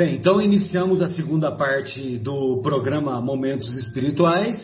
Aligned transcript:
Bem, 0.00 0.16
então 0.16 0.40
iniciamos 0.40 1.02
a 1.02 1.08
segunda 1.08 1.52
parte 1.52 2.16
do 2.20 2.62
programa 2.62 3.20
Momentos 3.20 3.76
Espirituais. 3.76 4.56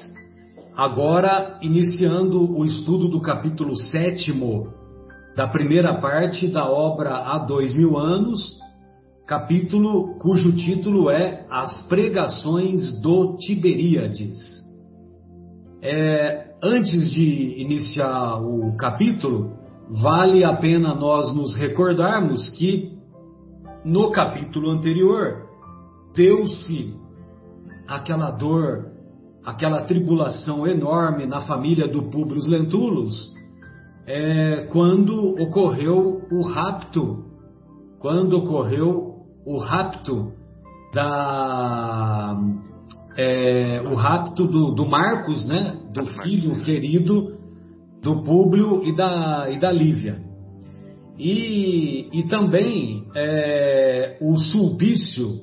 Agora, 0.75 1.59
iniciando 1.61 2.59
o 2.59 2.65
estudo 2.65 3.07
do 3.07 3.21
capítulo 3.21 3.77
sétimo 3.77 4.73
da 5.37 5.47
primeira 5.47 6.01
parte 6.01 6.49
da 6.49 6.67
obra 6.67 7.19
Há 7.19 7.39
Dois 7.41 7.75
Mil 7.75 7.99
Anos, 7.99 8.59
capítulo 9.27 10.17
cujo 10.19 10.53
título 10.53 11.11
é 11.11 11.45
As 11.51 11.87
Pregações 11.87 12.99
do 13.03 13.37
Tiberíades. 13.37 14.33
É, 15.83 16.47
antes 16.63 17.11
de 17.11 17.61
iniciar 17.61 18.41
o 18.43 18.75
capítulo, 18.79 19.53
vale 20.03 20.45
a 20.45 20.57
pena 20.57 20.95
nós 20.95 21.37
nos 21.37 21.55
recordarmos 21.55 22.49
que 22.49 22.96
no 23.87 24.11
capítulo 24.11 24.71
anterior, 24.71 25.47
deu-se 26.13 26.93
aquela 27.87 28.33
dor, 28.33 28.91
aquela 29.45 29.83
tribulação 29.83 30.67
enorme 30.67 31.25
na 31.25 31.43
família 31.43 31.87
do 31.87 32.11
Públio 32.11 32.43
Lentulus, 32.45 33.33
é, 34.05 34.67
quando 34.73 35.41
ocorreu 35.41 36.21
o 36.33 36.43
rapto, 36.43 37.27
quando 38.01 38.37
ocorreu 38.37 39.25
o 39.47 39.57
rapto 39.57 40.33
da 40.93 42.37
é, 43.17 43.81
o 43.87 43.95
rapto 43.95 44.49
do, 44.49 44.73
do, 44.73 44.85
Marcos, 44.85 45.47
né, 45.47 45.79
do 45.95 46.05
filho 46.23 46.57
querido 46.65 47.37
do 48.03 48.23
Públio 48.25 48.83
e 48.85 48.95
da, 48.95 49.49
e 49.49 49.61
da 49.61 49.71
Lívia. 49.71 50.26
E, 51.19 52.09
e 52.13 52.23
também 52.25 53.05
é, 53.15 54.19
o 54.21 54.37
Sulpício, 54.37 55.41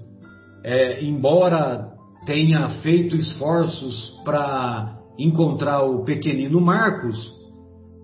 é, 0.63 1.03
embora 1.03 1.91
tenha 2.25 2.69
feito 2.81 3.15
esforços 3.15 4.21
para 4.23 4.97
encontrar 5.17 5.83
o 5.83 6.03
pequenino 6.03 6.61
Marcos, 6.61 7.31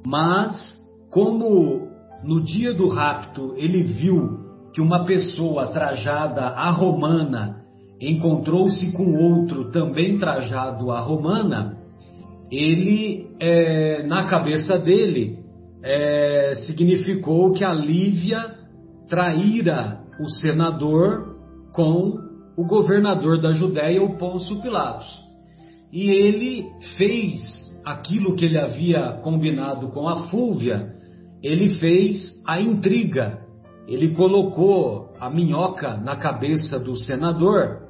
mas 0.05 0.77
como 1.11 1.87
no 2.23 2.43
dia 2.43 2.73
do 2.73 2.87
rapto 2.87 3.53
ele 3.57 3.83
viu 3.83 4.39
que 4.73 4.81
uma 4.81 5.05
pessoa 5.05 5.67
trajada 5.67 6.41
à 6.41 6.69
romana 6.71 7.59
encontrou-se 7.99 8.91
com 8.93 9.15
outro 9.15 9.71
também 9.71 10.17
trajado 10.17 10.91
à 10.91 11.01
romana, 11.01 11.77
ele, 12.51 13.27
é, 13.39 14.03
na 14.03 14.25
cabeça 14.25 14.77
dele, 14.77 15.38
é, 15.83 16.53
significou 16.65 17.51
que 17.51 17.63
a 17.63 17.73
Lívia 17.73 18.55
traíra 19.07 19.99
o 20.19 20.29
senador 20.29 21.37
com 21.73 22.17
o 22.57 22.65
governador 22.65 23.41
da 23.41 23.51
Judéia, 23.51 24.03
o 24.03 24.17
Pôncio 24.17 24.61
Pilatos. 24.61 25.07
E 25.91 26.09
ele 26.09 26.69
fez 26.97 27.41
aquilo 27.85 28.35
que 28.35 28.45
ele 28.45 28.57
havia 28.57 29.13
combinado 29.23 29.89
com 29.89 30.07
a 30.07 30.27
Fúvia, 30.27 30.93
ele 31.41 31.75
fez 31.79 32.33
a 32.45 32.59
intriga. 32.59 33.39
Ele 33.87 34.13
colocou 34.13 35.13
a 35.19 35.29
minhoca 35.29 35.97
na 35.97 36.15
cabeça 36.15 36.79
do 36.79 36.95
senador, 36.97 37.87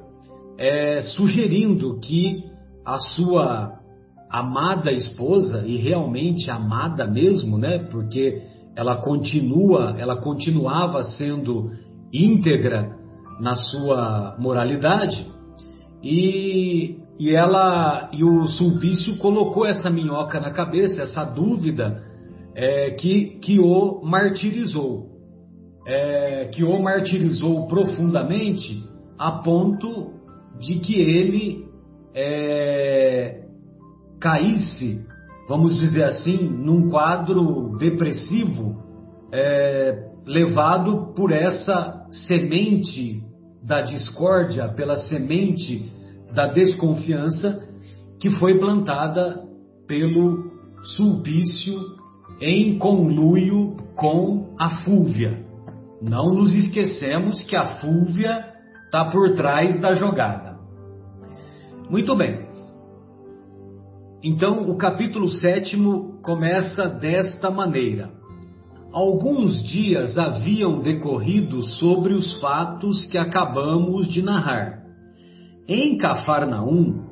é, 0.56 1.02
sugerindo 1.02 1.98
que 2.00 2.44
a 2.86 2.98
sua 2.98 3.79
amada 4.30 4.92
esposa 4.92 5.66
e 5.66 5.76
realmente 5.76 6.50
amada 6.50 7.06
mesmo, 7.06 7.58
né? 7.58 7.78
Porque 7.90 8.42
ela 8.76 8.96
continua, 8.96 9.96
ela 9.98 10.16
continuava 10.16 11.02
sendo 11.02 11.72
íntegra 12.12 12.96
na 13.40 13.54
sua 13.54 14.36
moralidade 14.38 15.26
e, 16.02 16.96
e 17.18 17.34
ela 17.34 18.08
e 18.12 18.22
o 18.22 18.46
Sulpício 18.46 19.18
colocou 19.18 19.66
essa 19.66 19.90
minhoca 19.90 20.38
na 20.40 20.50
cabeça, 20.50 21.02
essa 21.02 21.24
dúvida 21.24 22.02
é, 22.54 22.90
que 22.92 23.38
que 23.40 23.58
o 23.58 24.00
martirizou, 24.04 25.08
é, 25.86 26.46
que 26.46 26.62
o 26.62 26.80
martirizou 26.80 27.66
profundamente 27.66 28.84
a 29.18 29.32
ponto 29.32 30.12
de 30.58 30.78
que 30.78 31.00
ele 31.00 31.66
é, 32.14 33.39
caísse, 34.20 35.06
vamos 35.48 35.78
dizer 35.78 36.04
assim, 36.04 36.48
num 36.48 36.88
quadro 36.88 37.76
depressivo, 37.78 38.76
é, 39.32 40.10
levado 40.26 41.12
por 41.14 41.32
essa 41.32 42.06
semente 42.10 43.22
da 43.62 43.82
discórdia, 43.82 44.68
pela 44.68 44.96
semente 44.96 45.90
da 46.34 46.46
desconfiança 46.46 47.68
que 48.18 48.30
foi 48.30 48.58
plantada 48.58 49.42
pelo 49.86 50.50
Sulpício 50.96 51.78
em 52.40 52.78
conluio 52.78 53.76
com 53.96 54.54
a 54.58 54.82
Fúvia. 54.82 55.44
Não 56.00 56.28
nos 56.28 56.54
esquecemos 56.54 57.42
que 57.44 57.56
a 57.56 57.80
Fúvia 57.80 58.46
está 58.86 59.04
por 59.06 59.34
trás 59.34 59.78
da 59.80 59.94
jogada. 59.94 60.58
Muito 61.90 62.16
bem. 62.16 62.49
Então, 64.22 64.68
o 64.68 64.76
capítulo 64.76 65.28
sétimo 65.28 66.20
começa 66.22 66.86
desta 66.86 67.50
maneira. 67.50 68.10
Alguns 68.92 69.62
dias 69.62 70.18
haviam 70.18 70.80
decorrido 70.80 71.62
sobre 71.62 72.12
os 72.12 72.38
fatos 72.38 73.06
que 73.06 73.16
acabamos 73.16 74.08
de 74.08 74.20
narrar. 74.20 74.82
Em 75.66 75.96
Cafarnaum, 75.96 77.02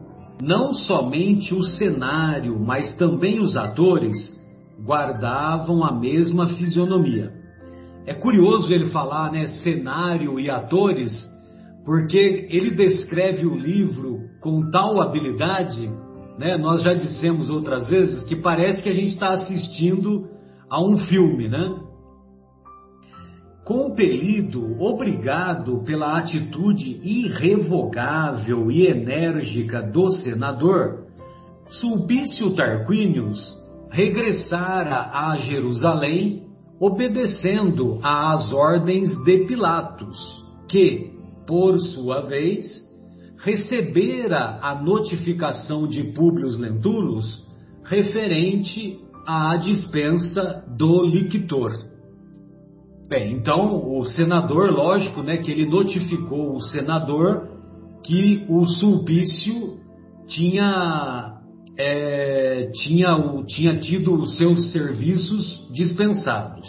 não 0.43 0.75
somente 0.75 1.55
o 1.55 1.65
cenário, 1.65 2.61
mas 2.61 2.95
também 2.97 3.41
os 3.41 3.57
atores 3.57 4.15
guardavam 4.85 5.83
a 5.85 5.93
mesma 5.93 6.49
fisionomia. 6.57 7.33
É 8.07 8.13
curioso 8.13 8.71
ele 8.71 8.91
falar, 8.91 9.33
né, 9.33 9.47
cenário 9.63 10.39
e 10.39 10.51
atores, 10.51 11.11
porque 11.87 12.49
ele 12.51 12.73
descreve 12.73 13.47
o 13.47 13.55
livro 13.55 14.19
com 14.43 14.71
tal 14.71 15.01
habilidade 15.01 15.89
né? 16.39 16.57
Nós 16.57 16.83
já 16.83 16.95
dissemos 16.95 17.51
outras 17.51 17.89
vezes 17.89 18.23
que 18.25 18.37
parece 18.37 18.83
que 18.83 18.89
a 18.89 18.95
gente 18.95 19.09
está 19.09 19.31
assistindo 19.31 20.29
a 20.71 20.81
um 20.81 20.97
filme, 20.97 21.49
né? 21.49 21.75
Compelido, 23.65 24.81
obrigado 24.81 25.83
pela 25.85 26.17
atitude 26.17 27.01
irrevogável 27.05 28.71
e 28.71 28.87
enérgica 28.87 29.83
do 29.83 30.11
senador, 30.11 31.09
Sulpício 31.69 32.55
Tarquinius 32.55 33.39
regressara 33.91 35.11
a 35.13 35.37
Jerusalém 35.37 36.49
obedecendo 36.81 37.99
às 38.03 38.53
ordens 38.53 39.11
de 39.25 39.45
Pilatos, 39.47 40.19
que, 40.69 41.11
por 41.47 41.79
sua 41.79 42.23
vez, 42.23 42.65
recebera 43.39 44.59
a 44.63 44.75
notificação 44.81 45.87
de 45.87 46.13
Públio 46.13 46.49
Lentulus 46.59 47.47
referente 47.85 48.99
à 49.27 49.57
dispensa 49.57 50.65
do 50.77 51.05
lictor. 51.05 51.73
Bem, 53.09 53.35
então 53.35 53.99
o 53.99 54.05
senador, 54.05 54.71
lógico, 54.71 55.23
né, 55.23 55.39
que 55.39 55.51
ele 55.51 55.67
notificou 55.67 56.57
o 56.57 56.61
senador 56.61 57.49
que 58.05 58.45
o 58.49 58.67
Sulpício 58.67 59.79
tinha 60.27 61.39
é, 61.79 62.71
tinha, 62.83 63.17
tinha 63.47 63.79
tido 63.79 64.15
os 64.15 64.37
seus 64.37 64.73
serviços 64.73 65.69
dispensados. 65.73 66.67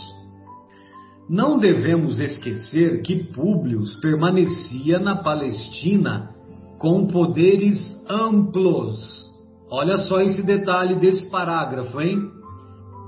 Não 1.27 1.57
devemos 1.59 2.19
esquecer 2.19 3.01
que 3.01 3.23
Públio 3.23 3.81
permanecia 4.01 4.99
na 4.99 5.15
Palestina 5.15 6.29
com 6.79 7.07
poderes 7.07 7.77
amplos. 8.09 8.97
Olha 9.69 9.97
só 9.97 10.21
esse 10.21 10.41
detalhe 10.43 10.95
desse 10.95 11.29
parágrafo, 11.29 11.99
hein? 11.99 12.17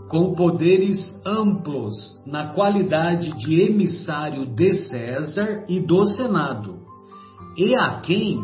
Com 0.09 0.35
poderes 0.35 0.99
amplos 1.25 1.95
na 2.27 2.53
qualidade 2.53 3.31
de 3.37 3.61
emissário 3.61 4.53
de 4.53 4.73
César 4.73 5.65
e 5.69 5.79
do 5.79 6.05
Senado, 6.05 6.79
e 7.57 7.73
a 7.73 8.01
quem 8.01 8.43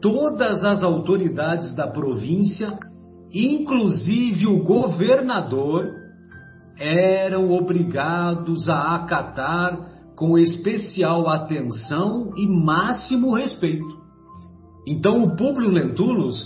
todas 0.00 0.64
as 0.64 0.82
autoridades 0.82 1.76
da 1.76 1.86
província, 1.88 2.78
inclusive 3.32 4.46
o 4.46 4.64
governador, 4.64 5.84
eram 6.78 7.52
obrigados 7.52 8.68
a 8.68 8.96
acatar 8.96 9.78
com 10.16 10.38
especial 10.38 11.28
atenção 11.28 12.32
e 12.36 12.46
máximo 12.46 13.34
respeito. 13.34 13.93
Então 14.86 15.24
o 15.24 15.36
Públio 15.36 15.70
Lentulus, 15.70 16.36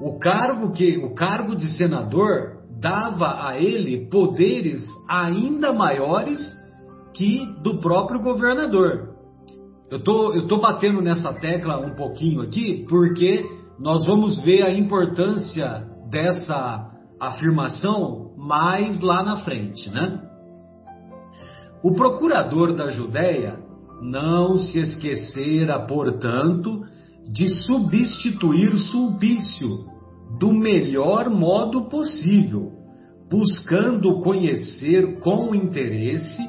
o 0.00 0.18
cargo 0.18 0.72
que 0.72 0.96
o 0.98 1.14
cargo 1.14 1.54
de 1.54 1.66
senador 1.76 2.62
dava 2.80 3.46
a 3.46 3.58
ele 3.60 4.08
poderes 4.08 4.82
ainda 5.08 5.72
maiores 5.72 6.40
que 7.14 7.46
do 7.62 7.78
próprio 7.78 8.20
governador. 8.20 9.10
eu 9.90 10.02
tô, 10.02 10.32
eu 10.32 10.46
tô 10.48 10.58
batendo 10.58 11.00
nessa 11.02 11.32
tecla 11.34 11.78
um 11.78 11.94
pouquinho 11.94 12.40
aqui 12.40 12.86
porque 12.88 13.44
nós 13.78 14.06
vamos 14.06 14.42
ver 14.42 14.62
a 14.62 14.72
importância 14.72 15.86
dessa 16.10 16.90
afirmação 17.20 18.32
mais 18.36 19.00
lá 19.00 19.22
na 19.22 19.36
frente, 19.44 19.90
né? 19.90 20.20
O 21.82 21.92
procurador 21.92 22.74
da 22.74 22.90
Judéia 22.90 23.58
não 24.00 24.58
se 24.58 24.78
esquecera, 24.78 25.80
portanto, 25.80 26.84
de 27.30 27.48
substituir 27.48 28.76
Sulpício 28.76 29.92
do 30.38 30.52
melhor 30.52 31.30
modo 31.30 31.88
possível, 31.88 32.72
buscando 33.30 34.20
conhecer 34.20 35.20
com 35.20 35.54
interesse 35.54 36.42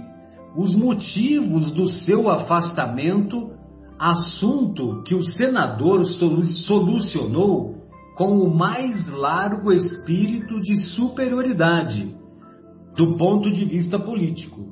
os 0.55 0.75
motivos 0.75 1.71
do 1.71 1.87
seu 1.87 2.29
afastamento, 2.29 3.51
assunto 3.99 5.03
que 5.03 5.15
o 5.15 5.23
senador 5.23 6.05
solucionou 6.05 7.73
com 8.15 8.37
o 8.37 8.55
mais 8.55 9.07
largo 9.07 9.71
espírito 9.71 10.61
de 10.61 10.75
superioridade 10.91 12.15
do 12.95 13.17
ponto 13.17 13.51
de 13.51 13.65
vista 13.65 13.97
político. 13.97 14.67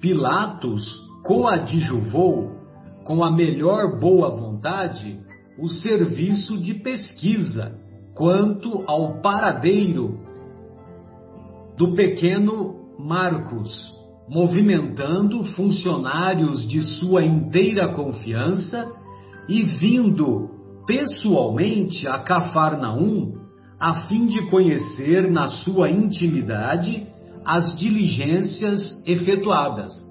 Pilatos 0.00 0.84
coadjuvou 1.22 2.55
com 3.06 3.22
a 3.22 3.30
melhor 3.30 3.98
boa 4.00 4.28
vontade 4.30 5.20
o 5.58 5.68
serviço 5.68 6.58
de 6.58 6.74
pesquisa 6.74 7.78
quanto 8.14 8.82
ao 8.86 9.20
paradeiro 9.22 10.18
do 11.78 11.94
pequeno 11.94 12.74
Marcos, 12.98 13.94
movimentando 14.28 15.44
funcionários 15.54 16.66
de 16.66 16.82
sua 16.82 17.24
inteira 17.24 17.94
confiança 17.94 18.90
e 19.48 19.62
vindo 19.62 20.50
pessoalmente 20.86 22.08
a 22.08 22.18
Cafarnaum 22.18 23.34
a 23.78 24.06
fim 24.08 24.26
de 24.26 24.50
conhecer 24.50 25.30
na 25.30 25.48
sua 25.48 25.90
intimidade 25.90 27.06
as 27.44 27.78
diligências 27.78 28.80
efetuadas. 29.06 30.05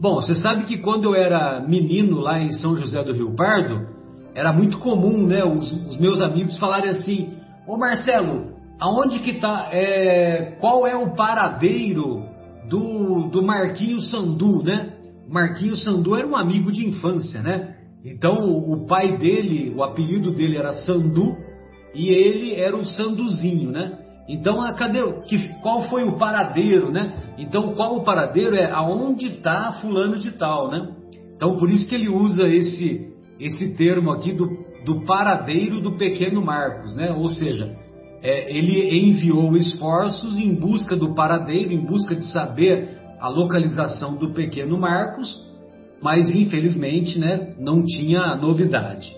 Bom, 0.00 0.16
você 0.16 0.34
sabe 0.34 0.64
que 0.64 0.78
quando 0.78 1.04
eu 1.04 1.14
era 1.14 1.60
menino 1.60 2.20
lá 2.20 2.40
em 2.40 2.50
São 2.52 2.76
José 2.76 3.02
do 3.02 3.12
Rio 3.12 3.34
Pardo, 3.34 3.86
era 4.34 4.52
muito 4.52 4.78
comum, 4.78 5.26
né, 5.26 5.44
os, 5.44 5.70
os 5.88 5.96
meus 5.98 6.20
amigos 6.20 6.58
falarem 6.58 6.90
assim: 6.90 7.34
Ô 7.66 7.76
Marcelo, 7.76 8.52
aonde 8.80 9.20
que 9.20 9.34
tá? 9.34 9.68
É, 9.72 10.56
qual 10.60 10.86
é 10.86 10.96
o 10.96 11.14
paradeiro 11.14 12.22
do, 12.68 13.28
do 13.28 13.42
Marquinhos 13.42 14.10
Sandu, 14.10 14.62
né? 14.62 14.92
Marquinhos 15.28 15.82
Sandu 15.82 16.16
era 16.16 16.26
um 16.26 16.36
amigo 16.36 16.70
de 16.70 16.86
infância, 16.86 17.40
né? 17.40 17.76
Então 18.04 18.34
o 18.34 18.86
pai 18.86 19.16
dele, 19.16 19.72
o 19.74 19.82
apelido 19.82 20.32
dele 20.32 20.58
era 20.58 20.72
Sandu 20.72 21.36
e 21.94 22.10
ele 22.10 22.54
era 22.54 22.76
o 22.76 22.84
Sanduzinho, 22.84 23.70
né? 23.70 23.98
Então, 24.28 24.60
a, 24.62 24.72
cadê, 24.72 25.00
que, 25.28 25.48
qual 25.60 25.82
foi 25.88 26.02
o 26.04 26.16
paradeiro, 26.16 26.90
né? 26.90 27.34
Então, 27.38 27.74
qual 27.74 27.96
o 27.96 28.04
paradeiro 28.04 28.56
é 28.56 28.70
aonde 28.70 29.26
está 29.26 29.72
fulano 29.80 30.18
de 30.18 30.32
tal, 30.32 30.70
né? 30.70 30.88
Então, 31.36 31.56
por 31.58 31.68
isso 31.68 31.88
que 31.88 31.94
ele 31.94 32.08
usa 32.08 32.44
esse 32.44 33.12
esse 33.38 33.76
termo 33.76 34.12
aqui 34.12 34.32
do, 34.32 34.46
do 34.84 35.04
paradeiro 35.04 35.80
do 35.80 35.92
pequeno 35.98 36.40
Marcos, 36.40 36.94
né? 36.94 37.12
Ou 37.12 37.28
seja, 37.28 37.76
é, 38.22 38.56
ele 38.56 38.96
enviou 38.96 39.56
esforços 39.56 40.38
em 40.38 40.54
busca 40.54 40.96
do 40.96 41.14
paradeiro, 41.14 41.72
em 41.72 41.84
busca 41.84 42.14
de 42.14 42.24
saber 42.32 42.96
a 43.20 43.28
localização 43.28 44.16
do 44.16 44.32
pequeno 44.32 44.78
Marcos, 44.78 45.28
mas 46.02 46.34
infelizmente, 46.34 47.18
né, 47.18 47.54
não 47.58 47.84
tinha 47.84 48.36
novidade. 48.36 49.14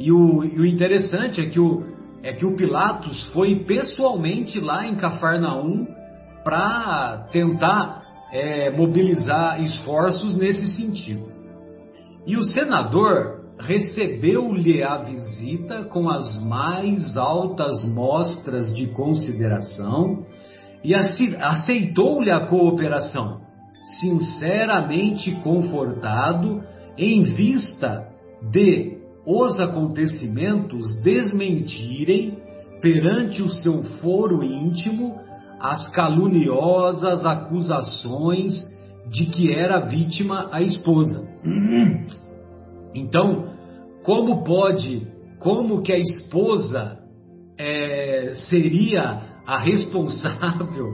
E 0.00 0.12
o, 0.12 0.44
e 0.44 0.60
o 0.60 0.66
interessante 0.66 1.40
é 1.40 1.46
que 1.46 1.58
o, 1.58 1.84
é 2.22 2.32
que 2.32 2.44
o 2.44 2.56
Pilatos 2.56 3.24
foi 3.32 3.64
pessoalmente 3.64 4.60
lá 4.60 4.86
em 4.86 4.96
Cafarnaum 4.96 5.86
para 6.42 7.26
tentar 7.32 8.02
é, 8.32 8.70
mobilizar 8.70 9.60
esforços 9.62 10.36
nesse 10.36 10.66
sentido. 10.76 11.28
E 12.26 12.36
o 12.36 12.44
senador 12.44 13.38
recebeu-lhe 13.58 14.82
a 14.82 14.98
visita 14.98 15.84
com 15.84 16.08
as 16.08 16.40
mais 16.44 17.16
altas 17.16 17.84
mostras 17.84 18.74
de 18.74 18.86
consideração 18.88 20.26
e 20.84 20.94
aceitou-lhe 20.94 22.30
a 22.30 22.46
cooperação, 22.46 23.40
sinceramente 24.00 25.32
confortado 25.42 26.62
em 26.96 27.24
vista 27.24 28.06
de 28.52 28.97
os 29.28 29.60
acontecimentos 29.60 31.02
desmentirem 31.02 32.38
perante 32.80 33.42
o 33.42 33.50
seu 33.50 33.82
foro 34.00 34.42
íntimo 34.42 35.20
as 35.60 35.86
caluniosas 35.90 37.26
acusações 37.26 38.54
de 39.10 39.26
que 39.26 39.52
era 39.52 39.80
vítima 39.80 40.48
a 40.50 40.62
esposa. 40.62 41.28
Então, 42.94 43.52
como 44.02 44.44
pode, 44.44 45.06
como 45.38 45.82
que 45.82 45.92
a 45.92 45.98
esposa 45.98 46.98
é, 47.58 48.32
seria 48.48 49.20
a 49.46 49.58
responsável 49.58 50.86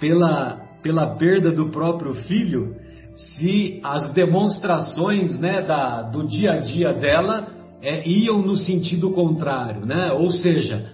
pela, 0.00 0.56
pela 0.82 1.16
perda 1.16 1.52
do 1.52 1.70
próprio 1.70 2.14
filho, 2.14 2.74
se 3.16 3.80
as 3.82 4.12
demonstrações 4.12 5.38
né, 5.38 5.62
da, 5.62 6.02
do 6.02 6.26
dia 6.26 6.52
a 6.52 6.58
dia 6.58 6.92
dela 6.92 7.48
é, 7.82 8.06
iam 8.06 8.38
no 8.42 8.56
sentido 8.56 9.10
contrário, 9.10 9.86
né? 9.86 10.12
ou 10.12 10.30
seja, 10.30 10.92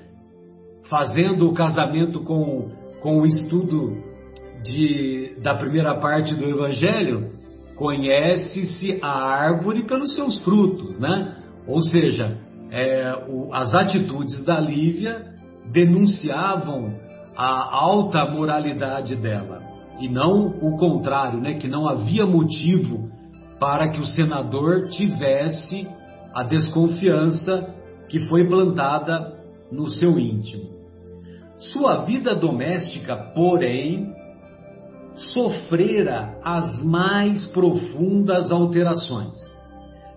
fazendo 0.89 1.49
o 1.49 1.53
casamento 1.53 2.21
com, 2.21 2.71
com 3.01 3.21
o 3.21 3.27
estudo 3.27 3.97
de, 4.63 5.35
da 5.43 5.57
primeira 5.57 5.97
parte 5.97 6.35
do 6.35 6.49
Evangelho, 6.49 7.33
conhece-se 7.75 9.01
a 9.03 9.11
árvore 9.11 9.83
pelos 9.83 10.15
seus 10.15 10.39
frutos, 10.45 11.01
né? 11.01 11.37
Ou 11.67 11.83
seja, 11.83 12.39
é, 12.71 13.27
o, 13.29 13.53
as 13.53 13.75
atitudes 13.75 14.45
da 14.45 14.61
Lívia 14.61 15.25
denunciavam 15.73 16.95
a 17.37 17.75
alta 17.75 18.25
moralidade 18.27 19.17
dela 19.17 19.62
e 20.01 20.09
não 20.09 20.47
o 20.61 20.77
contrário, 20.77 21.41
né? 21.41 21.55
Que 21.55 21.69
não 21.69 21.89
havia 21.89 22.27
motivo 22.27 23.11
para 23.59 23.91
que 23.91 24.01
o 24.01 24.07
senador 24.07 24.89
tivesse 24.89 25.87
a 26.35 26.43
desconfiança 26.43 27.75
que 28.09 28.19
foi 28.21 28.49
plantada 28.49 29.35
no 29.71 29.89
seu 29.89 30.19
íntimo. 30.19 30.71
Sua 31.57 32.05
vida 32.05 32.35
doméstica, 32.35 33.17
porém, 33.35 34.13
sofrera 35.15 36.39
as 36.43 36.83
mais 36.83 37.47
profundas 37.53 38.51
alterações. 38.51 39.39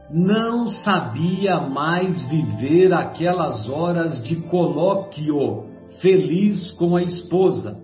Não 0.09 0.67
sabia 0.67 1.59
mais 1.59 2.23
viver 2.29 2.93
aquelas 2.93 3.69
horas 3.69 4.23
de 4.23 4.37
colóquio 4.37 5.65
feliz 5.99 6.71
com 6.73 6.95
a 6.95 7.01
esposa, 7.01 7.81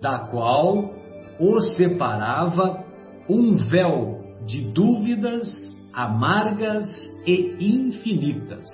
da 0.00 0.18
qual 0.18 0.95
o 1.38 1.60
separava 1.60 2.84
um 3.28 3.56
véu 3.56 4.24
de 4.46 4.60
dúvidas 4.72 5.76
amargas 5.92 7.10
e 7.26 7.56
infinitas. 7.58 8.66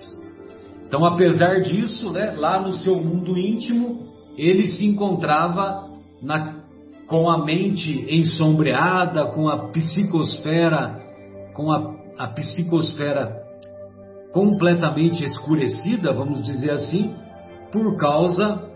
Então, 0.86 1.04
apesar 1.04 1.60
disso, 1.62 2.12
né, 2.12 2.34
lá 2.36 2.60
no 2.60 2.72
seu 2.74 2.96
mundo 2.96 3.38
íntimo, 3.38 4.08
ele 4.36 4.66
se 4.66 4.84
encontrava 4.84 5.88
na, 6.20 6.56
com 7.06 7.30
a 7.30 7.44
mente 7.44 8.06
ensombreada, 8.10 9.26
com 9.26 9.48
a 9.48 9.70
psicosfera, 9.70 11.00
com 11.54 11.72
a, 11.72 11.94
a 12.18 12.26
psicosfera 12.28 13.40
completamente 14.32 15.22
escurecida, 15.22 16.12
vamos 16.12 16.42
dizer 16.42 16.70
assim, 16.72 17.14
por 17.70 17.96
causa 17.96 18.70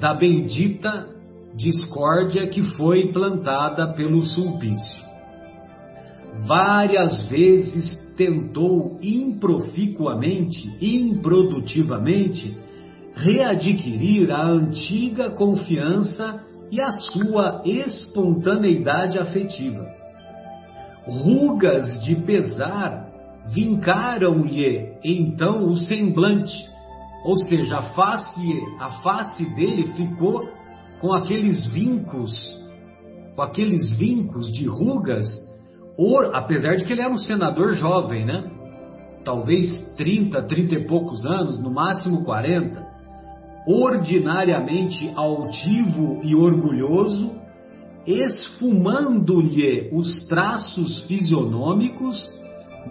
da 0.00 0.14
bendita 0.14 1.08
discórdia 1.54 2.48
que 2.48 2.62
foi 2.76 3.12
plantada 3.12 3.92
pelo 3.92 4.22
sulpício. 4.22 5.02
Várias 6.46 7.22
vezes 7.28 7.96
tentou 8.16 8.98
improficuamente, 9.02 10.70
improdutivamente, 10.80 12.56
readquirir 13.14 14.30
a 14.30 14.42
antiga 14.46 15.30
confiança 15.30 16.42
e 16.70 16.80
a 16.80 16.90
sua 16.90 17.62
espontaneidade 17.66 19.18
afetiva. 19.18 19.86
Rugas 21.06 22.02
de 22.02 22.16
pesar 22.16 23.10
vincaram-lhe 23.48 24.94
então 25.04 25.68
o 25.68 25.76
semblante, 25.76 26.56
ou 27.24 27.36
seja, 27.36 27.78
a 27.78 27.82
face, 27.94 28.62
a 28.80 28.88
face 29.02 29.44
dele 29.54 29.92
ficou 29.92 30.48
com 31.02 31.12
aqueles 31.12 31.66
vincos, 31.66 32.32
com 33.34 33.42
aqueles 33.42 33.92
vincos 33.98 34.52
de 34.52 34.68
rugas, 34.68 35.26
or, 35.98 36.30
apesar 36.32 36.76
de 36.76 36.84
que 36.84 36.92
ele 36.92 37.02
era 37.02 37.12
um 37.12 37.18
senador 37.18 37.74
jovem, 37.74 38.24
né? 38.24 38.48
Talvez 39.24 39.80
30, 39.96 40.40
30 40.42 40.74
e 40.76 40.86
poucos 40.86 41.26
anos, 41.26 41.58
no 41.58 41.72
máximo 41.72 42.24
40, 42.24 42.86
ordinariamente 43.66 45.12
altivo 45.16 46.20
e 46.22 46.36
orgulhoso, 46.36 47.32
esfumando-lhe 48.06 49.90
os 49.92 50.28
traços 50.28 51.02
fisionômicos 51.02 52.30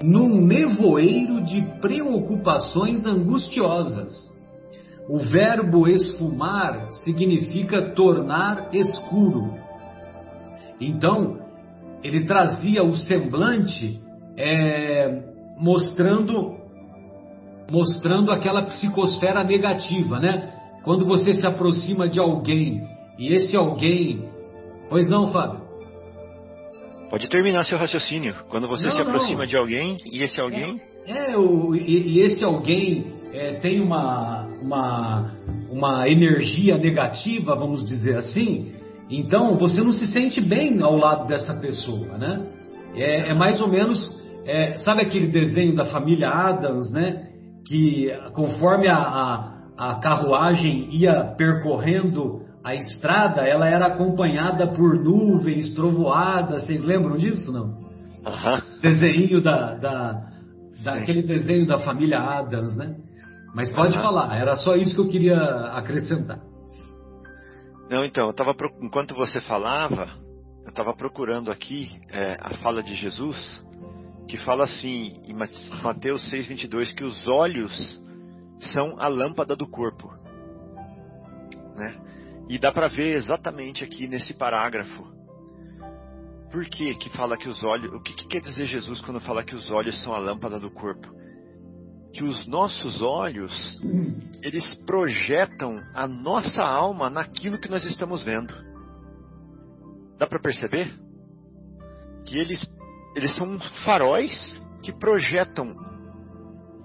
num 0.03 0.45
nevoeiro 0.45 1.41
de 1.43 1.61
preocupações 1.79 3.05
angustiosas. 3.05 4.30
O 5.09 5.19
verbo 5.19 5.87
esfumar 5.87 6.91
significa 7.03 7.91
tornar 7.93 8.69
escuro. 8.73 9.55
Então, 10.79 11.39
ele 12.03 12.25
trazia 12.25 12.83
o 12.83 12.95
semblante 12.95 14.01
é, 14.37 15.21
mostrando 15.57 16.59
mostrando 17.69 18.31
aquela 18.31 18.65
psicosfera 18.65 19.45
negativa, 19.45 20.19
né? 20.19 20.53
Quando 20.83 21.05
você 21.05 21.33
se 21.33 21.47
aproxima 21.47 22.07
de 22.09 22.19
alguém 22.19 22.81
e 23.17 23.33
esse 23.33 23.55
alguém, 23.55 24.27
pois 24.89 25.07
não, 25.07 25.31
Fábio? 25.31 25.61
Pode 27.09 27.29
terminar 27.29 27.65
seu 27.65 27.77
raciocínio. 27.77 28.35
Quando 28.49 28.67
você 28.67 28.85
não, 28.85 28.91
se 28.91 29.01
aproxima 29.01 29.39
não. 29.39 29.45
de 29.45 29.57
alguém 29.57 29.97
e 30.11 30.21
esse 30.21 30.39
alguém? 30.41 30.81
É, 31.05 31.31
é 31.31 31.37
o, 31.37 31.75
e, 31.75 32.17
e, 32.17 32.21
esse 32.21 32.43
alguém 32.43 33.13
é, 33.33 33.53
tem 33.55 33.79
uma, 33.79 34.47
uma, 34.61 35.31
uma 35.69 36.07
energia 36.07 36.77
negativa, 36.77 37.55
vamos 37.55 37.85
dizer 37.85 38.17
assim, 38.17 38.73
então 39.09 39.57
você 39.57 39.81
não 39.81 39.91
se 39.91 40.07
sente 40.07 40.39
bem 40.39 40.81
ao 40.81 40.95
lado 40.95 41.27
dessa 41.27 41.53
pessoa, 41.59 42.17
né? 42.17 42.45
É, 42.95 43.31
é 43.31 43.33
mais 43.33 43.59
ou 43.59 43.67
menos, 43.67 43.99
é, 44.45 44.77
sabe 44.77 45.01
aquele 45.01 45.27
desenho 45.27 45.75
da 45.75 45.85
família 45.85 46.29
Adams, 46.29 46.91
né? 46.91 47.27
Que 47.67 48.09
conforme 48.33 48.87
a, 48.87 48.97
a, 48.97 49.53
a 49.77 49.95
carruagem 49.99 50.87
ia 50.91 51.33
percorrendo 51.37 52.41
a 52.63 52.75
estrada, 52.75 53.41
ela 53.41 53.67
era 53.67 53.87
acompanhada 53.87 54.67
por 54.67 54.95
nuvens, 54.95 55.73
trovoadas, 55.73 56.65
vocês 56.65 56.83
lembram 56.83 57.17
disso, 57.17 57.51
não? 57.51 57.65
Uhum. 57.65 58.61
Desenho 58.81 59.41
da, 59.41 59.75
da, 59.75 60.21
daquele 60.83 61.23
desenho 61.23 61.65
da 61.65 61.79
família 61.79 62.19
Adams, 62.19 62.75
né? 62.75 62.95
Mas 63.53 63.69
pode 63.69 63.95
uhum. 63.97 64.03
falar, 64.03 64.35
era 64.37 64.55
só 64.55 64.75
isso 64.75 64.95
que 64.95 65.01
eu 65.01 65.09
queria 65.09 65.37
acrescentar. 65.73 66.39
Não, 67.89 68.05
então, 68.05 68.27
eu 68.27 68.33
tava, 68.33 68.55
enquanto 68.79 69.13
você 69.13 69.41
falava, 69.41 70.09
eu 70.63 70.69
estava 70.69 70.93
procurando 70.93 71.51
aqui 71.51 71.99
é, 72.09 72.37
a 72.39 72.53
fala 72.59 72.81
de 72.81 72.95
Jesus, 72.95 73.61
que 74.29 74.37
fala 74.37 74.63
assim, 74.63 75.21
em 75.25 75.33
Mateus 75.33 76.31
6,22, 76.31 76.93
que 76.93 77.03
os 77.03 77.27
olhos 77.27 78.01
são 78.71 78.95
a 78.97 79.09
lâmpada 79.09 79.57
do 79.57 79.67
corpo. 79.69 80.09
Né? 81.75 81.97
E 82.47 82.57
dá 82.57 82.71
para 82.71 82.87
ver 82.87 83.15
exatamente 83.15 83.83
aqui 83.83 84.07
nesse 84.07 84.33
parágrafo. 84.33 85.11
Por 86.49 86.65
que 86.65 86.95
que 86.95 87.09
fala 87.09 87.37
que 87.37 87.49
os 87.49 87.61
olhos... 87.63 87.91
O 87.91 87.99
que, 87.99 88.13
que 88.13 88.27
quer 88.27 88.41
dizer 88.41 88.65
Jesus 88.65 89.01
quando 89.01 89.19
fala 89.19 89.43
que 89.43 89.55
os 89.55 89.69
olhos 89.69 90.01
são 90.01 90.13
a 90.13 90.17
lâmpada 90.17 90.59
do 90.59 90.71
corpo? 90.71 91.20
Que 92.13 92.23
os 92.23 92.45
nossos 92.45 93.01
olhos 93.01 93.79
eles 94.41 94.73
projetam 94.85 95.81
a 95.93 96.07
nossa 96.07 96.61
alma 96.63 97.09
naquilo 97.09 97.59
que 97.59 97.69
nós 97.69 97.83
estamos 97.85 98.23
vendo. 98.23 98.53
Dá 100.17 100.27
para 100.27 100.39
perceber? 100.39 100.93
Que 102.25 102.37
eles 102.37 102.69
eles 103.15 103.35
são 103.35 103.59
faróis 103.83 104.61
que 104.81 104.91
projetam 104.91 105.75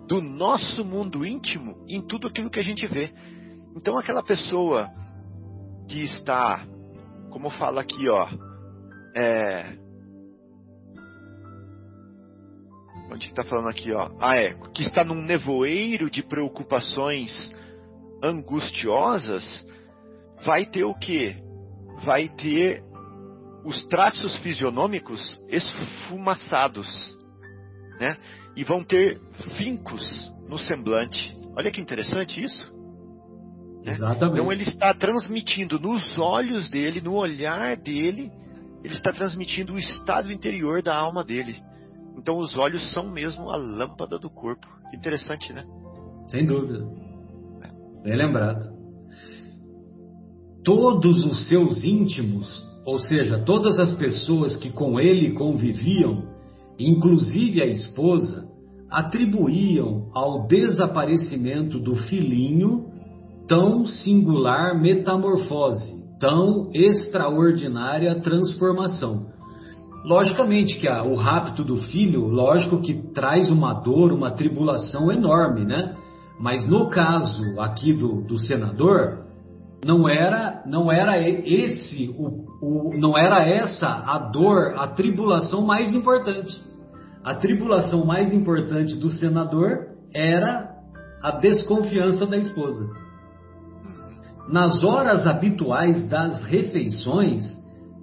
do 0.09 0.21
nosso 0.21 0.85
mundo 0.85 1.25
íntimo 1.25 1.85
em 1.89 2.01
tudo 2.01 2.29
aquilo 2.29 2.51
que 2.51 2.61
a 2.61 2.65
gente 2.65 2.87
vê. 2.87 3.13
Então 3.77 3.99
aquela 3.99 4.23
pessoa 4.23 4.89
que 5.89 6.05
está, 6.05 6.67
como 7.31 7.51
fala 7.51 7.81
aqui, 7.81 8.09
ó, 8.09 8.29
é, 9.15 9.77
Onde 13.11 13.27
está 13.27 13.45
falando 13.45 13.69
aqui, 13.69 13.93
ó? 13.93 14.11
Ah, 14.21 14.37
é. 14.37 14.55
Que 14.75 14.83
está 14.83 15.05
num 15.05 15.23
nevoeiro 15.23 16.11
de 16.11 16.23
preocupações 16.23 17.53
angustiosas, 18.23 19.65
vai 20.45 20.67
ter 20.67 20.85
o 20.85 20.95
quê? 20.95 21.37
Vai 22.05 22.29
ter 22.29 22.83
os 23.65 23.85
traços 23.89 24.37
fisionômicos 24.39 25.41
esfumaçados, 25.49 27.17
né? 27.99 28.17
E 28.57 28.65
vão 28.65 28.83
ter 28.83 29.21
vincos 29.59 30.33
no 30.49 30.59
semblante. 30.59 31.35
Olha 31.57 31.71
que 31.71 31.81
interessante 31.81 32.43
isso. 32.43 32.73
Né? 33.85 33.93
Exatamente. 33.93 34.35
Então 34.35 34.53
ele 34.53 34.63
está 34.63 34.95
transmitindo 34.95 35.79
nos 35.79 36.19
olhos 36.19 36.69
dele, 36.69 37.01
no 37.01 37.15
olhar 37.15 37.77
dele, 37.77 38.31
ele 38.85 38.95
está 38.95 39.13
transmitindo 39.13 39.75
o 39.75 39.79
estado 39.79 40.33
interior 40.33 40.83
da 40.83 40.97
alma 40.97 41.25
dele. 41.25 41.61
Então 42.17 42.39
os 42.39 42.57
olhos 42.57 42.93
são 42.93 43.11
mesmo 43.11 43.51
a 43.51 43.57
lâmpada 43.57 44.19
do 44.19 44.31
corpo. 44.31 44.67
Interessante, 44.95 45.53
né? 45.53 45.65
Sem 46.31 46.47
dúvida. 46.47 46.87
Bem 48.03 48.17
lembrado. 48.17 48.75
Todos 50.65 51.25
os 51.25 51.49
seus 51.49 51.85
íntimos, 51.85 52.65
ou 52.85 52.99
seja, 52.99 53.39
todas 53.45 53.79
as 53.79 53.93
pessoas 53.95 54.57
que 54.57 54.73
com 54.73 54.99
ele 54.99 55.33
conviviam, 55.33 56.25
inclusive 56.79 57.63
a 57.63 57.67
esposa, 57.67 58.49
atribuíam 58.91 60.11
ao 60.15 60.47
desaparecimento 60.47 61.79
do 61.79 61.95
filhinho 61.95 62.87
tão 63.47 63.87
singular 63.87 64.81
metamorfose, 64.81 66.05
tão 66.19 66.71
extraordinária 66.73 68.21
transformação 68.21 69.36
Logicamente 70.07 70.79
que 70.79 70.87
a, 70.87 71.03
o 71.03 71.17
rapto 71.17 71.65
do 71.65 71.79
filho, 71.79 72.29
lógico 72.29 72.81
que 72.81 72.95
traz 73.13 73.51
uma 73.51 73.75
dor, 73.75 74.13
uma 74.13 74.31
tribulação 74.31 75.11
enorme, 75.11 75.65
né? 75.65 75.97
Mas 76.39 76.65
no 76.65 76.89
caso 76.89 77.61
aqui 77.61 77.93
do, 77.93 78.23
do 78.23 78.39
senador, 78.39 79.25
não 79.85 80.09
era, 80.09 80.63
não 80.65 80.93
era 80.93 81.19
esse, 81.19 82.15
o, 82.17 82.47
o, 82.63 82.97
não 82.97 83.19
era 83.19 83.43
essa 83.49 83.89
a 83.89 84.17
dor, 84.19 84.75
a 84.77 84.87
tribulação 84.87 85.67
mais 85.67 85.93
importante. 85.93 86.57
A 87.25 87.35
tribulação 87.35 88.07
mais 88.07 88.33
importante 88.33 88.95
do 88.95 89.11
senador 89.11 89.89
era 90.15 90.71
a 91.21 91.33
desconfiança 91.33 92.25
da 92.27 92.37
esposa. 92.37 92.89
Nas 94.49 94.85
horas 94.85 95.27
habituais 95.27 96.09
das 96.09 96.45
refeições, 96.45 97.43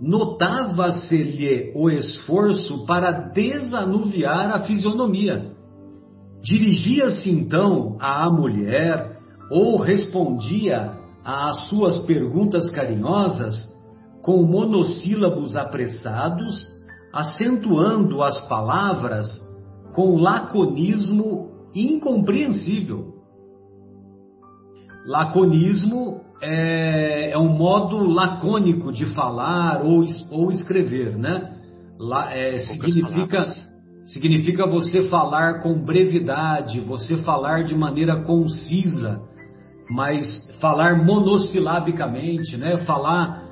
notava-se-lhe 0.02 1.72
o 1.76 1.90
esforço 1.90 2.86
para 2.86 3.30
desanuviar 3.30 4.56
a 4.56 4.60
fisionomia. 4.62 5.52
Dirigia-se 6.42 7.32
então 7.32 7.96
à 8.00 8.30
mulher 8.30 9.18
ou 9.50 9.78
respondia 9.78 10.98
às 11.24 11.70
suas 11.70 12.00
perguntas 12.00 12.70
carinhosas 12.72 13.56
com 14.22 14.44
monossílabos 14.44 15.56
apressados, 15.56 16.66
acentuando 17.14 18.22
as 18.22 18.40
palavras 18.48 19.28
com 19.94 20.18
laconismo 20.18 21.52
incompreensível. 21.76 23.14
Laconismo 25.06 26.22
é, 26.46 27.32
é, 27.32 27.38
um 27.38 27.48
modo 27.48 27.98
lacônico 28.06 28.92
de 28.92 29.06
falar 29.14 29.82
ou, 29.82 30.04
ou 30.30 30.52
escrever, 30.52 31.18
né? 31.18 31.54
La, 31.98 32.36
é, 32.36 32.58
significa, 32.58 33.56
significa 34.06 34.68
você 34.68 35.08
falar 35.08 35.62
com 35.62 35.74
brevidade, 35.86 36.82
você 36.82 37.18
falar 37.24 37.64
de 37.64 37.74
maneira 37.74 38.24
concisa, 38.24 39.22
mas 39.90 40.26
falar 40.60 41.06
monossilabicamente, 41.06 42.58
né? 42.58 42.78
Falar 42.80 43.44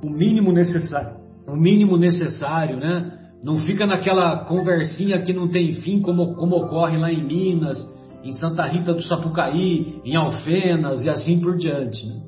o 0.00 0.08
mínimo 0.08 0.52
necessário, 0.52 1.16
o 1.48 1.56
mínimo 1.56 1.96
necessário, 1.96 2.76
né? 2.76 3.18
Não 3.42 3.56
fica 3.56 3.86
naquela 3.86 4.44
conversinha 4.44 5.20
que 5.20 5.32
não 5.32 5.48
tem 5.48 5.72
fim, 5.72 6.00
como, 6.00 6.34
como 6.34 6.56
ocorre 6.56 6.96
lá 6.96 7.12
em 7.12 7.26
Minas, 7.26 7.76
em 8.24 8.32
Santa 8.32 8.64
Rita 8.64 8.94
do 8.94 9.02
Sapucaí, 9.02 10.00
em 10.02 10.16
Alfenas 10.16 11.04
e 11.04 11.10
assim 11.10 11.40
por 11.40 11.56
diante. 11.56 12.06
Né? 12.06 12.22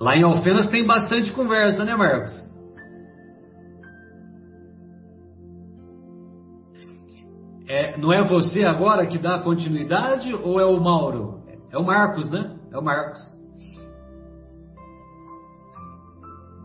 Lá 0.00 0.16
em 0.16 0.24
Alfenas 0.24 0.68
tem 0.68 0.84
bastante 0.84 1.32
conversa, 1.32 1.84
né, 1.84 1.94
Marcos? 1.94 2.32
É, 7.68 7.96
não 7.98 8.12
é 8.12 8.24
você 8.24 8.64
agora 8.64 9.06
que 9.06 9.18
dá 9.18 9.38
continuidade 9.40 10.34
ou 10.34 10.58
é 10.58 10.64
o 10.64 10.80
Mauro? 10.80 11.42
É 11.70 11.78
o 11.78 11.84
Marcos, 11.84 12.30
né? 12.30 12.56
É 12.72 12.78
o 12.78 12.82
Marcos. 12.82 13.20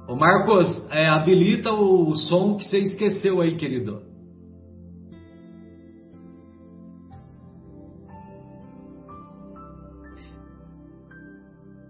Ô 0.08 0.16
Marcos, 0.16 0.88
é, 0.92 1.08
habilita 1.08 1.72
o 1.72 2.14
som 2.16 2.58
que 2.58 2.66
você 2.66 2.78
esqueceu 2.78 3.42
aí, 3.42 3.56
querido. 3.58 4.13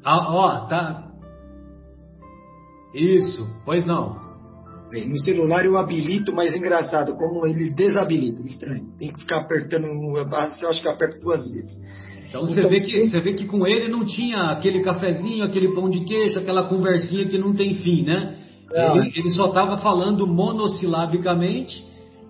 Ah, 0.03 0.33
ó, 0.33 0.67
tá. 0.67 1.11
Isso, 2.93 3.41
pois 3.65 3.85
não. 3.85 4.21
No 5.07 5.19
celular 5.19 5.65
eu 5.65 5.75
habilito, 5.75 6.31
mas 6.35 6.53
é 6.53 6.57
engraçado, 6.57 7.15
como 7.15 7.47
ele 7.47 7.73
desabilita, 7.73 8.43
estranho. 8.43 8.85
Tem 8.97 9.11
que 9.11 9.21
ficar 9.21 9.37
apertando, 9.37 9.85
eu 9.85 10.69
acho 10.69 10.81
que 10.81 10.87
aperto 10.87 11.19
duas 11.19 11.49
vezes. 11.51 11.79
Então 12.29 12.41
você, 12.41 12.59
então, 12.59 12.69
vê 12.69 12.79
que, 12.79 13.09
você 13.09 13.21
vê 13.21 13.33
que 13.33 13.45
com 13.45 13.65
ele 13.65 13.87
não 13.87 14.05
tinha 14.05 14.51
aquele 14.51 14.83
cafezinho, 14.83 15.45
aquele 15.45 15.73
pão 15.73 15.89
de 15.89 16.03
queijo, 16.03 16.39
aquela 16.39 16.63
conversinha 16.63 17.27
que 17.27 17.37
não 17.37 17.53
tem 17.53 17.75
fim, 17.75 18.03
né? 18.03 18.37
Ele, 18.71 19.11
ele, 19.15 19.29
só 19.29 19.47
estava 19.47 19.77
falando 19.77 20.25
monossilabicamente 20.25 21.85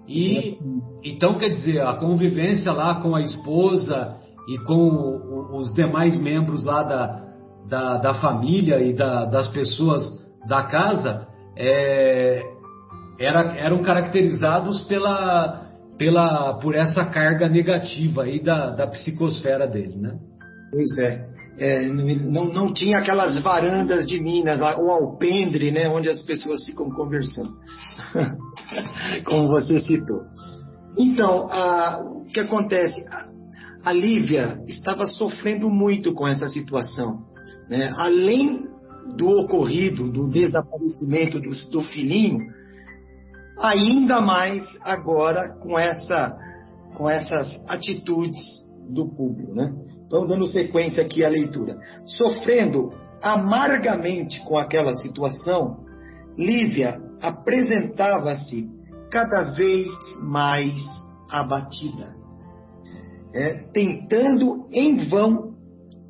e 0.06 0.38
é. 0.38 0.58
então 1.06 1.38
quer 1.38 1.51
dizer 1.51 1.82
a 1.82 1.94
convivência 1.94 2.74
lá 2.74 2.96
com 2.96 3.15
a 3.15 3.22
esposa 3.22 4.18
e 4.50 4.58
com 4.65 5.53
os 5.58 5.74
demais 5.74 6.20
membros 6.22 6.65
lá 6.65 6.84
da, 6.84 7.24
da, 7.67 7.98
da 7.98 8.13
família 8.15 8.82
e 8.82 8.93
da, 8.93 9.25
das 9.25 9.48
pessoas 9.50 10.03
da 10.48 10.63
casa 10.63 11.27
é, 11.58 12.41
era, 13.20 13.58
eram 13.58 13.82
caracterizados 13.82 14.82
pela 14.82 15.63
pela, 15.98 16.55
por 16.55 16.75
essa 16.75 17.05
carga 17.05 17.48
negativa 17.48 18.24
aí 18.24 18.41
da, 18.41 18.72
da 18.72 18.88
psicosfera 18.88 19.67
dele, 19.67 19.96
né? 19.96 20.17
Pois 20.72 20.98
é. 20.98 21.25
é 21.60 21.88
não, 21.88 22.46
não 22.46 22.74
tinha 22.74 22.98
aquelas 22.98 23.41
varandas 23.41 24.05
de 24.05 24.20
Minas, 24.20 24.60
o 24.60 24.89
alpendre, 24.89 25.72
né, 25.72 25.88
onde 25.88 26.10
as 26.10 26.22
pessoas 26.24 26.65
ficam 26.65 26.89
conversando, 26.89 27.51
como 29.25 29.48
você 29.50 29.79
citou. 29.79 30.22
Então, 30.98 31.48
a, 31.50 32.01
o 32.03 32.25
que 32.25 32.39
acontece? 32.39 33.00
A, 33.08 33.89
a 33.89 33.93
Lívia 33.93 34.60
estava 34.67 35.05
sofrendo 35.05 35.70
muito 35.70 36.13
com 36.13 36.27
essa 36.27 36.48
situação. 36.48 37.32
Né? 37.69 37.91
Além 37.97 38.67
do 39.15 39.27
ocorrido, 39.27 40.12
do 40.12 40.29
desaparecimento 40.29 41.39
do, 41.39 41.50
do 41.69 41.81
filhinho, 41.83 42.39
ainda 43.59 44.21
mais 44.21 44.63
agora 44.81 45.50
com, 45.62 45.77
essa, 45.77 46.35
com 46.95 47.09
essas 47.09 47.47
atitudes 47.67 48.41
do 48.89 49.07
público. 49.07 49.53
Né? 49.53 49.73
Então, 50.05 50.27
dando 50.27 50.45
sequência 50.47 51.03
aqui 51.03 51.23
à 51.23 51.29
leitura. 51.29 51.77
Sofrendo 52.05 52.93
amargamente 53.21 54.43
com 54.45 54.57
aquela 54.57 54.95
situação, 54.95 55.83
Lívia 56.38 57.00
apresentava-se 57.21 58.69
cada 59.12 59.53
vez 59.53 59.88
mais 60.23 60.81
abatida, 61.29 62.15
é, 63.33 63.53
tentando 63.71 64.67
em 64.71 65.07
vão 65.07 65.53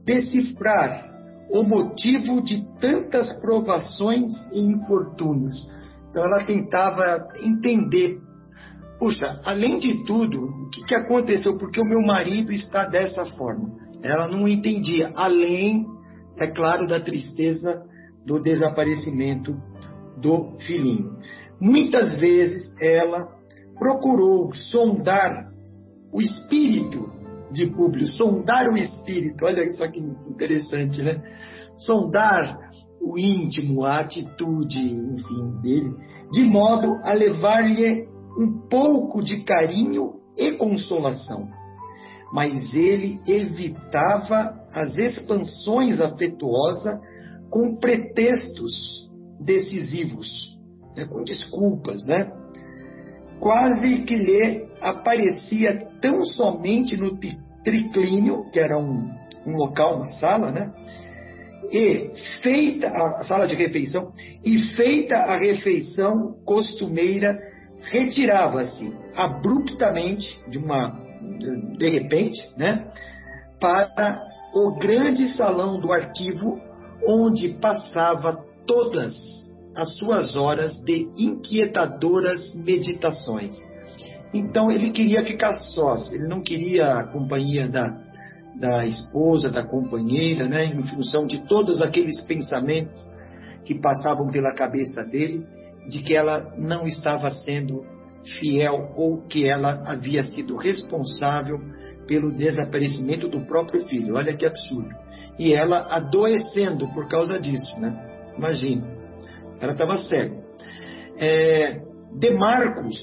decifrar 0.06 1.13
o 1.50 1.64
motivo 1.64 2.42
de 2.42 2.66
tantas 2.80 3.32
provações 3.42 4.32
e 4.52 4.62
infortúnios 4.62 5.68
então 6.14 6.24
ela 6.24 6.46
tentava 6.46 7.28
entender. 7.42 8.22
Puxa, 9.00 9.42
além 9.44 9.80
de 9.80 10.06
tudo, 10.06 10.38
o 10.46 10.70
que, 10.70 10.86
que 10.86 10.94
aconteceu? 10.94 11.58
Porque 11.58 11.82
o 11.82 11.90
meu 11.90 12.02
marido 12.02 12.54
está 12.54 12.86
dessa 12.86 13.26
forma. 13.36 13.72
Ela 14.04 14.28
não 14.28 14.48
entendia, 14.48 15.12
além, 15.16 15.88
é 16.38 16.52
claro, 16.52 16.86
da 16.88 17.00
tristeza 17.00 17.84
do 18.24 18.40
desaparecimento 18.44 19.58
do 20.22 20.56
filhinho. 20.60 21.18
Muitas 21.60 22.14
vezes 22.20 22.72
ela 22.80 23.28
procurou 23.80 24.54
sondar 24.54 25.48
o 26.14 26.22
espírito 26.22 27.12
de 27.54 27.68
Públio, 27.68 28.06
sondar 28.08 28.68
o 28.70 28.78
espírito. 28.78 29.46
Olha 29.46 29.64
isso 29.66 29.84
aqui 29.84 30.00
interessante, 30.00 31.02
né? 31.02 31.22
Sondar 31.78 32.58
o 33.02 33.18
íntimo, 33.18 33.84
a 33.84 34.00
atitude, 34.00 34.80
enfim, 34.80 35.62
dele, 35.62 35.96
de 36.32 36.44
modo 36.46 37.00
a 37.04 37.14
levar-lhe 37.14 38.08
um 38.38 38.68
pouco 38.70 39.22
de 39.22 39.44
carinho 39.44 40.14
e 40.38 40.54
consolação. 40.54 41.48
Mas 42.34 42.74
ele 42.74 43.20
evitava 43.28 44.58
as 44.74 44.98
expansões 44.98 46.00
afetuosas 46.00 47.00
com 47.52 47.78
pretextos 47.78 49.08
decisivos, 49.40 50.58
né, 50.96 51.06
com 51.06 51.24
desculpas, 51.24 52.06
né? 52.08 52.32
Quase 53.40 54.04
que 54.04 54.16
lhe 54.16 54.66
aparecia 54.82 55.88
tão 56.02 56.26
somente 56.26 56.98
no 56.98 57.18
triclínio, 57.64 58.50
que 58.52 58.60
era 58.60 58.78
um, 58.78 59.10
um 59.46 59.56
local, 59.56 59.98
uma 59.98 60.08
sala, 60.08 60.52
né? 60.52 60.72
e 61.72 62.12
feita 62.42 62.88
a 62.90 63.24
sala 63.24 63.48
de 63.48 63.56
refeição 63.56 64.12
e 64.44 64.60
feita 64.76 65.16
a 65.16 65.38
refeição 65.38 66.36
costumeira 66.46 67.40
retirava-se 67.82 68.94
abruptamente 69.16 70.40
de 70.48 70.58
uma 70.58 71.02
de 71.78 71.90
repente, 71.90 72.50
né, 72.58 72.92
para 73.60 74.22
o 74.54 74.78
grande 74.78 75.30
salão 75.30 75.80
do 75.80 75.92
arquivo 75.92 76.60
onde 77.08 77.50
passava 77.50 78.44
todas 78.66 79.14
as 79.76 79.98
suas 79.98 80.36
horas 80.36 80.80
de 80.80 81.10
inquietadoras 81.18 82.54
meditações. 82.54 83.56
Então 84.34 84.72
ele 84.72 84.92
queria 84.92 85.24
ficar 85.24 85.54
só, 85.54 85.96
ele 86.12 86.28
não 86.28 86.42
queria 86.42 86.94
a 86.94 87.08
companhia 87.08 87.68
da 87.68 88.04
da 88.56 88.86
esposa, 88.86 89.50
da 89.50 89.64
companheira, 89.64 90.48
né, 90.48 90.66
em 90.66 90.84
função 90.84 91.26
de 91.26 91.40
todos 91.48 91.82
aqueles 91.82 92.22
pensamentos 92.22 93.04
que 93.66 93.80
passavam 93.80 94.30
pela 94.30 94.54
cabeça 94.54 95.04
dele, 95.04 95.46
de 95.90 96.02
que 96.02 96.16
ela 96.16 96.54
não 96.58 96.86
estava 96.86 97.32
sendo 97.32 97.84
fiel 98.40 98.94
ou 98.96 99.22
que 99.28 99.48
ela 99.48 99.84
havia 99.88 100.24
sido 100.24 100.56
responsável 100.56 101.58
pelo 102.08 102.32
desaparecimento 102.36 103.28
do 103.28 103.46
próprio 103.46 103.86
filho. 103.88 104.16
Olha 104.16 104.36
que 104.36 104.46
absurdo. 104.46 104.90
E 105.40 105.54
ela 105.54 105.88
adoecendo 105.90 106.88
por 106.94 107.08
causa 107.08 107.40
disso, 107.40 107.80
né? 107.80 107.94
Imagina. 108.38 108.86
Ela 109.60 109.74
estava 109.74 109.98
cega. 109.98 110.38
É, 111.18 111.82
de 112.18 112.32
Marcos, 112.32 113.00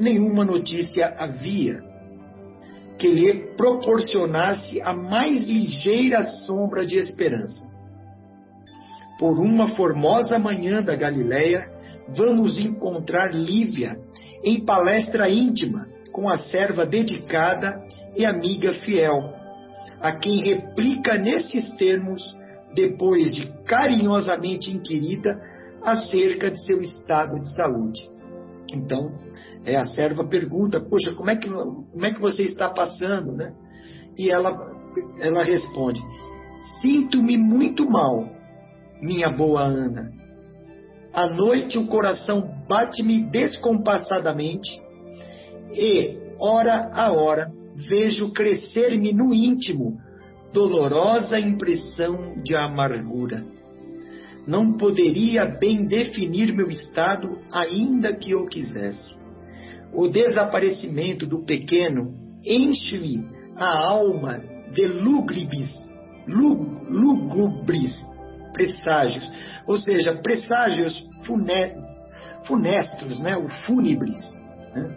nenhuma 0.00 0.44
notícia 0.44 1.14
havia 1.18 1.82
que 2.98 3.08
lhe 3.08 3.54
proporcionasse 3.56 4.80
a 4.82 4.92
mais 4.92 5.44
ligeira 5.44 6.24
sombra 6.24 6.84
de 6.84 6.96
esperança. 6.96 7.68
Por 9.18 9.38
uma 9.38 9.68
formosa 9.68 10.38
manhã 10.38 10.82
da 10.82 10.96
Galileia, 10.96 11.66
vamos 12.14 12.58
encontrar 12.58 13.34
Lívia 13.34 13.98
em 14.42 14.64
palestra 14.64 15.28
íntima 15.28 15.86
com 16.12 16.28
a 16.28 16.38
serva 16.38 16.84
dedicada 16.84 17.82
e 18.16 18.24
amiga 18.24 18.72
fiel, 18.74 19.32
a 20.00 20.12
quem 20.12 20.42
replica 20.42 21.16
nesses 21.16 21.68
termos, 21.76 22.22
depois 22.74 23.32
de 23.34 23.46
carinhosamente 23.64 24.70
inquirida 24.70 25.40
acerca 25.82 26.50
de 26.50 26.62
seu 26.64 26.80
estado 26.80 27.38
de 27.40 27.54
saúde. 27.54 28.10
Então, 28.72 29.12
é, 29.64 29.76
a 29.76 29.84
serva 29.84 30.24
pergunta, 30.24 30.80
poxa, 30.80 31.12
como 31.14 31.30
é 31.30 31.36
que, 31.36 31.48
como 31.48 32.04
é 32.04 32.12
que 32.12 32.20
você 32.20 32.44
está 32.44 32.70
passando, 32.70 33.32
né? 33.32 33.52
E 34.16 34.30
ela, 34.30 34.72
ela 35.20 35.42
responde, 35.42 36.02
sinto-me 36.80 37.36
muito 37.36 37.88
mal, 37.88 38.28
minha 39.00 39.30
boa 39.30 39.62
Ana. 39.62 40.12
À 41.12 41.26
noite 41.26 41.78
o 41.78 41.86
coração 41.86 42.48
bate-me 42.68 43.24
descompassadamente 43.30 44.80
e, 45.72 46.18
hora 46.38 46.90
a 46.92 47.12
hora, 47.12 47.52
vejo 47.74 48.32
crescer-me 48.32 49.12
no 49.12 49.34
íntimo 49.34 49.98
dolorosa 50.52 51.38
impressão 51.38 52.42
de 52.42 52.54
amargura. 52.54 53.44
Não 54.46 54.72
poderia 54.72 55.44
bem 55.44 55.84
definir 55.84 56.52
meu 56.54 56.70
estado, 56.70 57.38
ainda 57.52 58.14
que 58.14 58.32
eu 58.32 58.46
quisesse. 58.46 59.19
O 59.92 60.08
desaparecimento 60.08 61.26
do 61.26 61.44
pequeno 61.44 62.14
enche-me 62.44 63.26
a 63.56 63.86
alma 63.88 64.42
de 64.72 64.86
lúgubres, 64.86 65.70
lúgubres 66.26 67.92
presságios, 68.52 69.30
ou 69.66 69.76
seja, 69.76 70.14
presságios 70.14 71.08
funestos, 72.44 73.18
né? 73.20 73.36
o 73.36 73.48
fúnebres. 73.48 74.20
Né? 74.74 74.96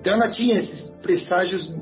Então 0.00 0.14
ela 0.14 0.30
tinha 0.30 0.60
esses 0.60 0.82
presságios 1.02 1.72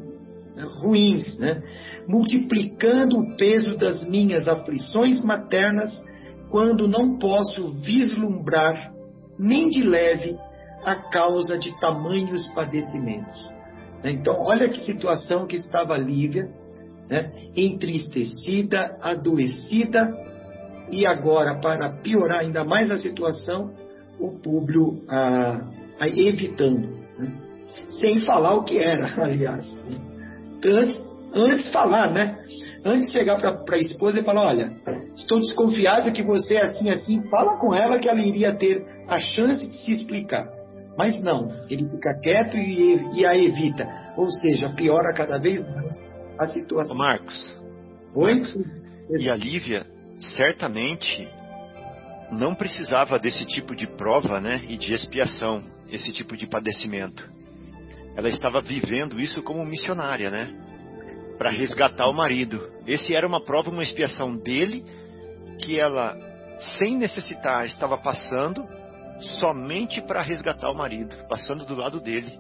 ruins, 0.80 1.38
né? 1.38 1.62
multiplicando 2.08 3.18
o 3.18 3.36
peso 3.36 3.76
das 3.76 4.06
minhas 4.08 4.48
aflições 4.48 5.22
maternas, 5.22 6.02
quando 6.50 6.88
não 6.88 7.18
posso 7.18 7.74
vislumbrar 7.82 8.92
nem 9.38 9.68
de 9.68 9.82
leve 9.82 10.36
a 10.88 11.10
causa 11.10 11.58
de 11.58 11.78
tamanhos 11.80 12.46
padecimentos. 12.48 13.48
Então, 14.04 14.36
olha 14.40 14.68
que 14.68 14.80
situação 14.80 15.46
que 15.46 15.56
estava 15.56 15.96
Lívia, 15.96 16.48
né? 17.08 17.32
entristecida, 17.56 18.96
adoecida, 19.00 20.14
e 20.90 21.04
agora, 21.04 21.56
para 21.56 21.90
piorar 21.90 22.40
ainda 22.40 22.64
mais 22.64 22.90
a 22.90 22.98
situação, 22.98 23.74
o 24.18 24.38
Públio 24.38 25.02
ah, 25.08 25.68
evitando. 26.00 26.88
Né? 27.18 27.32
Sem 27.90 28.20
falar 28.20 28.54
o 28.54 28.64
que 28.64 28.78
era, 28.78 29.06
aliás. 29.22 29.78
Antes, 30.64 31.04
antes 31.34 31.68
falar, 31.70 32.10
né? 32.10 32.38
Antes 32.84 33.12
chegar 33.12 33.38
para 33.38 33.76
a 33.76 33.78
esposa 33.78 34.20
e 34.20 34.24
falar, 34.24 34.46
olha, 34.46 34.72
estou 35.14 35.40
desconfiado 35.40 36.12
que 36.12 36.22
você 36.22 36.54
é 36.54 36.62
assim, 36.62 36.88
assim, 36.88 37.22
fala 37.28 37.58
com 37.58 37.74
ela 37.74 37.98
que 37.98 38.08
ela 38.08 38.20
iria 38.20 38.54
ter 38.54 38.84
a 39.06 39.20
chance 39.20 39.68
de 39.68 39.76
se 39.76 39.92
explicar. 39.92 40.57
Mas 40.98 41.22
não, 41.22 41.64
ele 41.70 41.88
fica 41.88 42.12
quieto 42.20 42.56
e, 42.56 43.20
e 43.20 43.24
a 43.24 43.38
evita. 43.38 43.88
Ou 44.16 44.28
seja, 44.28 44.68
piora 44.70 45.14
cada 45.14 45.38
vez 45.38 45.64
mais 45.72 45.96
a 46.36 46.48
situação. 46.48 46.96
Ô 46.96 46.98
Marcos. 46.98 47.60
Oi? 48.16 48.34
Marcos, 48.34 48.56
e 49.10 49.30
a 49.30 49.36
Lívia 49.36 49.86
certamente 50.36 51.28
não 52.32 52.52
precisava 52.52 53.16
desse 53.16 53.46
tipo 53.46 53.76
de 53.76 53.86
prova 53.86 54.40
né, 54.40 54.60
e 54.68 54.76
de 54.76 54.92
expiação, 54.92 55.62
esse 55.88 56.12
tipo 56.12 56.36
de 56.36 56.48
padecimento. 56.48 57.30
Ela 58.16 58.28
estava 58.28 58.60
vivendo 58.60 59.20
isso 59.20 59.40
como 59.40 59.64
missionária, 59.64 60.30
né? 60.30 60.52
Para 61.38 61.50
resgatar 61.50 62.08
o 62.08 62.12
marido. 62.12 62.60
Esse 62.84 63.14
era 63.14 63.24
uma 63.24 63.44
prova, 63.44 63.70
uma 63.70 63.84
expiação 63.84 64.36
dele, 64.36 64.84
que 65.60 65.78
ela, 65.78 66.18
sem 66.76 66.96
necessitar, 66.96 67.66
estava 67.68 67.96
passando 67.96 68.66
somente 69.20 70.00
para 70.02 70.22
resgatar 70.22 70.70
o 70.70 70.76
marido, 70.76 71.14
passando 71.28 71.64
do 71.64 71.74
lado 71.74 72.00
dele. 72.00 72.38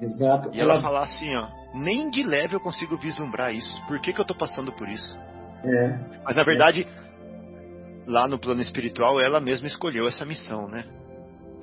Exato. 0.00 0.50
E 0.52 0.60
ela, 0.60 0.74
ela 0.74 0.82
falar 0.82 1.04
assim, 1.04 1.34
ó, 1.34 1.48
nem 1.74 2.10
de 2.10 2.22
leve 2.22 2.54
eu 2.54 2.60
consigo 2.60 2.96
vislumbrar 2.96 3.54
isso. 3.54 3.86
Por 3.86 4.00
que, 4.00 4.12
que 4.12 4.20
eu 4.20 4.22
estou 4.22 4.36
passando 4.36 4.72
por 4.72 4.88
isso? 4.88 5.16
É. 5.64 5.98
Mas 6.24 6.36
na 6.36 6.44
verdade, 6.44 6.86
é. 6.86 8.10
lá 8.10 8.28
no 8.28 8.38
plano 8.38 8.60
espiritual, 8.60 9.20
ela 9.20 9.40
mesma 9.40 9.66
escolheu 9.66 10.06
essa 10.06 10.24
missão, 10.24 10.68
né? 10.68 10.84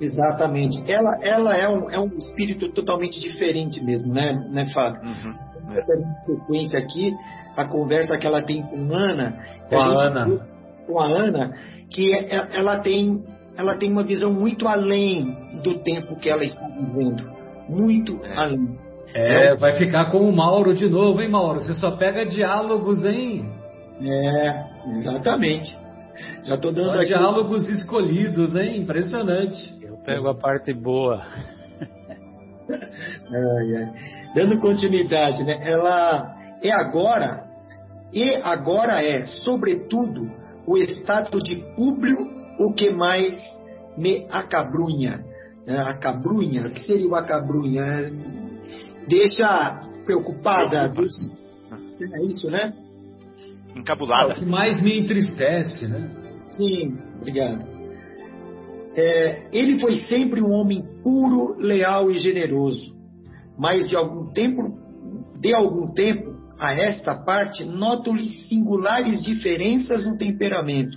Exatamente. 0.00 0.82
Ela, 0.90 1.18
ela 1.22 1.56
é, 1.56 1.68
um, 1.68 1.90
é 1.90 1.98
um 1.98 2.16
espírito 2.16 2.70
totalmente 2.72 3.18
diferente 3.18 3.82
mesmo, 3.82 4.12
né, 4.12 4.34
né 4.50 4.66
Fábio? 4.72 5.00
Uhum, 5.02 5.34
é. 5.72 6.22
sequência 6.22 6.78
aqui, 6.78 7.14
a 7.56 7.64
conversa 7.64 8.18
que 8.18 8.26
ela 8.26 8.42
tem 8.42 8.62
com 8.62 8.94
Ana, 8.94 9.42
com 9.68 9.78
a, 9.78 9.84
a 9.84 10.06
Ana. 10.06 10.46
com 10.86 11.00
a 11.00 11.06
Ana, 11.06 11.54
que 11.90 12.14
é, 12.14 12.36
é, 12.36 12.58
ela 12.58 12.80
tem, 12.80 13.24
ela 13.56 13.74
tem 13.76 13.90
uma 13.90 14.04
visão 14.04 14.32
muito 14.32 14.68
além 14.68 15.34
do 15.62 15.78
tempo 15.78 16.16
que 16.16 16.28
ela 16.28 16.44
está 16.44 16.66
vivendo. 16.68 17.28
Muito 17.68 18.20
é. 18.24 18.36
além. 18.36 18.78
É, 19.14 19.46
é, 19.46 19.56
vai 19.56 19.78
ficar 19.78 20.10
com 20.10 20.18
o 20.18 20.34
Mauro 20.34 20.74
de 20.74 20.88
novo, 20.88 21.20
hein, 21.22 21.30
Mauro? 21.30 21.60
Você 21.60 21.74
só 21.74 21.92
pega 21.92 22.26
diálogos, 22.26 23.04
hein? 23.04 23.48
É, 24.02 24.64
exatamente. 24.98 25.74
Já 26.44 26.56
estou 26.56 26.72
dando 26.72 26.94
só 26.94 27.00
aqui. 27.00 27.06
diálogos 27.06 27.68
escolhidos, 27.68 28.54
hein? 28.56 28.82
Impressionante. 28.82 29.74
Eu 29.82 29.96
pego 29.98 30.28
a 30.28 30.34
parte 30.34 30.72
boa. 30.74 31.22
ai, 32.70 33.76
ai. 33.76 33.92
Dando 34.34 34.60
continuidade, 34.60 35.44
né? 35.44 35.60
Ela 35.62 36.36
é 36.62 36.72
agora, 36.72 37.44
e 38.12 38.34
agora 38.42 39.02
é, 39.02 39.24
sobretudo, 39.26 40.30
o 40.66 40.76
estado 40.76 41.38
de 41.38 41.56
público 41.74 42.35
o 42.58 42.72
que 42.74 42.90
mais 42.90 43.40
me 43.96 44.26
acabrunha. 44.30 45.24
É, 45.66 45.78
acabrunha? 45.78 46.66
O 46.68 46.70
que 46.70 46.80
seria 46.80 47.08
o 47.08 47.14
acabrunha? 47.14 48.12
deixa 49.08 49.82
preocupada. 50.04 50.88
Dos... 50.88 51.14
É 51.70 52.26
isso, 52.26 52.50
né? 52.50 52.72
Encabulada. 53.74 54.32
É 54.32 54.36
o 54.36 54.38
que 54.38 54.44
mais 54.44 54.82
me 54.82 54.98
entristece, 54.98 55.86
né? 55.86 56.10
Sim, 56.52 56.98
obrigado. 57.18 57.66
É, 58.94 59.48
ele 59.52 59.78
foi 59.78 59.96
sempre 60.04 60.40
um 60.40 60.50
homem 60.50 60.82
puro, 61.02 61.56
leal 61.58 62.10
e 62.10 62.18
generoso, 62.18 62.96
mas 63.58 63.88
de 63.88 63.94
algum 63.94 64.32
tempo, 64.32 64.78
de 65.38 65.54
algum 65.54 65.92
tempo 65.92 66.34
a 66.58 66.72
esta 66.72 67.14
parte, 67.14 67.62
noto-lhe 67.64 68.30
singulares 68.48 69.22
diferenças 69.22 70.06
no 70.06 70.16
temperamento, 70.16 70.96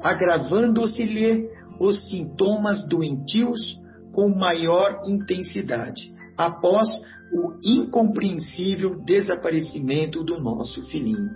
agravando-se-lhe 0.00 1.48
os 1.78 2.08
sintomas 2.10 2.86
doentios 2.88 3.78
com 4.12 4.34
maior 4.34 5.02
intensidade, 5.06 6.12
após 6.36 6.88
o 7.32 7.54
incompreensível 7.64 9.02
desaparecimento 9.04 10.24
do 10.24 10.40
nosso 10.40 10.82
filhinho. 10.86 11.30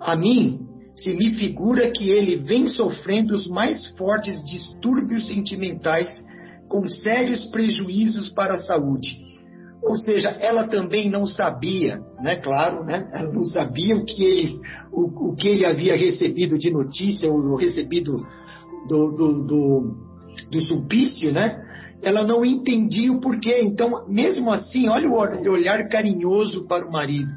A 0.00 0.16
mim, 0.16 0.60
se 0.94 1.14
me 1.14 1.34
figura 1.34 1.90
que 1.90 2.10
ele 2.10 2.36
vem 2.36 2.66
sofrendo 2.68 3.34
os 3.34 3.46
mais 3.46 3.86
fortes 3.96 4.44
distúrbios 4.44 5.28
sentimentais 5.28 6.24
com 6.68 6.86
sérios 6.88 7.46
prejuízos 7.46 8.30
para 8.30 8.54
a 8.54 8.62
saúde. 8.62 9.31
Ou 9.82 9.96
seja, 9.96 10.28
ela 10.40 10.68
também 10.68 11.10
não 11.10 11.26
sabia, 11.26 12.00
né? 12.22 12.36
Claro, 12.36 12.84
né? 12.84 13.08
Ela 13.12 13.32
não 13.32 13.44
sabia 13.44 13.96
o 13.96 14.04
que 14.04 14.22
ele, 14.22 14.60
o, 14.92 15.30
o 15.30 15.36
que 15.36 15.48
ele 15.48 15.64
havia 15.64 15.96
recebido 15.96 16.56
de 16.58 16.70
notícia, 16.70 17.30
ou 17.30 17.56
recebido 17.56 18.16
do, 18.88 19.10
do, 19.10 19.46
do, 19.46 19.96
do 20.50 20.60
sulpício, 20.62 21.32
né? 21.32 21.60
ela 22.02 22.24
não 22.24 22.44
entendia 22.44 23.12
o 23.12 23.20
porquê. 23.20 23.60
Então, 23.62 24.06
mesmo 24.08 24.50
assim, 24.50 24.88
olha 24.88 25.08
o 25.08 25.50
olhar 25.50 25.88
carinhoso 25.88 26.66
para 26.66 26.86
o 26.86 26.90
marido. 26.90 27.30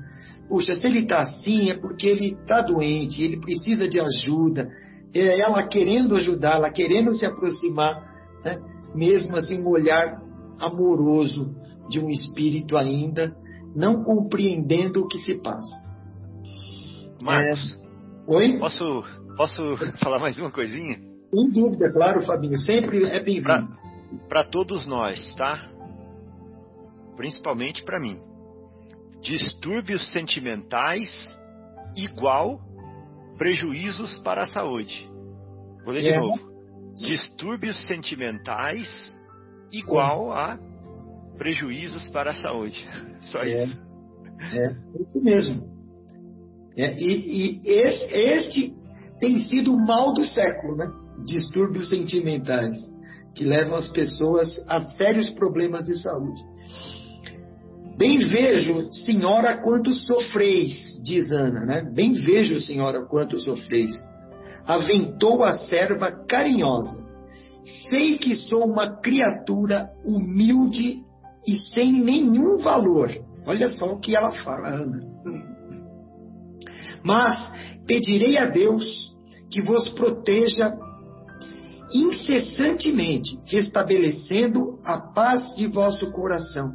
Puxa, 0.49 0.73
se 0.73 0.87
ele 0.87 0.99
está 0.99 1.21
assim 1.21 1.69
é 1.69 1.75
porque 1.75 2.07
ele 2.07 2.33
está 2.33 2.61
doente, 2.61 3.21
ele 3.21 3.39
precisa 3.39 3.87
de 3.87 3.99
ajuda. 3.99 4.67
É 5.13 5.39
ela 5.39 5.63
querendo 5.67 6.15
ajudá-la, 6.15 6.71
querendo 6.71 7.13
se 7.13 7.25
aproximar, 7.25 8.03
né? 8.43 8.59
mesmo 8.93 9.35
assim, 9.35 9.59
um 9.59 9.69
olhar 9.69 10.19
amoroso 10.59 11.55
de 11.89 11.99
um 11.99 12.09
espírito 12.09 12.77
ainda, 12.77 13.35
não 13.75 14.03
compreendendo 14.03 15.01
o 15.01 15.07
que 15.07 15.19
se 15.19 15.41
passa. 15.41 15.83
Marcos, 17.21 17.73
é... 17.73 18.31
Oi? 18.31 18.57
Posso, 18.57 19.03
posso 19.37 19.77
falar 20.01 20.19
mais 20.19 20.37
uma 20.39 20.51
coisinha? 20.51 20.99
Sem 21.33 21.51
dúvida, 21.51 21.91
claro, 21.91 22.23
Fabinho, 22.23 22.57
sempre 22.57 23.03
é 23.05 23.19
bem-vindo 23.21 23.85
para 24.29 24.43
todos 24.43 24.85
nós, 24.85 25.33
tá? 25.35 25.69
Principalmente 27.15 27.83
para 27.83 27.99
mim. 27.99 28.17
Distúrbios 29.21 30.11
sentimentais 30.11 31.09
igual 31.95 32.59
prejuízos 33.37 34.19
para 34.19 34.43
a 34.43 34.47
saúde. 34.47 35.09
Vou 35.83 35.93
ler 35.93 36.05
é. 36.05 36.13
de 36.13 36.19
novo. 36.19 36.55
Distúrbios 36.95 37.85
sentimentais 37.87 38.87
igual 39.71 40.31
a 40.31 40.57
prejuízos 41.37 42.09
para 42.09 42.31
a 42.31 42.35
saúde. 42.35 42.85
Só 43.31 43.39
é. 43.39 43.65
isso. 43.65 43.85
É, 44.53 44.75
isso 45.01 45.23
mesmo. 45.23 45.75
É, 46.77 46.93
e, 46.97 47.61
e 47.63 47.69
esse, 47.69 48.13
este 48.13 48.75
tem 49.19 49.39
sido 49.45 49.73
o 49.73 49.85
mal 49.85 50.13
do 50.13 50.25
século, 50.25 50.75
né? 50.75 50.91
Distúrbios 51.25 51.89
sentimentais 51.89 52.77
que 53.33 53.43
levam 53.43 53.75
as 53.75 53.87
pessoas 53.89 54.47
a 54.67 54.81
sérios 54.81 55.29
problemas 55.29 55.83
de 55.85 56.01
saúde. 56.01 56.41
Bem 57.97 58.19
vejo, 58.19 58.91
senhora, 58.93 59.57
quanto 59.61 59.91
sofreis, 59.93 61.01
diz 61.03 61.31
Ana, 61.31 61.65
né? 61.65 61.91
Bem 61.93 62.13
vejo, 62.13 62.59
senhora, 62.59 63.05
quanto 63.05 63.39
sofreis. 63.39 63.93
Aventou 64.65 65.43
a 65.43 65.53
serva 65.53 66.11
carinhosa. 66.11 67.05
Sei 67.89 68.17
que 68.17 68.35
sou 68.35 68.65
uma 68.65 68.99
criatura 68.99 69.89
humilde 70.05 71.04
e 71.47 71.57
sem 71.73 71.91
nenhum 71.91 72.57
valor. 72.57 73.11
Olha 73.45 73.69
só 73.69 73.93
o 73.93 73.99
que 73.99 74.15
ela 74.15 74.31
fala, 74.31 74.69
Ana. 74.69 74.99
Mas 77.03 77.51
pedirei 77.85 78.37
a 78.37 78.45
Deus 78.45 79.13
que 79.51 79.61
vos 79.61 79.89
proteja 79.89 80.75
incessantemente, 81.93 83.39
restabelecendo 83.45 84.79
a 84.83 84.99
paz 85.13 85.55
de 85.55 85.67
vosso 85.67 86.11
coração. 86.11 86.73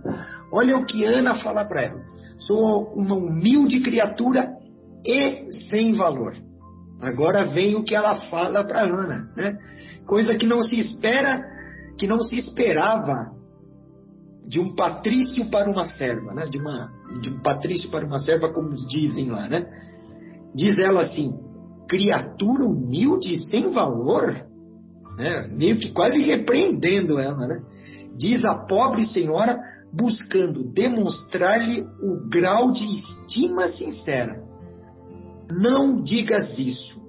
Olha 0.52 0.76
o 0.76 0.86
que 0.86 1.04
Ana 1.04 1.34
fala 1.34 1.64
para 1.64 1.82
ela. 1.82 2.00
Sou 2.38 2.94
uma 2.94 3.16
humilde 3.16 3.80
criatura 3.80 4.48
e 5.04 5.52
sem 5.68 5.94
valor. 5.94 6.34
Agora 7.02 7.44
vem 7.44 7.74
o 7.74 7.82
que 7.82 7.94
ela 7.94 8.14
fala 8.30 8.64
para 8.64 8.82
Ana, 8.82 9.32
né? 9.36 9.58
Coisa 10.06 10.34
que 10.36 10.46
não 10.46 10.62
se 10.62 10.78
espera, 10.78 11.42
que 11.98 12.06
não 12.06 12.20
se 12.20 12.36
esperava 12.36 13.39
de 14.50 14.58
um 14.58 14.74
patrício 14.74 15.48
para 15.48 15.70
uma 15.70 15.86
serva, 15.86 16.34
né? 16.34 16.46
De 16.46 16.58
uma 16.58 16.90
de 17.22 17.30
um 17.30 17.40
patrício 17.40 17.88
para 17.88 18.04
uma 18.04 18.18
serva, 18.18 18.52
como 18.52 18.74
dizem 18.74 19.30
lá, 19.30 19.48
né? 19.48 19.64
Diz 20.52 20.76
ela 20.76 21.02
assim: 21.02 21.38
criatura 21.88 22.64
humilde 22.64 23.32
e 23.32 23.44
sem 23.44 23.70
valor, 23.70 24.34
né? 25.16 25.48
meio 25.52 25.78
que 25.78 25.92
quase 25.92 26.18
repreendendo 26.20 27.20
ela, 27.20 27.46
né? 27.46 27.62
diz 28.18 28.44
a 28.44 28.66
pobre 28.66 29.06
senhora, 29.06 29.56
buscando 29.92 30.72
demonstrar-lhe 30.72 31.82
o 32.02 32.28
grau 32.28 32.72
de 32.72 32.84
estima 32.96 33.68
sincera. 33.68 34.42
Não 35.48 36.02
digas 36.02 36.58
isso, 36.58 37.00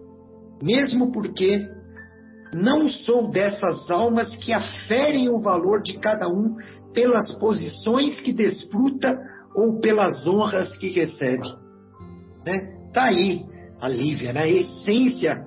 mesmo 0.62 1.12
porque 1.12 1.68
não 2.54 2.88
sou 2.88 3.32
dessas 3.32 3.90
almas 3.90 4.36
que 4.36 4.54
aferem 4.54 5.30
o 5.30 5.40
valor 5.40 5.82
de 5.82 5.98
cada 5.98 6.28
um 6.28 6.56
pelas 6.94 7.34
posições 7.40 8.20
que 8.20 8.34
desfruta 8.34 9.18
ou 9.56 9.80
pelas 9.80 10.28
honras 10.28 10.76
que 10.78 10.90
recebe. 10.90 11.48
Né? 12.46 12.74
Tá 12.94 13.06
aí 13.06 13.46
a 13.80 13.90
Lívia, 13.90 14.34
né? 14.34 14.42
a 14.42 14.50
essência 14.50 15.46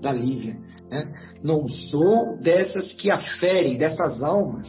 da 0.00 0.12
Lívia. 0.12 0.56
Né? 0.90 1.12
Não 1.42 1.68
sou 1.68 2.38
dessas 2.40 2.92
que 2.94 3.10
aferem, 3.10 3.76
dessas 3.76 4.22
almas 4.22 4.66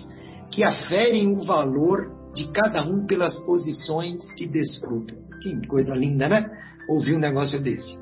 que 0.51 0.63
aferem 0.63 1.35
o 1.35 1.43
valor 1.45 2.31
de 2.33 2.47
cada 2.51 2.83
um 2.87 3.05
pelas 3.05 3.37
posições 3.45 4.23
que 4.35 4.47
desfrutam. 4.47 5.17
Que 5.41 5.67
coisa 5.67 5.93
linda, 5.93 6.29
né? 6.29 6.45
Ouvir 6.89 7.15
um 7.15 7.19
negócio 7.19 7.59
desse. 7.61 7.97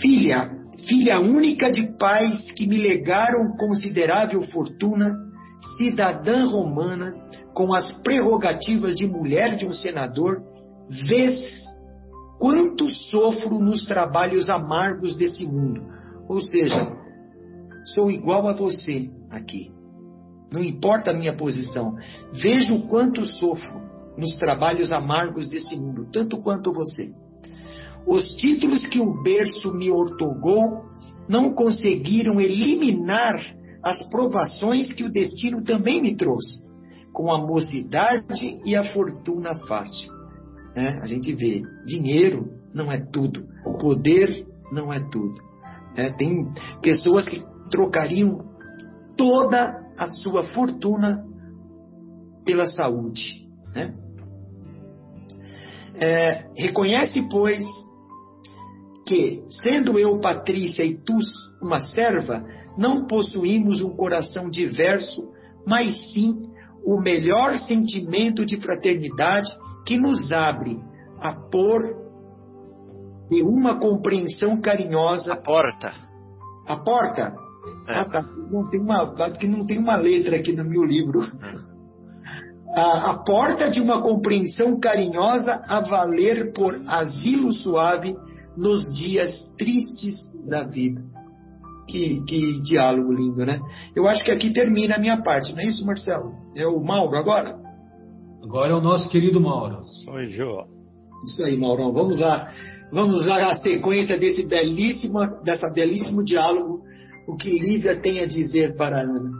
Filha, 0.00 0.50
filha 0.86 1.20
única 1.20 1.70
de 1.70 1.96
pais 1.96 2.52
que 2.52 2.66
me 2.66 2.76
legaram 2.76 3.56
considerável 3.56 4.42
fortuna, 4.42 5.14
cidadã 5.76 6.44
romana, 6.46 7.14
com 7.54 7.72
as 7.74 7.92
prerrogativas 8.02 8.94
de 8.94 9.06
mulher 9.06 9.56
de 9.56 9.66
um 9.66 9.72
senador, 9.72 10.42
vês 11.08 11.64
quanto 12.38 12.88
sofro 12.88 13.58
nos 13.58 13.84
trabalhos 13.84 14.50
amargos 14.50 15.16
desse 15.16 15.46
mundo. 15.46 15.82
Ou 16.28 16.40
seja, 16.40 16.92
sou 17.94 18.10
igual 18.10 18.46
a 18.48 18.52
você 18.52 19.10
aqui. 19.30 19.70
Não 20.52 20.62
importa 20.62 21.10
a 21.10 21.14
minha 21.14 21.34
posição. 21.34 21.96
Vejo 22.32 22.86
quanto 22.88 23.24
sofro 23.24 23.80
nos 24.16 24.36
trabalhos 24.36 24.92
amargos 24.92 25.48
desse 25.48 25.76
mundo, 25.76 26.08
tanto 26.12 26.40
quanto 26.42 26.72
você. 26.72 27.12
Os 28.06 28.34
títulos 28.36 28.86
que 28.86 29.00
o 29.00 29.22
berço 29.22 29.74
me 29.74 29.90
ortogou 29.90 30.84
não 31.28 31.52
conseguiram 31.54 32.40
eliminar 32.40 33.55
as 33.86 34.02
provações 34.10 34.92
que 34.92 35.04
o 35.04 35.08
destino 35.08 35.62
também 35.62 36.02
me 36.02 36.16
trouxe, 36.16 36.66
com 37.12 37.32
a 37.32 37.38
mocidade 37.38 38.60
e 38.64 38.74
a 38.74 38.82
fortuna 38.92 39.54
fácil. 39.68 40.12
Né? 40.74 40.98
A 41.00 41.06
gente 41.06 41.32
vê, 41.32 41.62
dinheiro 41.86 42.50
não 42.74 42.90
é 42.90 42.98
tudo, 42.98 43.46
poder 43.78 44.44
não 44.72 44.92
é 44.92 44.98
tudo. 44.98 45.40
Né? 45.96 46.10
Tem 46.18 46.52
pessoas 46.82 47.28
que 47.28 47.40
trocariam 47.70 48.44
toda 49.16 49.80
a 49.96 50.08
sua 50.08 50.42
fortuna 50.48 51.24
pela 52.44 52.66
saúde. 52.66 53.46
Né? 53.72 53.94
É, 55.94 56.44
reconhece, 56.56 57.24
pois, 57.30 57.64
que, 59.06 59.44
sendo 59.48 59.96
eu 59.96 60.18
Patrícia 60.18 60.82
e 60.82 60.96
tu 60.96 61.16
uma 61.62 61.78
serva, 61.78 62.44
não 62.76 63.06
possuímos 63.06 63.82
um 63.82 63.96
coração 63.96 64.50
diverso, 64.50 65.28
mas 65.66 66.12
sim 66.12 66.46
o 66.84 67.00
melhor 67.00 67.58
sentimento 67.58 68.46
de 68.46 68.56
fraternidade 68.56 69.50
que 69.84 69.96
nos 69.96 70.32
abre 70.32 70.78
a 71.20 71.32
pôr 71.32 71.82
de 73.28 73.42
uma 73.42 73.78
compreensão 73.80 74.60
carinhosa. 74.60 75.32
A 75.32 75.36
porta. 75.36 75.94
A 76.66 76.76
porta? 76.76 77.34
É. 77.88 77.98
Ah, 77.98 78.04
tá. 78.04 78.22
Não 78.22 78.68
tem 78.68 78.80
uma, 78.80 79.30
que 79.30 79.48
não 79.48 79.66
tem 79.66 79.78
uma 79.78 79.96
letra 79.96 80.36
aqui 80.36 80.52
no 80.52 80.64
meu 80.64 80.84
livro. 80.84 81.20
É. 81.22 81.66
A, 82.76 83.12
a 83.12 83.24
porta 83.24 83.70
de 83.70 83.80
uma 83.80 84.02
compreensão 84.02 84.78
carinhosa 84.78 85.64
a 85.66 85.80
valer 85.80 86.52
por 86.52 86.78
asilo 86.86 87.50
suave 87.50 88.14
nos 88.54 88.92
dias 88.92 89.50
tristes 89.56 90.30
da 90.46 90.62
vida. 90.62 91.02
Que, 91.86 92.20
que, 92.26 92.60
diálogo 92.62 93.12
lindo, 93.12 93.46
né? 93.46 93.60
Eu 93.94 94.08
acho 94.08 94.24
que 94.24 94.30
aqui 94.30 94.52
termina 94.52 94.96
a 94.96 94.98
minha 94.98 95.22
parte, 95.22 95.52
não 95.52 95.60
é 95.60 95.66
isso, 95.66 95.86
Marcelo? 95.86 96.32
É 96.56 96.66
o 96.66 96.82
Mauro 96.82 97.16
agora? 97.16 97.56
Agora 98.42 98.72
é 98.72 98.74
o 98.74 98.80
nosso 98.80 99.08
querido 99.08 99.40
Mauro. 99.40 99.84
Sou 100.04 100.24
Jô. 100.26 100.64
Isso 101.24 101.42
aí, 101.42 101.56
Maurão. 101.56 101.92
Vamos 101.92 102.18
lá. 102.18 102.48
Vamos 102.92 103.26
lá 103.26 103.50
a 103.50 103.56
sequência 103.56 104.18
desse 104.18 104.46
belíssimo, 104.46 105.18
dessa 105.42 105.72
belíssimo 105.72 106.24
diálogo, 106.24 106.82
o 107.26 107.36
que 107.36 107.58
Lívia 107.58 108.00
tem 108.00 108.20
a 108.20 108.26
dizer 108.26 108.76
para 108.76 108.98
a 108.98 109.02
Ana. 109.02 109.32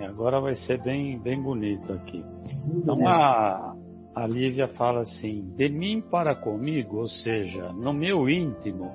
É, 0.00 0.06
agora 0.06 0.40
vai 0.40 0.54
ser 0.54 0.82
bem, 0.82 1.20
bem 1.20 1.40
bonito 1.42 1.92
aqui. 1.92 2.24
Então 2.72 3.06
a, 3.06 3.74
a 4.16 4.26
Lívia 4.26 4.68
fala 4.68 5.02
assim: 5.02 5.54
de 5.54 5.68
mim 5.68 6.02
para 6.10 6.34
comigo, 6.34 6.96
ou 6.98 7.08
seja, 7.08 7.72
no 7.74 7.92
meu 7.92 8.28
íntimo, 8.28 8.90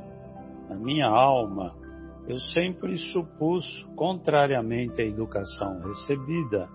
na 0.68 0.76
minha 0.76 1.08
alma, 1.08 1.76
eu 2.30 2.38
sempre 2.38 2.96
supus, 3.12 3.66
contrariamente 3.96 5.02
à 5.02 5.06
educação 5.06 5.82
recebida, 5.82 6.70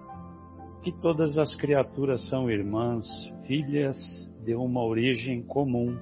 que 0.82 0.90
todas 1.00 1.38
as 1.38 1.54
criaturas 1.54 2.28
são 2.28 2.50
irmãs, 2.50 3.06
filhas 3.46 3.96
de 4.44 4.56
uma 4.56 4.82
origem 4.84 5.44
comum, 5.44 5.96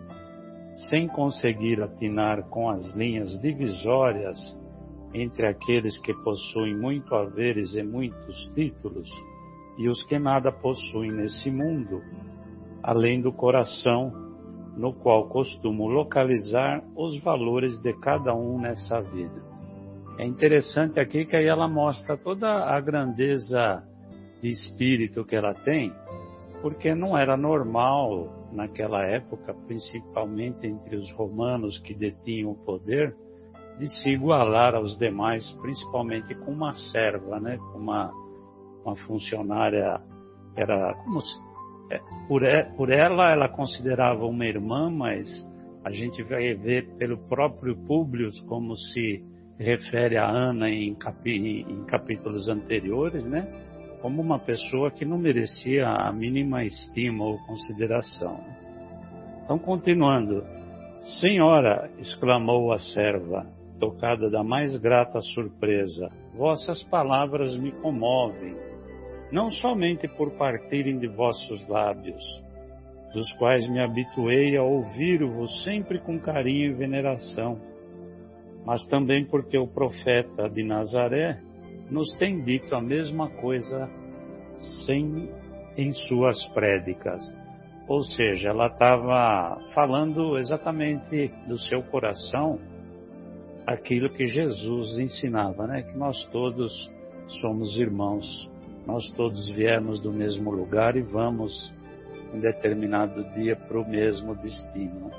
sem 0.88 1.06
conseguir 1.06 1.82
atinar 1.82 2.48
com 2.48 2.70
as 2.70 2.94
linhas 2.94 3.38
divisórias 3.40 4.38
entre 5.12 5.46
aqueles 5.46 5.98
que 5.98 6.14
possuem 6.24 6.74
muito 6.74 7.14
haveres 7.14 7.74
e 7.74 7.82
muitos 7.82 8.50
títulos 8.54 9.08
e 9.76 9.86
os 9.86 10.02
que 10.04 10.18
nada 10.18 10.50
possuem 10.50 11.12
nesse 11.12 11.50
mundo, 11.50 12.02
além 12.82 13.20
do 13.20 13.30
coração, 13.30 14.21
no 14.76 14.92
qual 14.92 15.28
costumo 15.28 15.86
localizar 15.88 16.82
os 16.96 17.18
valores 17.22 17.78
de 17.80 17.92
cada 17.94 18.34
um 18.34 18.58
nessa 18.58 19.00
vida. 19.00 19.42
É 20.18 20.26
interessante 20.26 21.00
aqui 21.00 21.24
que 21.24 21.36
aí 21.36 21.46
ela 21.46 21.68
mostra 21.68 22.16
toda 22.16 22.64
a 22.64 22.80
grandeza 22.80 23.82
de 24.40 24.48
espírito 24.48 25.24
que 25.24 25.36
ela 25.36 25.54
tem, 25.54 25.92
porque 26.60 26.94
não 26.94 27.16
era 27.16 27.36
normal 27.36 28.28
naquela 28.52 29.02
época, 29.04 29.54
principalmente 29.66 30.66
entre 30.66 30.96
os 30.96 31.10
romanos 31.12 31.78
que 31.78 31.94
detinham 31.94 32.52
o 32.52 32.54
poder, 32.56 33.14
de 33.78 33.88
se 33.88 34.10
igualar 34.10 34.74
aos 34.74 34.96
demais, 34.98 35.50
principalmente 35.60 36.34
com 36.34 36.52
uma 36.52 36.74
serva, 36.74 37.40
né, 37.40 37.56
com 37.56 37.78
uma, 37.78 38.12
uma 38.84 38.94
funcionária, 39.06 40.00
era 40.54 40.94
como 41.04 41.20
se, 41.20 41.51
por, 42.28 42.42
por 42.76 42.90
ela 42.90 43.30
ela 43.30 43.48
considerava 43.48 44.24
uma 44.24 44.46
irmã, 44.46 44.90
mas 44.90 45.26
a 45.84 45.90
gente 45.90 46.22
vai 46.22 46.54
ver 46.54 46.88
pelo 46.96 47.18
próprio 47.28 47.76
Públio 47.86 48.30
como 48.46 48.76
se 48.76 49.22
refere 49.58 50.16
a 50.16 50.28
Ana 50.28 50.70
em, 50.70 50.94
capi, 50.94 51.64
em 51.68 51.84
capítulos 51.84 52.48
anteriores, 52.48 53.24
né? 53.24 53.46
como 54.02 54.20
uma 54.20 54.38
pessoa 54.38 54.90
que 54.90 55.04
não 55.04 55.16
merecia 55.16 55.88
a 55.88 56.12
mínima 56.12 56.64
estima 56.64 57.24
ou 57.24 57.38
consideração. 57.46 58.40
Então, 59.44 59.58
continuando. 59.58 60.44
Senhora, 61.20 61.90
exclamou 61.98 62.72
a 62.72 62.78
serva, 62.78 63.46
tocada 63.78 64.30
da 64.30 64.44
mais 64.44 64.76
grata 64.76 65.20
surpresa, 65.20 66.08
vossas 66.34 66.82
palavras 66.84 67.56
me 67.56 67.72
comovem, 67.72 68.56
não 69.32 69.50
somente 69.50 70.06
por 70.06 70.30
partirem 70.32 70.98
de 70.98 71.08
vossos 71.08 71.66
lábios, 71.66 72.22
dos 73.14 73.32
quais 73.38 73.68
me 73.68 73.80
habituei 73.80 74.56
a 74.56 74.62
ouvir-vos 74.62 75.64
sempre 75.64 75.98
com 75.98 76.20
carinho 76.20 76.70
e 76.70 76.74
veneração, 76.74 77.58
mas 78.64 78.84
também 78.86 79.24
porque 79.24 79.58
o 79.58 79.66
profeta 79.66 80.48
de 80.48 80.62
Nazaré 80.62 81.40
nos 81.90 82.14
tem 82.16 82.42
dito 82.42 82.74
a 82.74 82.80
mesma 82.80 83.28
coisa 83.28 83.88
sem, 84.86 85.30
em 85.76 85.92
suas 85.92 86.46
prédicas. 86.48 87.22
Ou 87.88 88.02
seja, 88.02 88.50
ela 88.50 88.68
estava 88.68 89.58
falando 89.74 90.38
exatamente 90.38 91.28
do 91.48 91.58
seu 91.58 91.82
coração 91.84 92.58
aquilo 93.66 94.10
que 94.10 94.26
Jesus 94.26 94.98
ensinava, 94.98 95.66
né? 95.66 95.82
Que 95.82 95.96
nós 95.96 96.16
todos 96.26 96.72
somos 97.40 97.78
irmãos, 97.78 98.48
nós 98.86 99.08
todos 99.10 99.48
viemos 99.50 100.00
do 100.00 100.12
mesmo 100.12 100.50
lugar 100.50 100.96
e 100.96 101.02
vamos 101.02 101.72
em 102.34 102.40
determinado 102.40 103.22
dia 103.34 103.54
para 103.54 103.80
o 103.80 103.88
mesmo 103.88 104.34
destino. 104.36 105.10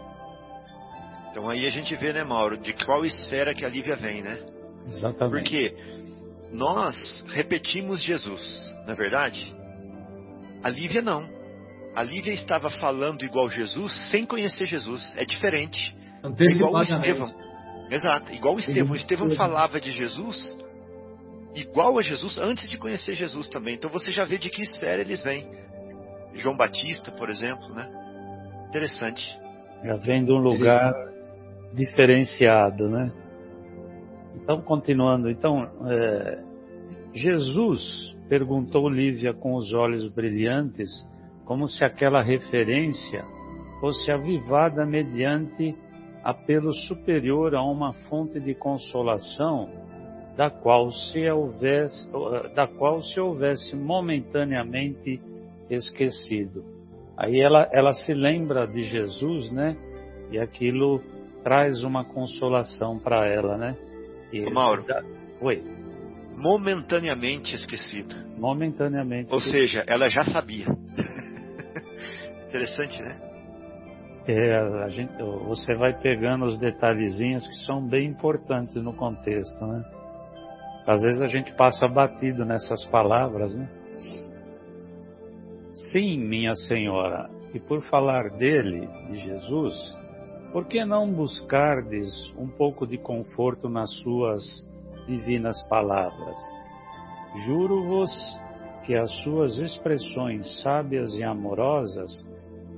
Então 1.30 1.50
aí 1.50 1.66
a 1.66 1.70
gente 1.70 1.96
vê, 1.96 2.14
né, 2.14 2.24
Mauro, 2.24 2.58
de 2.58 2.74
qual 2.86 3.06
esfera 3.06 3.54
que 3.54 3.66
a 3.66 3.70
Lívia 3.70 3.96
vem, 3.96 4.22
né? 4.22 4.38
Exatamente. 4.88 5.32
Porque 5.32 5.76
nós 6.52 7.24
repetimos 7.30 8.02
Jesus, 8.02 8.76
não 8.86 8.94
é 8.94 8.96
verdade? 8.96 9.56
A 10.64 10.70
Lívia 10.70 11.02
não. 11.02 11.28
A 11.96 12.04
Lívia 12.04 12.34
estava 12.34 12.70
falando 12.70 13.24
igual 13.24 13.50
Jesus 13.50 13.92
sem 14.10 14.26
conhecer 14.26 14.66
Jesus. 14.66 15.14
É 15.16 15.26
diferente. 15.26 15.96
É 16.24 16.44
igual 16.46 16.74
o 16.74 16.82
Estevão. 16.82 17.34
Exato, 17.90 18.32
igual 18.34 18.56
o 18.56 18.60
Estevão. 18.60 18.94
O 18.94 18.96
Estevão 18.96 19.32
falava 19.36 19.80
de 19.80 19.92
Jesus 19.92 20.58
igual 21.56 21.98
a 21.98 22.02
Jesus 22.02 22.38
antes 22.38 22.70
de 22.70 22.78
conhecer 22.78 23.16
Jesus 23.16 23.50
também. 23.50 23.76
Então 23.76 23.90
você 23.90 24.12
já 24.12 24.26
vê 24.26 24.38
de 24.38 24.50
que 24.50 24.62
esfera 24.62 25.02
eles 25.02 25.24
vêm. 25.24 25.48
João 26.36 26.58
Batista, 26.58 27.12
por 27.12 27.30
exemplo, 27.30 27.74
né? 27.74 27.90
Interessante. 28.70 29.22
Já 29.84 29.96
vem 29.98 30.26
de 30.26 30.32
um 30.32 30.38
lugar 30.38 30.94
diferenciado, 31.74 32.90
né? 32.90 33.12
Então, 34.36 34.62
continuando, 34.62 35.30
então, 35.30 35.70
é, 35.88 36.44
Jesus 37.14 38.16
perguntou 38.28 38.90
Lívia 38.90 39.34
com 39.34 39.56
os 39.56 39.74
olhos 39.74 40.10
brilhantes, 40.10 40.90
como 41.46 41.68
se 41.68 41.86
aquela 41.86 42.24
referência 42.24 43.24
fosse 43.80 44.12
avivada 44.12 44.86
mediante 44.86 45.76
apelo 46.24 46.74
superior 46.88 47.54
a 47.54 47.62
uma 47.62 47.94
fonte 48.10 48.40
de 48.40 48.56
consolação 48.56 49.70
da 50.36 50.50
qual 50.50 50.92
se 50.92 51.30
houvesse, 51.30 52.10
da 52.56 52.68
qual 52.68 53.02
se 53.02 53.20
houvesse 53.20 53.76
momentaneamente 53.76 55.22
esquecido. 55.70 56.64
Aí 57.18 57.40
ela, 57.40 57.70
ela 57.72 57.94
se 57.94 58.14
lembra 58.14 58.66
de 58.66 58.84
Jesus, 58.84 59.52
né? 59.52 59.78
E 60.32 60.40
aquilo 60.40 61.02
traz 61.44 61.84
uma 61.84 62.04
consolação 62.04 62.98
para 62.98 63.28
ela, 63.28 63.58
né? 63.58 63.78
E 64.32 64.50
Mauro. 64.50 64.84
Da... 64.84 65.04
Oi. 65.42 65.62
Momentaneamente 66.36 67.54
esquecido. 67.54 68.16
Momentaneamente. 68.38 69.32
Ou 69.32 69.40
seja, 69.40 69.84
ela 69.86 70.08
já 70.08 70.24
sabia. 70.26 70.66
Interessante, 72.50 73.00
né? 73.04 73.34
É, 74.26 74.90
gente, 74.90 75.14
você 75.48 75.76
vai 75.76 75.94
pegando 76.00 76.46
os 76.46 76.58
detalhezinhos 76.58 77.46
que 77.48 77.66
são 77.66 77.86
bem 77.86 78.08
importantes 78.08 78.76
no 78.82 78.94
contexto, 78.94 79.66
né? 79.66 79.84
Às 80.86 81.02
vezes 81.02 81.22
a 81.22 81.28
gente 81.28 81.54
passa 81.54 81.88
batido 81.88 82.44
nessas 82.44 82.86
palavras, 82.88 83.56
né? 83.56 83.70
Sim, 85.92 86.18
minha 86.20 86.54
senhora, 86.56 87.30
e 87.54 87.60
por 87.60 87.82
falar 87.84 88.30
dele, 88.32 88.88
de 89.10 89.16
Jesus, 89.16 89.74
por 90.52 90.66
que 90.66 90.84
não 90.84 91.12
buscardes 91.12 92.32
um 92.38 92.48
pouco 92.48 92.86
de 92.86 92.98
conforto 92.98 93.70
nas 93.70 93.92
suas 94.00 94.44
divinas 95.08 95.62
palavras? 95.68 96.40
Juro-vos 97.46 98.12
que 98.84 98.96
as 98.96 99.10
suas 99.24 99.58
expressões 99.58 100.62
sábias 100.62 101.16
e 101.16 101.24
amorosas 101.24 102.26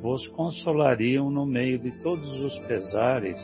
vos 0.02 0.28
consolariam 0.30 1.32
no 1.32 1.46
meio 1.46 1.80
de 1.80 1.92
todos 2.02 2.40
os 2.40 2.58
pesares, 2.60 3.40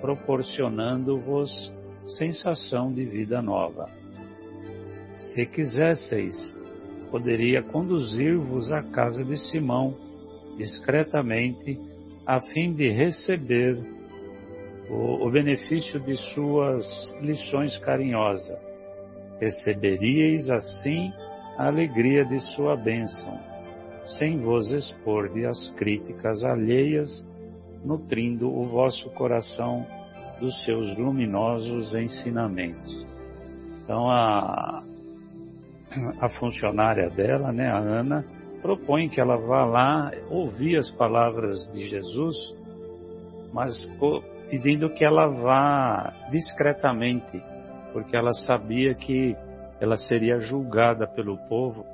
proporcionando-vos 0.00 1.50
sensação 2.16 2.92
de 2.92 3.04
vida 3.04 3.42
nova. 3.42 3.97
Se 5.38 5.46
quisesseis, 5.46 6.34
poderia 7.12 7.62
conduzir-vos 7.62 8.72
à 8.72 8.82
casa 8.82 9.24
de 9.24 9.36
Simão, 9.36 9.94
discretamente, 10.56 11.78
a 12.26 12.40
fim 12.40 12.74
de 12.74 12.90
receber 12.90 13.78
o, 14.90 15.24
o 15.24 15.30
benefício 15.30 16.00
de 16.00 16.16
suas 16.34 16.84
lições 17.20 17.78
carinhosas. 17.78 18.58
Receberíeis 19.40 20.50
assim 20.50 21.12
a 21.56 21.68
alegria 21.68 22.24
de 22.24 22.40
sua 22.56 22.74
bênção, 22.74 23.38
sem 24.18 24.40
vos 24.40 24.68
expor 24.72 25.32
de 25.32 25.46
as 25.46 25.70
críticas 25.76 26.42
alheias, 26.42 27.24
nutrindo 27.84 28.50
o 28.52 28.64
vosso 28.64 29.08
coração 29.10 29.86
dos 30.40 30.64
seus 30.64 30.96
luminosos 30.98 31.94
ensinamentos. 31.94 33.06
Então, 33.84 34.10
a, 34.10 34.82
a 36.20 36.28
funcionária 36.30 37.08
dela, 37.10 37.52
né, 37.52 37.68
a 37.68 37.78
Ana, 37.78 38.24
propõe 38.60 39.08
que 39.08 39.20
ela 39.20 39.36
vá 39.36 39.64
lá 39.64 40.10
ouvir 40.30 40.76
as 40.76 40.90
palavras 40.90 41.70
de 41.72 41.88
Jesus, 41.88 42.36
mas 43.52 43.72
pedindo 44.50 44.90
que 44.90 45.04
ela 45.04 45.26
vá 45.26 46.12
discretamente, 46.30 47.42
porque 47.92 48.16
ela 48.16 48.32
sabia 48.32 48.94
que 48.94 49.36
ela 49.80 49.96
seria 49.96 50.40
julgada 50.40 51.06
pelo 51.06 51.36
povo 51.48 51.84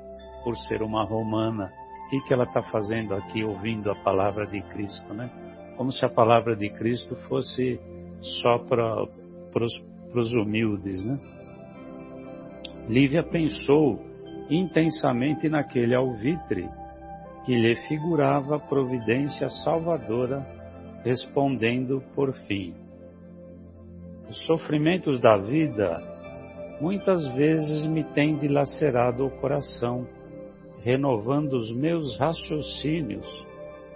por 0.43 0.55
ser 0.67 0.81
uma 0.81 1.03
romana. 1.03 1.71
O 2.05 2.09
que, 2.09 2.21
que 2.27 2.33
ela 2.33 2.43
está 2.43 2.61
fazendo 2.63 3.15
aqui 3.15 3.43
ouvindo 3.43 3.91
a 3.91 3.95
palavra 3.95 4.45
de 4.45 4.61
Cristo, 4.61 5.13
né? 5.13 5.29
Como 5.75 5.91
se 5.91 6.05
a 6.05 6.09
palavra 6.09 6.55
de 6.55 6.69
Cristo 6.69 7.15
fosse 7.27 7.79
só 8.21 8.59
para 8.59 9.05
os 10.13 10.33
humildes, 10.33 11.03
né? 11.03 11.19
Lívia 12.87 13.23
pensou 13.23 13.99
intensamente 14.49 15.49
naquele 15.49 15.95
alvitre 15.95 16.69
que 17.43 17.55
lhe 17.55 17.75
figurava 17.87 18.59
providência 18.59 19.49
salvadora, 19.49 20.45
respondendo 21.03 22.03
por 22.13 22.33
fim: 22.47 22.73
Os 24.29 24.45
sofrimentos 24.45 25.19
da 25.19 25.37
vida 25.37 25.99
muitas 26.79 27.27
vezes 27.35 27.87
me 27.87 28.03
têm 28.03 28.35
dilacerado 28.35 29.25
o 29.25 29.31
coração, 29.39 30.07
renovando 30.83 31.53
os 31.53 31.71
meus 31.71 32.19
raciocínios 32.19 33.25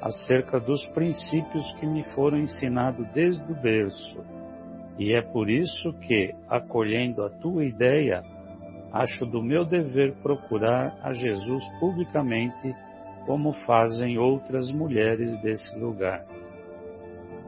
acerca 0.02 0.60
dos 0.60 0.84
princípios 0.89 1.71
que 1.73 1.86
me 1.86 2.04
foram 2.15 2.39
ensinados 2.39 3.06
desde 3.13 3.52
o 3.52 3.56
berço. 3.56 4.23
E 4.97 5.13
é 5.13 5.21
por 5.21 5.49
isso 5.49 5.93
que, 5.99 6.34
acolhendo 6.47 7.23
a 7.23 7.30
tua 7.30 7.65
ideia, 7.65 8.21
acho 8.91 9.25
do 9.25 9.41
meu 9.41 9.65
dever 9.65 10.15
procurar 10.21 10.97
a 11.04 11.13
Jesus 11.13 11.63
publicamente, 11.80 12.73
como 13.25 13.54
fazem 13.65 14.17
outras 14.17 14.71
mulheres 14.71 15.39
desse 15.41 15.78
lugar. 15.78 16.25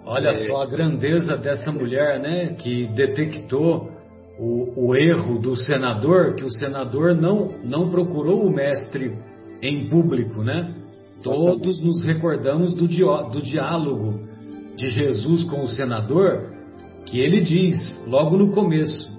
Olha 0.05 0.29
é... 0.29 0.47
só 0.47 0.63
a 0.63 0.65
grandeza 0.65 1.37
dessa 1.37 1.71
mulher, 1.71 2.19
né? 2.19 2.55
Que 2.57 2.87
detectou 2.87 3.91
o, 4.39 4.87
o, 4.87 4.95
erro 4.95 5.39
do 5.39 5.55
senador, 5.55 6.35
que 6.35 6.43
o 6.43 6.49
senador 6.49 7.15
não, 7.15 7.49
não 7.63 7.89
procurou 7.89 8.43
o 8.43 8.51
mestre 8.51 9.15
em 9.61 9.89
público, 9.89 10.43
né? 10.43 10.75
Todos 11.23 11.81
nos 11.83 12.03
recordamos 12.03 12.73
do, 12.73 12.87
do 12.87 13.41
diálogo 13.41 14.19
de 14.75 14.89
Jesus 14.89 15.43
com 15.43 15.63
o 15.63 15.67
senador, 15.67 16.51
que 17.05 17.19
ele 17.19 17.41
diz 17.41 17.77
logo 18.07 18.37
no 18.37 18.51
começo: 18.51 19.11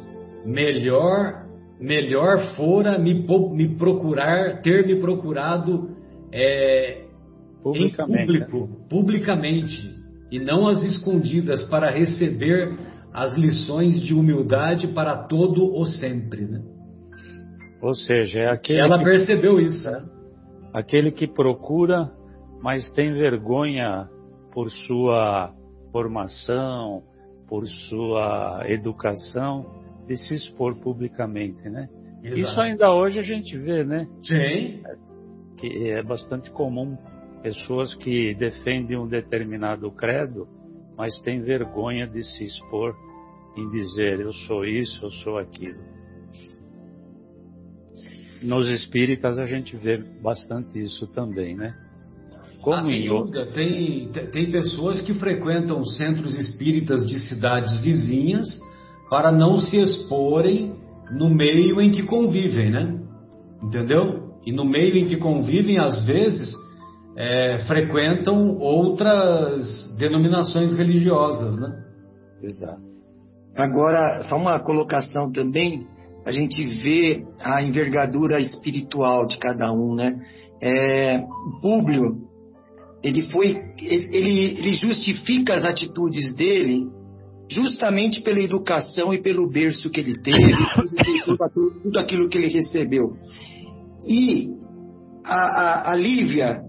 melhor 0.44 1.41
melhor 1.82 2.54
fora 2.54 2.96
me, 2.96 3.12
me 3.52 3.76
procurar, 3.76 4.62
ter 4.62 4.86
me 4.86 5.00
procurado 5.00 5.90
é, 6.32 7.04
publicamente. 7.62 8.22
em 8.22 8.44
público, 8.44 8.86
publicamente, 8.88 9.94
e 10.30 10.38
não 10.38 10.68
as 10.68 10.82
escondidas, 10.84 11.64
para 11.64 11.90
receber 11.90 12.78
as 13.12 13.36
lições 13.36 14.00
de 14.00 14.14
humildade 14.14 14.86
para 14.88 15.24
todo 15.24 15.74
o 15.76 15.84
sempre. 15.84 16.46
Né? 16.46 16.62
Ou 17.82 17.94
seja, 17.94 18.40
é 18.40 18.48
aquele. 18.48 18.78
Ela 18.78 18.98
que, 18.98 19.04
percebeu 19.04 19.60
isso. 19.60 19.90
Né? 19.90 20.04
Aquele 20.72 21.10
que 21.10 21.26
procura, 21.26 22.10
mas 22.62 22.90
tem 22.92 23.12
vergonha 23.12 24.08
por 24.54 24.70
sua 24.70 25.52
formação, 25.90 27.02
por 27.48 27.66
sua 27.66 28.62
educação 28.68 29.81
de 30.06 30.16
se 30.16 30.34
expor 30.34 30.76
publicamente, 30.76 31.68
né? 31.68 31.88
Exato. 32.22 32.40
Isso 32.40 32.60
ainda 32.60 32.92
hoje 32.92 33.18
a 33.18 33.22
gente 33.22 33.56
vê, 33.58 33.84
né? 33.84 34.06
Sim. 34.22 34.82
Que 35.56 35.90
é 35.90 36.02
bastante 36.02 36.50
comum 36.50 36.96
pessoas 37.42 37.94
que 37.94 38.34
defendem 38.34 38.96
um 38.96 39.08
determinado 39.08 39.90
credo, 39.90 40.46
mas 40.96 41.18
têm 41.20 41.42
vergonha 41.42 42.06
de 42.06 42.22
se 42.22 42.44
expor 42.44 42.94
em 43.56 43.68
dizer 43.70 44.20
eu 44.20 44.32
sou 44.32 44.64
isso, 44.64 45.04
eu 45.04 45.10
sou 45.10 45.38
aquilo. 45.38 45.80
Nos 48.42 48.68
espíritas 48.68 49.38
a 49.38 49.46
gente 49.46 49.76
vê 49.76 49.98
bastante 49.98 50.80
isso 50.80 51.06
também, 51.08 51.56
né? 51.56 51.74
Como 52.60 52.76
ah, 52.76 52.82
sem 52.82 53.06
dúvida. 53.06 53.46
Tem, 53.46 54.08
tem 54.30 54.52
pessoas 54.52 55.00
que 55.00 55.14
frequentam 55.14 55.84
centros 55.84 56.38
espíritas 56.38 57.06
de 57.06 57.18
cidades 57.28 57.76
vizinhas 57.78 58.48
para 59.12 59.30
não 59.30 59.58
se 59.58 59.76
exporem 59.76 60.72
no 61.10 61.28
meio 61.28 61.82
em 61.82 61.90
que 61.90 62.02
convivem, 62.02 62.70
né? 62.70 62.98
Entendeu? 63.62 64.32
E 64.46 64.50
no 64.50 64.64
meio 64.64 64.96
em 64.96 65.04
que 65.04 65.18
convivem, 65.18 65.78
às 65.78 66.02
vezes, 66.02 66.54
é, 67.14 67.58
frequentam 67.66 68.56
outras 68.56 69.94
denominações 69.98 70.74
religiosas, 70.74 71.60
né? 71.60 71.84
Exato. 72.42 72.80
Agora, 73.54 74.22
só 74.22 74.38
uma 74.38 74.58
colocação 74.58 75.30
também, 75.30 75.86
a 76.24 76.32
gente 76.32 76.64
vê 76.82 77.22
a 77.38 77.62
envergadura 77.62 78.40
espiritual 78.40 79.26
de 79.26 79.36
cada 79.36 79.70
um, 79.74 79.94
né? 79.94 80.18
É, 80.62 81.22
Públio, 81.60 82.16
ele 83.02 83.28
foi, 83.30 83.60
ele, 83.78 84.58
ele 84.58 84.72
justifica 84.72 85.54
as 85.56 85.66
atitudes 85.66 86.34
dele 86.34 87.01
justamente 87.52 88.22
pela 88.22 88.40
educação 88.40 89.12
e 89.12 89.22
pelo 89.22 89.48
berço 89.48 89.90
que 89.90 90.00
ele 90.00 90.14
teve, 90.20 90.56
tudo 91.82 91.98
aquilo 91.98 92.28
que 92.28 92.38
ele 92.38 92.48
recebeu. 92.48 93.16
E 94.08 94.48
a, 95.24 95.34
a, 95.34 95.92
a 95.92 95.94
Lívia, 95.94 96.60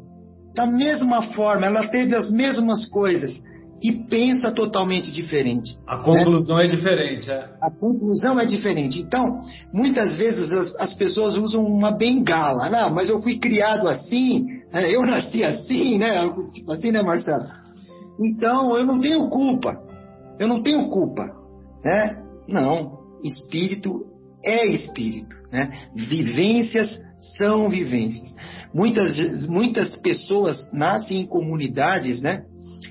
da 0.55 0.67
mesma 0.67 1.23
forma, 1.33 1.65
ela 1.65 1.87
teve 1.87 2.15
as 2.15 2.31
mesmas 2.31 2.85
coisas 2.87 3.41
e 3.83 3.91
pensa 3.91 4.49
totalmente 4.49 5.11
diferente. 5.11 5.77
A 5.85 5.97
conclusão 5.97 6.55
né? 6.55 6.65
é 6.65 6.67
diferente. 6.67 7.29
É. 7.29 7.49
A 7.61 7.69
conclusão 7.69 8.39
é 8.39 8.45
diferente. 8.45 9.01
Então, 9.01 9.39
muitas 9.73 10.15
vezes 10.15 10.53
as, 10.53 10.73
as, 10.79 10.93
pessoas 10.93 11.35
usam 11.35 11.65
uma 11.65 11.91
bengala. 11.91 12.69
Não, 12.69 12.93
mas 12.93 13.09
eu 13.09 13.21
fui 13.21 13.37
criado 13.37 13.89
assim, 13.89 14.45
né? 14.71 14.89
eu 14.89 15.01
nasci 15.05 15.43
assim, 15.43 15.97
né? 15.97 16.33
Tipo 16.53 16.71
assim, 16.71 16.91
né, 16.91 17.01
Marcelo? 17.01 17.43
Então, 18.21 18.77
eu 18.77 18.85
não 18.85 18.99
tenho 19.01 19.27
culpa. 19.27 19.75
Eu 20.39 20.47
não 20.47 20.61
tenho 20.61 20.89
culpa. 20.89 21.23
Né? 21.83 22.23
Não. 22.47 22.99
Espírito 23.23 24.05
é 24.43 24.67
espírito. 24.67 25.35
Né? 25.51 25.71
Vivências 25.95 26.99
são 27.37 27.69
vivências. 27.69 28.35
Muitas, 28.73 29.47
muitas 29.47 29.95
pessoas 29.97 30.69
nascem 30.73 31.21
em 31.21 31.25
comunidades, 31.25 32.21
né? 32.21 32.43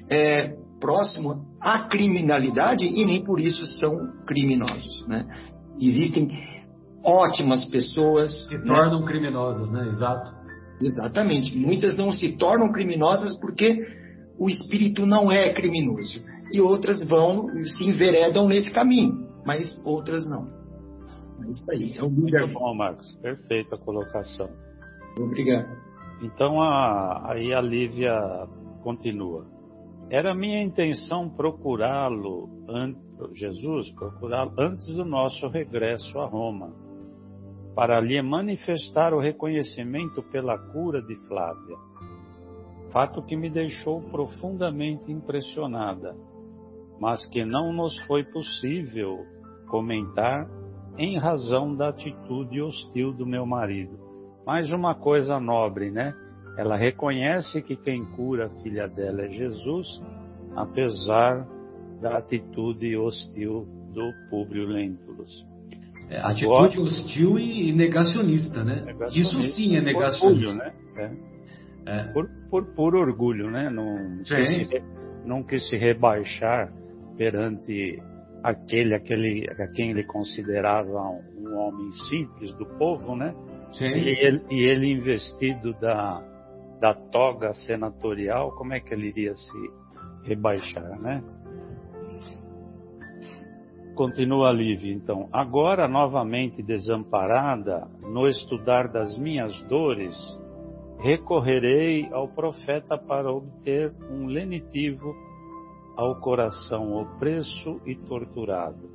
É, 0.08 0.54
próximo 0.80 1.44
à 1.60 1.86
criminalidade 1.88 2.84
e 2.84 3.04
nem 3.04 3.22
por 3.22 3.40
isso 3.40 3.64
são 3.78 3.92
criminosos. 4.26 5.06
Né? 5.06 5.26
Existem 5.80 6.28
ótimas 7.04 7.64
pessoas. 7.66 8.32
Se 8.48 8.56
né? 8.56 8.64
tornam 8.66 9.04
criminosas, 9.04 9.70
né? 9.70 9.88
Exato. 9.88 10.32
Exatamente. 10.80 11.56
Muitas 11.56 11.96
não 11.96 12.12
se 12.12 12.32
tornam 12.36 12.72
criminosas 12.72 13.38
porque 13.38 13.78
o 14.38 14.48
espírito 14.48 15.06
não 15.06 15.30
é 15.30 15.52
criminoso. 15.52 16.22
E 16.52 16.60
outras 16.60 17.06
vão, 17.08 17.48
se 17.64 17.84
enveredam 17.84 18.46
nesse 18.46 18.72
caminho, 18.72 19.26
mas 19.44 19.64
outras 19.86 20.28
não. 20.28 20.44
É 21.44 21.50
isso 21.50 21.70
aí. 21.70 21.98
É 21.98 22.04
um 22.04 22.10
Muito 22.10 22.48
bom, 22.52 22.74
Marcos. 22.74 23.12
Perfeita 23.20 23.76
colocação. 23.78 24.48
Obrigado. 25.18 25.68
Então, 26.22 26.62
a, 26.62 27.32
aí 27.32 27.52
a 27.52 27.60
Lívia 27.60 28.14
continua. 28.82 29.46
Era 30.10 30.34
minha 30.34 30.62
intenção 30.62 31.28
procurá-lo, 31.30 32.48
Jesus, 33.32 33.90
procurá-lo 33.92 34.52
antes 34.58 34.86
do 34.94 35.04
nosso 35.04 35.48
regresso 35.48 36.18
a 36.18 36.26
Roma, 36.26 36.70
para 37.74 37.98
lhe 38.00 38.20
manifestar 38.20 39.14
o 39.14 39.20
reconhecimento 39.20 40.22
pela 40.24 40.58
cura 40.58 41.00
de 41.00 41.16
Flávia. 41.26 41.76
Fato 42.90 43.22
que 43.22 43.34
me 43.34 43.48
deixou 43.48 44.02
profundamente 44.02 45.10
impressionada, 45.10 46.14
mas 47.00 47.24
que 47.26 47.44
não 47.44 47.72
nos 47.72 47.98
foi 48.06 48.24
possível 48.24 49.26
comentar 49.68 50.48
em 50.98 51.18
razão 51.18 51.74
da 51.74 51.88
atitude 51.88 52.60
hostil 52.60 53.12
do 53.12 53.26
meu 53.26 53.46
marido. 53.46 53.98
Mais 54.46 54.72
uma 54.72 54.94
coisa 54.94 55.40
nobre, 55.40 55.90
né? 55.90 56.14
Ela 56.58 56.76
reconhece 56.76 57.62
que 57.62 57.76
quem 57.76 58.04
cura 58.04 58.46
a 58.46 58.62
filha 58.62 58.86
dela 58.86 59.22
é 59.22 59.28
Jesus, 59.28 59.88
apesar 60.54 61.46
da 62.00 62.18
atitude 62.18 62.96
hostil 62.96 63.66
do 63.94 64.12
Públio 64.28 64.66
Lentulus. 64.66 65.46
É, 66.10 66.18
atitude 66.20 66.78
hostil 66.78 67.38
e 67.38 67.72
negacionista, 67.72 68.62
né? 68.62 68.82
Negacionista, 68.84 69.38
Isso 69.38 69.54
sim 69.54 69.76
é 69.76 69.80
negacionista. 69.80 70.48
Orgulho, 70.48 70.54
né? 70.54 70.72
É. 70.96 71.32
É. 71.84 72.04
Por, 72.12 72.28
por, 72.50 72.64
por, 72.74 72.94
orgulho, 72.94 73.50
né? 73.50 73.70
Não, 73.70 74.18
quis 74.18 74.68
se, 74.68 74.82
não 75.24 75.42
quis 75.42 75.68
se 75.68 75.76
rebaixar 75.76 76.72
perante 77.22 78.02
aquele, 78.42 78.94
aquele 78.96 79.48
a 79.48 79.68
quem 79.68 79.90
ele 79.90 80.02
considerava 80.02 81.00
um, 81.08 81.22
um 81.38 81.56
homem 81.56 81.92
simples 82.10 82.52
do 82.56 82.66
povo, 82.76 83.14
né? 83.14 83.32
Sim. 83.72 83.84
E 83.84 84.08
ele, 84.08 84.42
e 84.50 84.60
ele 84.64 84.92
investido 84.92 85.72
da, 85.74 86.20
da 86.80 86.92
toga 86.92 87.52
senatorial, 87.52 88.50
como 88.56 88.74
é 88.74 88.80
que 88.80 88.92
ele 88.92 89.06
iria 89.06 89.36
se 89.36 89.70
rebaixar, 90.24 91.00
né? 91.00 91.22
Continua 93.94 94.50
Lívia, 94.50 94.92
então. 94.92 95.28
Agora, 95.32 95.86
novamente 95.86 96.60
desamparada, 96.60 97.86
no 98.00 98.26
estudar 98.26 98.88
das 98.88 99.16
minhas 99.16 99.62
dores, 99.68 100.16
recorrerei 100.98 102.08
ao 102.10 102.26
profeta 102.26 102.98
para 102.98 103.30
obter 103.30 103.92
um 104.10 104.26
lenitivo 104.26 105.14
ao 105.96 106.16
coração 106.20 106.94
opresso 106.94 107.80
e 107.86 107.94
torturado. 107.94 108.90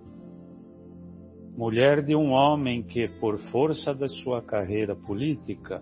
Mulher 1.57 2.03
de 2.03 2.15
um 2.15 2.31
homem 2.31 2.83
que, 2.83 3.07
por 3.19 3.39
força 3.51 3.93
da 3.93 4.07
sua 4.07 4.41
carreira 4.41 4.95
política, 4.95 5.81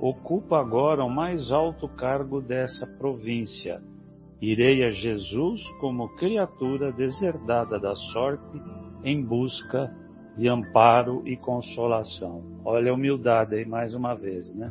ocupa 0.00 0.58
agora 0.58 1.04
o 1.04 1.10
mais 1.10 1.50
alto 1.50 1.88
cargo 1.88 2.40
dessa 2.40 2.86
província. 2.98 3.80
Irei 4.40 4.84
a 4.84 4.90
Jesus 4.90 5.66
como 5.80 6.14
criatura 6.16 6.92
deserdada 6.92 7.78
da 7.80 7.94
sorte 8.12 8.60
em 9.02 9.24
busca 9.24 9.90
de 10.36 10.48
amparo 10.48 11.26
e 11.26 11.36
consolação. 11.36 12.42
Olha 12.62 12.90
a 12.90 12.94
humildade 12.94 13.54
aí 13.54 13.64
mais 13.64 13.94
uma 13.94 14.14
vez, 14.14 14.54
né? 14.54 14.70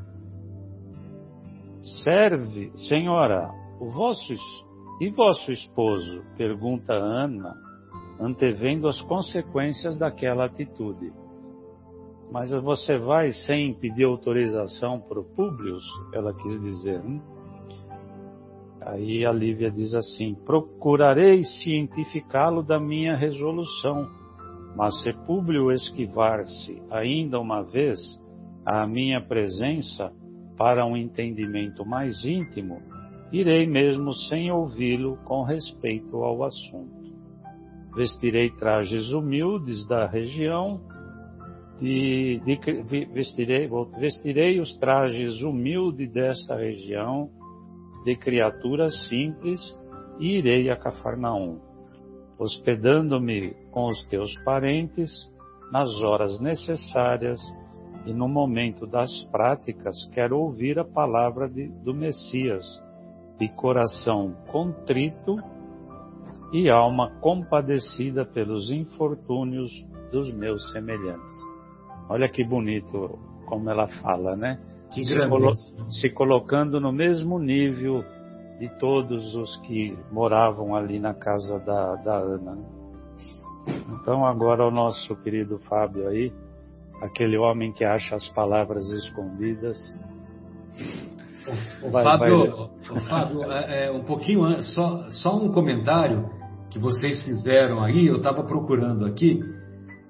Serve, 2.04 2.72
senhora, 2.88 3.50
o 3.80 3.90
vosso 3.90 4.34
e 5.00 5.10
vosso 5.10 5.52
esposo? 5.52 6.24
pergunta 6.38 6.94
Ana, 6.94 7.56
antevendo 8.20 8.88
as 8.88 9.02
consequências 9.02 9.98
daquela 9.98 10.46
atitude. 10.46 11.12
Mas 12.32 12.50
você 12.52 12.98
vai 12.98 13.32
sem 13.32 13.74
pedir 13.74 14.06
autorização 14.06 15.00
para 15.00 15.20
o 15.20 15.24
Públio? 15.24 15.78
Ela 16.14 16.34
quis 16.34 16.60
dizer. 16.62 17.04
Hein? 17.06 17.22
Aí 18.82 19.26
a 19.26 19.32
Lívia 19.32 19.70
diz 19.70 19.94
assim: 19.94 20.36
Procurarei 20.46 21.44
cientificá-lo 21.44 22.64
da 22.64 22.80
minha 22.80 23.16
resolução, 23.16 24.08
mas 24.76 25.02
se 25.02 25.14
Públio 25.26 25.72
esquivar-se 25.72 26.82
ainda 26.90 27.40
uma 27.40 27.64
vez 27.64 28.00
à 28.66 28.88
minha 28.88 29.22
presença 29.22 30.12
para 30.58 30.86
um 30.86 30.96
entendimento 30.96 31.86
mais 31.86 32.24
íntimo, 32.24 32.82
irei 33.40 33.68
mesmo 33.68 34.14
sem 34.14 34.52
ouvi-lo 34.52 35.18
com 35.26 35.44
respeito 35.44 36.18
ao 36.24 36.44
assunto. 36.44 37.06
Vestirei 37.96 38.50
trajes 38.52 39.12
humildes 39.12 39.86
da 39.88 40.06
região 40.06 40.80
de, 41.80 42.42
de, 42.46 43.06
vestirei, 43.14 43.70
vestirei 44.00 44.60
os 44.60 44.76
trajes 44.78 45.42
humildes 45.42 46.12
dessa 46.12 46.56
região, 46.56 47.30
de 48.06 48.16
criaturas 48.16 48.94
simples, 49.10 49.60
e 50.20 50.38
irei 50.38 50.70
a 50.70 50.78
Cafarnaum, 50.78 51.60
hospedando-me 52.40 53.54
com 53.72 53.90
os 53.90 54.06
teus 54.06 54.34
parentes 54.44 55.12
nas 55.72 55.90
horas 56.02 56.40
necessárias 56.40 57.40
e 58.06 58.14
no 58.14 58.30
momento 58.30 58.86
das 58.86 59.12
práticas 59.26 59.98
quero 60.14 60.40
ouvir 60.40 60.80
a 60.80 60.86
palavra 60.86 61.50
de, 61.50 61.68
do 61.84 61.94
Messias, 61.94 62.64
de 63.40 63.50
coração 63.50 64.34
contrito 64.52 65.38
e 66.54 66.70
alma 66.70 67.12
compadecida 67.20 68.26
pelos 68.26 68.72
infortúnios 68.72 69.72
dos 70.12 70.32
meus 70.34 70.72
semelhantes. 70.72 71.36
Olha 72.10 72.30
que 72.30 72.44
bonito 72.44 73.20
como 73.46 73.70
ela 73.70 73.88
fala, 74.02 74.36
né? 74.36 74.60
Que 74.92 75.04
se, 75.04 75.28
colo 75.28 75.52
se 75.90 76.10
colocando 76.12 76.80
no 76.80 76.92
mesmo 76.92 77.40
nível 77.40 78.04
de 78.60 78.70
todos 78.80 79.36
os 79.36 79.58
que 79.62 79.98
moravam 80.12 80.76
ali 80.76 81.00
na 81.00 81.14
casa 81.14 81.60
da, 81.60 81.96
da 81.96 82.18
Ana. 82.18 82.56
Né? 82.56 82.66
Então 83.90 84.26
agora 84.26 84.66
o 84.66 84.72
nosso 84.72 85.16
querido 85.18 85.60
Fábio 85.60 86.08
aí, 86.08 86.32
aquele 87.02 87.38
homem 87.38 87.74
que 87.74 87.84
acha 87.84 88.16
as 88.16 88.28
palavras 88.30 88.88
escondidas. 88.92 89.78
Vai, 91.92 92.04
Fábio, 92.04 92.70
vai... 92.90 93.00
Fábio 93.02 93.52
é, 93.52 93.88
é, 93.88 93.92
um 93.92 94.04
pouquinho 94.04 94.62
só, 94.64 95.10
só 95.12 95.38
um 95.38 95.52
comentário 95.52 96.30
que 96.72 96.80
vocês 96.80 97.22
fizeram 97.22 97.82
aí, 97.82 98.08
eu 98.08 98.18
estava 98.18 98.44
procurando 98.44 99.06
aqui 99.06 99.40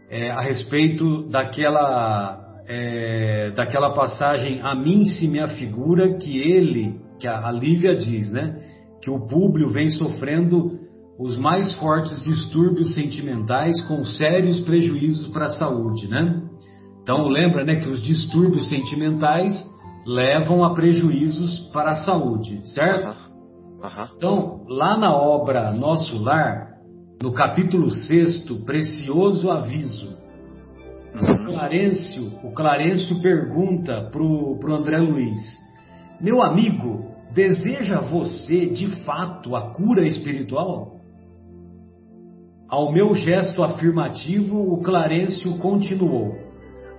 é, 0.10 0.32
a 0.32 0.42
respeito 0.42 1.30
daquela, 1.30 2.62
é, 2.68 3.52
daquela 3.52 3.94
passagem 3.94 4.62
a 4.62 4.74
mim 4.74 5.06
se 5.06 5.28
me 5.28 5.40
afigura 5.40 6.18
que 6.18 6.40
ele, 6.40 7.00
que 7.20 7.28
a, 7.28 7.48
a 7.48 7.52
Lívia 7.52 7.96
diz, 7.96 8.32
né? 8.32 8.62
Que 9.02 9.10
o 9.10 9.28
público 9.28 9.72
vem 9.72 9.90
sofrendo 9.90 10.80
os 11.20 11.38
mais 11.38 11.74
fortes 11.76 12.24
distúrbios 12.24 12.94
sentimentais 12.94 13.80
com 13.88 14.04
sérios 14.04 14.60
prejuízos 14.62 15.28
para 15.30 15.46
a 15.46 15.50
saúde, 15.50 16.08
né? 16.08 16.42
Então 17.02 17.28
lembra, 17.28 17.64
né, 17.64 17.76
que 17.76 17.88
os 17.88 18.02
distúrbios 18.02 18.68
sentimentais 18.68 19.54
levam 20.06 20.64
a 20.64 20.74
prejuízos 20.74 21.60
para 21.74 21.92
a 21.92 21.96
saúde, 21.98 22.62
certo? 22.70 23.08
Uhum. 23.08 23.36
Uhum. 23.86 24.08
Então 24.16 24.66
lá 24.68 24.98
na 24.98 25.16
obra 25.16 25.72
Nosso 25.72 26.22
Lar 26.22 26.76
no 27.22 27.32
capítulo 27.32 27.90
6, 27.90 28.46
Precioso 28.66 29.50
Aviso. 29.50 30.16
O 31.14 31.18
uhum. 31.18 31.46
Clarencio, 31.46 32.32
o 32.44 32.52
Clarencio 32.52 33.22
pergunta 33.22 34.10
para 34.12 34.22
o 34.22 34.74
André 34.74 34.98
Luiz: 34.98 35.40
Meu 36.20 36.42
amigo, 36.42 37.06
deseja 37.34 38.02
você 38.02 38.68
de 38.68 38.88
fato 39.04 39.56
a 39.56 39.72
cura 39.72 40.06
espiritual? 40.06 40.96
Ao 42.68 42.92
meu 42.92 43.16
gesto 43.16 43.64
afirmativo, 43.64 44.74
o 44.74 44.82
Clarencio 44.82 45.58
continuou: 45.60 46.36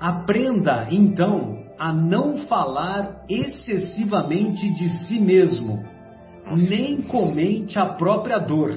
Aprenda 0.00 0.88
então 0.90 1.65
a 1.78 1.92
não 1.92 2.46
falar 2.46 3.24
excessivamente 3.28 4.72
de 4.74 4.88
si 5.06 5.20
mesmo, 5.20 5.84
nem 6.50 7.02
comente 7.02 7.78
a 7.78 7.86
própria 7.86 8.38
dor. 8.38 8.72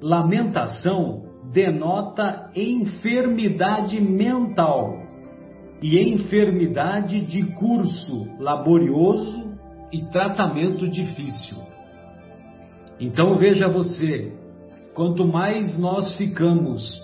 Lamentação 0.00 1.22
denota 1.52 2.50
enfermidade 2.54 4.00
mental 4.00 5.04
e 5.82 5.98
enfermidade 5.98 7.20
de 7.20 7.42
curso 7.54 8.26
laborioso 8.38 9.54
e 9.92 10.02
tratamento 10.06 10.88
difícil. 10.88 11.58
Então 12.98 13.34
veja 13.34 13.68
você, 13.68 14.32
quanto 14.94 15.26
mais 15.26 15.78
nós 15.78 16.14
ficamos 16.14 17.03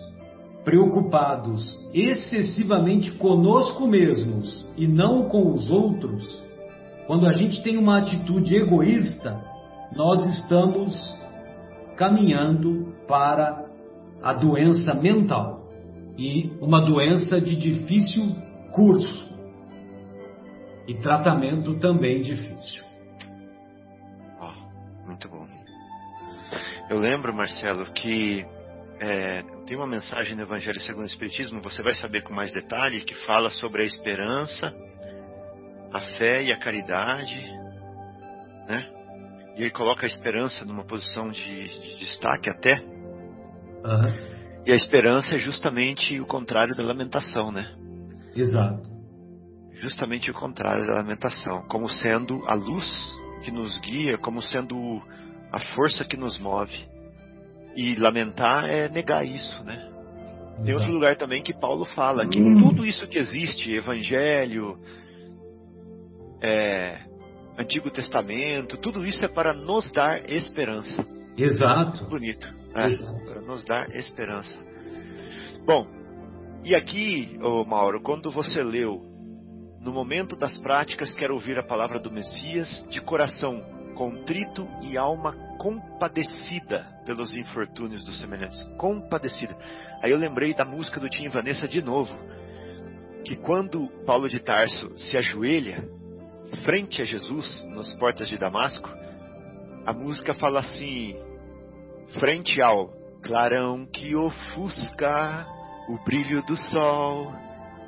preocupados 0.64 1.90
excessivamente 1.92 3.12
conosco 3.12 3.86
mesmos 3.86 4.68
e 4.76 4.86
não 4.86 5.28
com 5.28 5.52
os 5.52 5.70
outros, 5.70 6.44
quando 7.06 7.26
a 7.26 7.32
gente 7.32 7.62
tem 7.62 7.78
uma 7.78 7.98
atitude 7.98 8.54
egoísta, 8.54 9.42
nós 9.96 10.24
estamos 10.26 10.94
caminhando 11.96 12.94
para 13.08 13.68
a 14.22 14.32
doença 14.32 14.94
mental 14.94 15.68
e 16.16 16.52
uma 16.60 16.80
doença 16.84 17.40
de 17.40 17.56
difícil 17.56 18.36
curso 18.72 19.30
e 20.86 20.94
tratamento 20.94 21.78
também 21.78 22.22
difícil. 22.22 22.84
Oh, 24.40 25.06
muito 25.06 25.28
bom. 25.28 25.46
Eu 26.88 26.98
lembro, 26.98 27.32
Marcelo, 27.34 27.86
que 27.92 28.44
é, 29.00 29.42
tem 29.70 29.76
uma 29.76 29.86
mensagem 29.86 30.34
no 30.34 30.42
Evangelho 30.42 30.80
segundo 30.80 31.04
o 31.04 31.06
Espiritismo, 31.06 31.62
você 31.62 31.80
vai 31.80 31.94
saber 31.94 32.22
com 32.22 32.34
mais 32.34 32.52
detalhe, 32.52 33.02
que 33.02 33.14
fala 33.24 33.50
sobre 33.50 33.82
a 33.82 33.86
esperança, 33.86 34.74
a 35.92 36.00
fé 36.18 36.42
e 36.42 36.52
a 36.52 36.58
caridade, 36.58 37.40
né? 38.66 38.90
E 39.56 39.62
ele 39.62 39.70
coloca 39.70 40.04
a 40.04 40.08
esperança 40.08 40.64
numa 40.64 40.84
posição 40.84 41.30
de, 41.30 41.68
de 41.68 41.98
destaque 42.00 42.50
até. 42.50 42.80
Uhum. 42.80 44.64
E 44.66 44.72
a 44.72 44.74
esperança 44.74 45.36
é 45.36 45.38
justamente 45.38 46.20
o 46.20 46.26
contrário 46.26 46.74
da 46.74 46.82
lamentação, 46.82 47.52
né? 47.52 47.72
Exato. 48.34 48.90
Justamente 49.74 50.32
o 50.32 50.34
contrário 50.34 50.84
da 50.84 50.94
lamentação, 50.94 51.62
como 51.68 51.88
sendo 51.88 52.42
a 52.48 52.54
luz 52.54 53.14
que 53.44 53.52
nos 53.52 53.78
guia, 53.78 54.18
como 54.18 54.42
sendo 54.42 55.00
a 55.52 55.60
força 55.76 56.04
que 56.04 56.16
nos 56.16 56.40
move. 56.40 56.89
E 57.76 57.94
lamentar 57.96 58.68
é 58.68 58.88
negar 58.88 59.24
isso, 59.24 59.62
né? 59.64 59.74
Exato. 59.74 60.64
Tem 60.64 60.74
outro 60.74 60.92
lugar 60.92 61.16
também 61.16 61.42
que 61.42 61.54
Paulo 61.54 61.84
fala 61.84 62.26
que 62.26 62.40
hum. 62.40 62.58
tudo 62.58 62.84
isso 62.86 63.06
que 63.06 63.18
existe, 63.18 63.72
Evangelho, 63.72 64.78
é, 66.42 66.98
Antigo 67.56 67.90
Testamento, 67.90 68.76
tudo 68.76 69.06
isso 69.06 69.24
é 69.24 69.28
para 69.28 69.52
nos 69.52 69.90
dar 69.92 70.28
esperança. 70.30 71.04
Exato. 71.36 72.04
Bonito. 72.04 72.46
É, 72.74 72.86
Exato. 72.86 73.24
Para 73.24 73.40
nos 73.42 73.64
dar 73.64 73.90
esperança. 73.94 74.58
Bom, 75.64 75.86
e 76.64 76.74
aqui, 76.74 77.38
oh 77.42 77.64
Mauro, 77.64 78.02
quando 78.02 78.30
você 78.30 78.62
leu, 78.62 79.02
no 79.80 79.92
momento 79.92 80.36
das 80.36 80.58
práticas, 80.58 81.14
quero 81.14 81.34
ouvir 81.34 81.58
a 81.58 81.66
palavra 81.66 81.98
do 81.98 82.10
Messias, 82.10 82.86
de 82.90 83.00
coração 83.00 83.62
contrito 83.94 84.68
e 84.82 84.96
alma 84.96 85.36
compadecida 85.60 86.86
pelos 87.04 87.36
infortúnios 87.36 88.02
dos 88.02 88.18
semelhantes. 88.18 88.58
Compadecida. 88.78 89.54
Aí 90.02 90.10
eu 90.10 90.16
lembrei 90.16 90.54
da 90.54 90.64
música 90.64 90.98
do 90.98 91.10
Tim 91.10 91.28
Vanessa 91.28 91.68
de 91.68 91.82
novo. 91.82 92.10
Que 93.26 93.36
quando 93.36 93.86
Paulo 94.06 94.26
de 94.26 94.40
Tarso 94.40 94.96
se 94.96 95.18
ajoelha 95.18 95.86
frente 96.64 97.02
a 97.02 97.04
Jesus 97.04 97.66
nas 97.66 97.94
portas 97.96 98.26
de 98.26 98.38
Damasco, 98.38 98.88
a 99.84 99.92
música 99.92 100.32
fala 100.32 100.60
assim: 100.60 101.14
frente 102.18 102.62
ao 102.62 102.88
clarão 103.22 103.84
que 103.84 104.16
ofusca 104.16 105.46
o 105.90 106.02
brilho 106.06 106.42
do 106.46 106.56
sol 106.56 107.34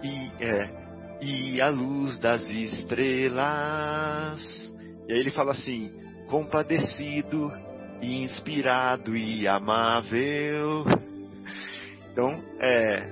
e 0.03 0.31
é 0.45 0.83
e 1.23 1.59
a 1.59 1.71
luz 1.71 2.19
das 2.19 2.43
estrelas. 2.51 3.41
E 5.09 5.15
aí 5.15 5.21
ele 5.21 5.31
fala 5.31 5.53
assim: 5.53 6.02
compadecido, 6.33 7.53
inspirado 8.01 9.15
e 9.15 9.47
amável. 9.47 10.83
Então, 12.11 12.43
é, 12.59 13.07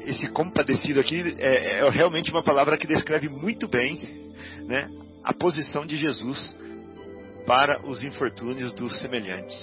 esse 0.00 0.26
compadecido 0.30 0.98
aqui 0.98 1.36
é, 1.38 1.80
é, 1.80 1.90
realmente 1.90 2.30
uma 2.30 2.42
palavra 2.42 2.78
que 2.78 2.86
descreve 2.86 3.28
muito 3.28 3.68
bem 3.68 4.00
né, 4.66 4.88
a 5.22 5.34
posição 5.34 5.84
de 5.84 5.98
Jesus 5.98 6.56
para 7.46 7.86
os 7.86 8.02
infortúnios 8.02 8.72
dos 8.72 8.98
semelhantes. 8.98 9.54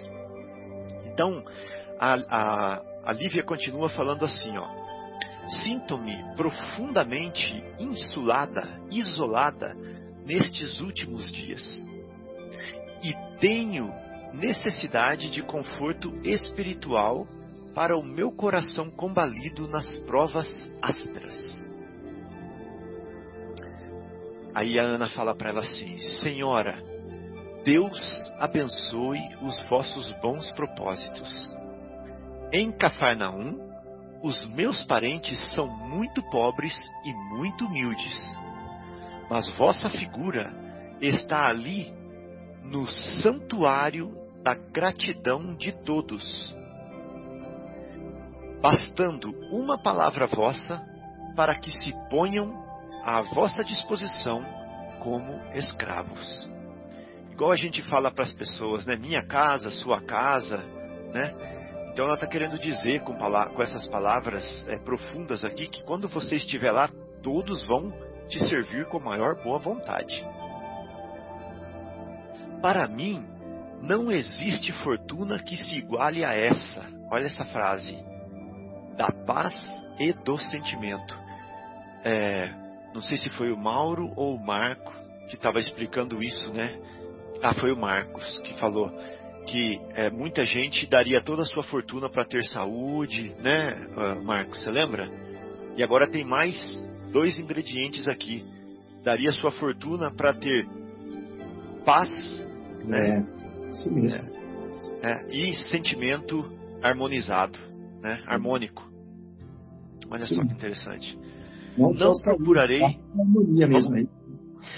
Então, 1.08 1.44
a, 2.00 2.14
a, 2.30 2.82
a 3.04 3.14
Lívia 3.14 3.42
continua 3.42 3.90
falando 3.90 4.26
assim, 4.26 4.56
ó. 4.60 4.80
Sinto-me 5.64 6.24
profundamente 6.36 7.64
insulada, 7.80 8.80
isolada 8.92 9.76
nestes 10.26 10.80
últimos 10.80 11.32
dias. 11.32 11.88
E 13.04 13.14
tenho 13.40 13.92
necessidade 14.34 15.30
de 15.30 15.42
conforto 15.42 16.14
espiritual 16.24 17.28
para 17.74 17.98
o 17.98 18.04
meu 18.04 18.32
coração 18.32 18.90
combalido 18.90 19.68
nas 19.68 19.98
provas 20.00 20.72
ásperas. 20.82 21.66
Aí 24.54 24.78
a 24.78 24.84
Ana 24.84 25.10
fala 25.10 25.34
para 25.34 25.50
ela 25.50 25.62
assim: 25.62 25.98
Senhora, 26.22 26.84
Deus 27.64 28.32
abençoe 28.38 29.20
os 29.42 29.62
vossos 29.70 30.12
bons 30.22 30.52
propósitos. 30.52 31.56
Em 32.52 32.72
Cafarnaum, 32.72 33.58
os 34.22 34.46
meus 34.54 34.84
parentes 34.84 35.40
são 35.56 35.68
muito 35.68 36.22
pobres 36.30 36.76
e 37.06 37.14
muito 37.36 37.66
humildes 37.66 38.41
mas 39.32 39.48
vossa 39.52 39.90
figura 39.90 40.54
está 41.00 41.48
ali 41.48 41.90
no 42.66 42.86
santuário 42.90 44.14
da 44.44 44.54
gratidão 44.54 45.56
de 45.56 45.72
todos, 45.72 46.54
bastando 48.62 49.30
uma 49.50 49.82
palavra 49.82 50.28
vossa 50.28 50.86
para 51.34 51.56
que 51.56 51.72
se 51.72 51.94
ponham 52.10 52.62
à 53.06 53.22
vossa 53.22 53.64
disposição 53.64 54.44
como 55.00 55.40
escravos. 55.54 56.52
Igual 57.32 57.54
a 57.54 57.56
gente 57.56 57.82
fala 57.84 58.12
para 58.12 58.26
as 58.26 58.34
pessoas, 58.34 58.86
né? 58.86 58.98
Minha 58.98 59.26
casa, 59.26 59.72
sua 59.72 60.02
casa, 60.02 60.58
né? 61.14 61.34
Então 61.94 62.04
ela 62.04 62.16
está 62.16 62.28
querendo 62.28 62.60
dizer 62.60 63.00
com, 63.04 63.16
com 63.16 63.64
essas 63.64 63.88
palavras 63.88 64.68
é, 64.68 64.78
profundas 64.78 65.46
aqui 65.46 65.70
que 65.70 65.84
quando 65.84 66.10
você 66.10 66.36
estiver 66.36 66.72
lá, 66.72 66.90
todos 67.24 67.66
vão 67.66 68.11
te 68.32 68.40
servir 68.48 68.86
com 68.86 69.00
maior 69.00 69.36
boa 69.44 69.60
vontade. 69.60 70.26
Para 72.62 72.88
mim, 72.88 73.28
não 73.82 74.12
existe 74.12 74.72
fortuna 74.84 75.40
que 75.44 75.58
se 75.58 75.76
iguale 75.76 76.24
a 76.24 76.34
essa. 76.34 76.86
Olha 77.12 77.26
essa 77.26 77.46
frase. 77.46 77.98
Da 78.96 79.12
paz 79.26 79.54
e 80.00 80.14
do 80.14 80.38
sentimento. 80.38 81.20
É, 82.04 82.50
não 82.94 83.02
sei 83.02 83.18
se 83.18 83.30
foi 83.32 83.52
o 83.52 83.58
Mauro 83.58 84.12
ou 84.16 84.36
o 84.36 84.44
Marco 84.44 84.94
que 85.28 85.36
estava 85.36 85.60
explicando 85.60 86.24
isso, 86.24 86.54
né? 86.54 86.80
Ah, 87.44 87.54
foi 87.56 87.72
o 87.72 87.78
Marcos 87.78 88.38
que 88.40 88.54
falou 88.56 88.92
que 89.48 89.82
é, 89.96 90.10
muita 90.10 90.46
gente 90.46 90.86
daria 90.86 91.20
toda 91.20 91.42
a 91.42 91.46
sua 91.46 91.64
fortuna 91.64 92.08
para 92.08 92.24
ter 92.24 92.44
saúde, 92.46 93.36
né, 93.40 93.76
Marcos? 94.24 94.62
Você 94.62 94.70
lembra? 94.70 95.10
E 95.76 95.84
agora 95.84 96.08
tem 96.10 96.24
mais 96.24 96.56
dois 97.12 97.38
ingredientes 97.38 98.08
aqui. 98.08 98.44
Daria 99.04 99.32
sua 99.32 99.52
fortuna 99.52 100.12
para 100.12 100.34
ter 100.34 100.68
paz, 101.86 102.48
né? 102.86 103.18
É, 103.18 103.70
isso 103.70 103.94
mesmo. 103.94 104.22
É, 105.02 105.12
é, 105.12 105.28
e 105.32 105.54
sentimento 105.70 106.46
harmonizado, 106.82 107.58
né? 108.02 108.22
Harmônico. 108.28 108.90
Olha 110.10 110.26
Sim. 110.28 110.36
só 110.36 110.46
que 110.46 110.54
interessante. 110.54 111.18
Não, 111.78 111.94
Não 111.94 112.14
procurarei. 112.24 112.84
Harmonia 112.84 113.68
mesmo 113.68 113.96
aí. 113.96 114.08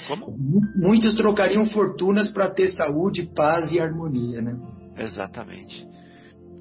Como? 0.07 0.37
Muitos 0.75 1.15
trocariam 1.15 1.65
fortunas 1.65 2.31
para 2.31 2.49
ter 2.49 2.67
saúde, 2.69 3.29
paz 3.35 3.71
e 3.71 3.79
harmonia, 3.79 4.41
né? 4.41 4.57
Exatamente. 4.97 5.85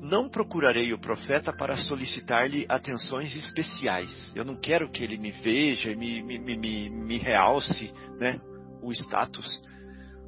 Não 0.03 0.28
procurarei 0.28 0.92
o 0.92 0.98
profeta 0.98 1.53
para 1.53 1.76
solicitar-lhe 1.76 2.66
atenções 2.68 3.36
especiais. 3.36 4.32
Eu 4.34 4.44
não 4.44 4.57
quero 4.57 4.90
que 4.90 5.00
ele 5.00 5.16
me 5.16 5.30
veja 5.30 5.92
e 5.92 5.96
me, 5.96 6.20
me, 6.20 6.40
me, 6.40 6.90
me 6.90 7.18
realce 7.18 7.94
né, 8.18 8.40
o 8.82 8.90
status, 8.90 9.62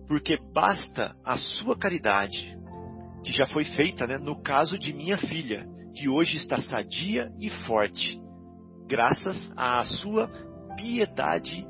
porque 0.07 0.39
basta 0.55 1.17
a 1.25 1.37
sua 1.39 1.77
caridade, 1.77 2.57
que 3.25 3.33
já 3.33 3.49
foi 3.49 3.65
feita 3.65 4.07
né, 4.07 4.17
no 4.17 4.41
caso 4.41 4.79
de 4.79 4.93
minha 4.93 5.19
filha, 5.19 5.67
que 5.93 6.09
hoje 6.09 6.37
está 6.37 6.61
sadia 6.61 7.33
e 7.41 7.51
forte, 7.67 8.17
graças 8.87 9.53
à 9.57 9.83
sua 9.85 10.29
piedade 10.77 11.67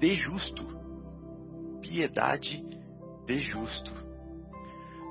de 0.00 0.16
justo. 0.16 0.66
Piedade 1.80 2.64
de 3.28 3.38
justo 3.38 4.03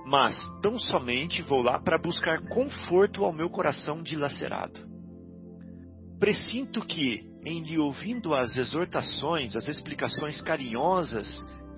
mas 0.06 0.36
tão 0.62 0.78
somente 0.78 1.42
vou 1.42 1.62
lá 1.62 1.80
para 1.80 1.98
buscar 1.98 2.42
conforto 2.48 3.24
ao 3.24 3.34
meu 3.34 3.50
coração 3.50 4.02
dilacerado. 4.04 4.80
Presinto 6.20 6.86
que, 6.86 7.24
em 7.46 7.62
lhe 7.62 7.78
ouvindo 7.78 8.34
as 8.34 8.56
exortações, 8.56 9.56
as 9.56 9.68
explicações 9.68 10.42
carinhosas 10.42 11.28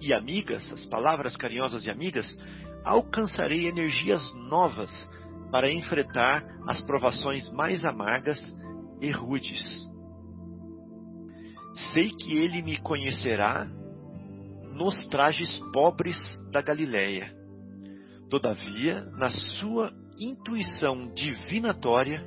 e 0.02 0.14
amigas, 0.14 0.72
as 0.72 0.86
palavras 0.86 1.36
carinhosas 1.36 1.86
e 1.86 1.90
amigas, 1.90 2.38
alcançarei 2.84 3.68
energias 3.68 4.22
novas 4.50 5.10
para 5.52 5.72
enfrentar 5.72 6.44
as 6.68 6.82
provações 6.82 7.52
mais 7.52 7.86
amargas 7.86 8.40
e 9.02 9.12
rudes. 9.12 9.64
Sei 11.94 12.10
que 12.10 12.38
ele 12.38 12.62
me 12.62 12.78
conhecerá 12.78 13.66
nos 14.74 15.06
trajes 15.08 15.58
pobres 15.72 16.18
da 16.52 16.62
Galiléia 16.62 17.45
Todavia, 18.36 19.00
na 19.18 19.32
sua 19.32 19.94
intuição 20.20 21.08
divinatória, 21.14 22.22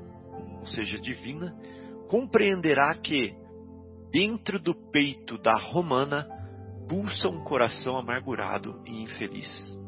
ou 0.58 0.64
seja, 0.64 0.98
divina, 0.98 1.54
compreenderá 2.08 2.94
que, 2.94 3.36
dentro 4.10 4.58
do 4.58 4.74
peito 4.90 5.36
da 5.36 5.54
romana, 5.58 6.26
pulsa 6.88 7.28
um 7.28 7.44
coração 7.44 7.98
amargurado 7.98 8.82
e 8.86 9.02
infeliz. 9.02 9.78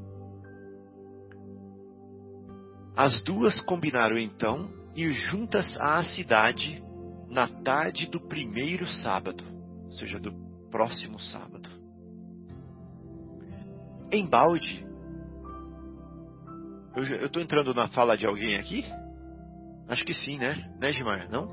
As 2.95 3.23
duas 3.23 3.59
combinaram 3.63 4.19
então 4.19 4.69
ir 4.95 5.13
juntas 5.13 5.75
à 5.81 6.05
cidade 6.05 6.85
na 7.31 7.49
tarde 7.49 8.07
do 8.11 8.21
primeiro 8.21 8.87
sábado, 8.87 9.43
ou 9.87 9.93
seja, 9.93 10.21
do 10.21 10.35
próximo 10.71 11.19
sábado. 11.19 11.71
Em 14.13 14.29
balde, 16.95 17.15
eu 17.17 17.27
estou 17.27 17.43
entrando 17.43 17.75
na 17.75 17.89
fala 17.89 18.17
de 18.17 18.27
alguém 18.27 18.57
aqui? 18.57 18.85
Acho 19.89 20.05
que 20.05 20.15
sim, 20.15 20.39
né? 20.39 20.71
Né, 20.81 20.93
Gimar? 20.93 21.29
Não? 21.31 21.47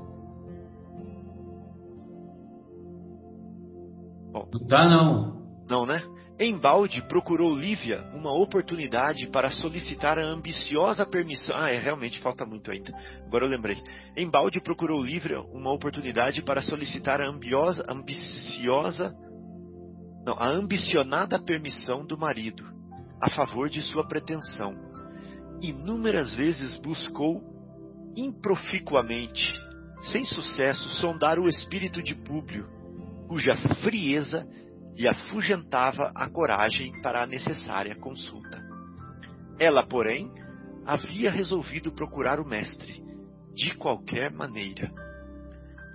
Bom, 4.32 4.48
não 4.52 4.66
tá, 4.66 4.88
não. 4.88 5.38
Não, 5.68 5.86
né? 5.86 6.02
Embalde 6.40 7.02
procurou 7.08 7.52
Lívia 7.52 8.00
uma 8.14 8.32
oportunidade 8.32 9.26
para 9.26 9.50
solicitar 9.50 10.18
a 10.18 10.24
ambiciosa 10.24 11.04
permissão. 11.04 11.56
Ah, 11.56 11.70
é, 11.70 11.80
realmente 11.80 12.20
falta 12.20 12.46
muito 12.46 12.70
ainda. 12.70 12.92
Agora 13.26 13.44
eu 13.44 13.50
lembrei. 13.50 13.76
Embalde 14.16 14.60
procurou 14.60 15.02
Lívia 15.02 15.40
uma 15.52 15.72
oportunidade 15.72 16.40
para 16.42 16.62
solicitar 16.62 17.20
a 17.20 17.28
ambiosa, 17.28 17.84
ambiciosa. 17.88 19.12
Não, 20.24 20.34
a 20.38 20.46
ambicionada 20.46 21.40
permissão 21.40 22.06
do 22.06 22.16
marido 22.16 22.64
a 23.20 23.30
favor 23.30 23.68
de 23.68 23.82
sua 23.82 24.06
pretensão 24.06 24.87
inúmeras 25.60 26.34
vezes 26.34 26.76
buscou 26.78 27.42
improficuamente, 28.16 29.52
sem 30.10 30.24
sucesso, 30.24 30.88
sondar 31.00 31.38
o 31.38 31.48
espírito 31.48 32.02
de 32.02 32.14
Públio, 32.14 32.66
cuja 33.28 33.54
frieza 33.82 34.46
lhe 34.96 35.08
afugentava 35.08 36.10
a 36.14 36.28
coragem 36.28 37.00
para 37.02 37.22
a 37.22 37.26
necessária 37.26 37.94
consulta. 37.94 38.60
Ela, 39.58 39.86
porém, 39.86 40.32
havia 40.84 41.30
resolvido 41.30 41.92
procurar 41.92 42.40
o 42.40 42.48
mestre, 42.48 43.02
de 43.54 43.74
qualquer 43.76 44.32
maneira. 44.32 44.90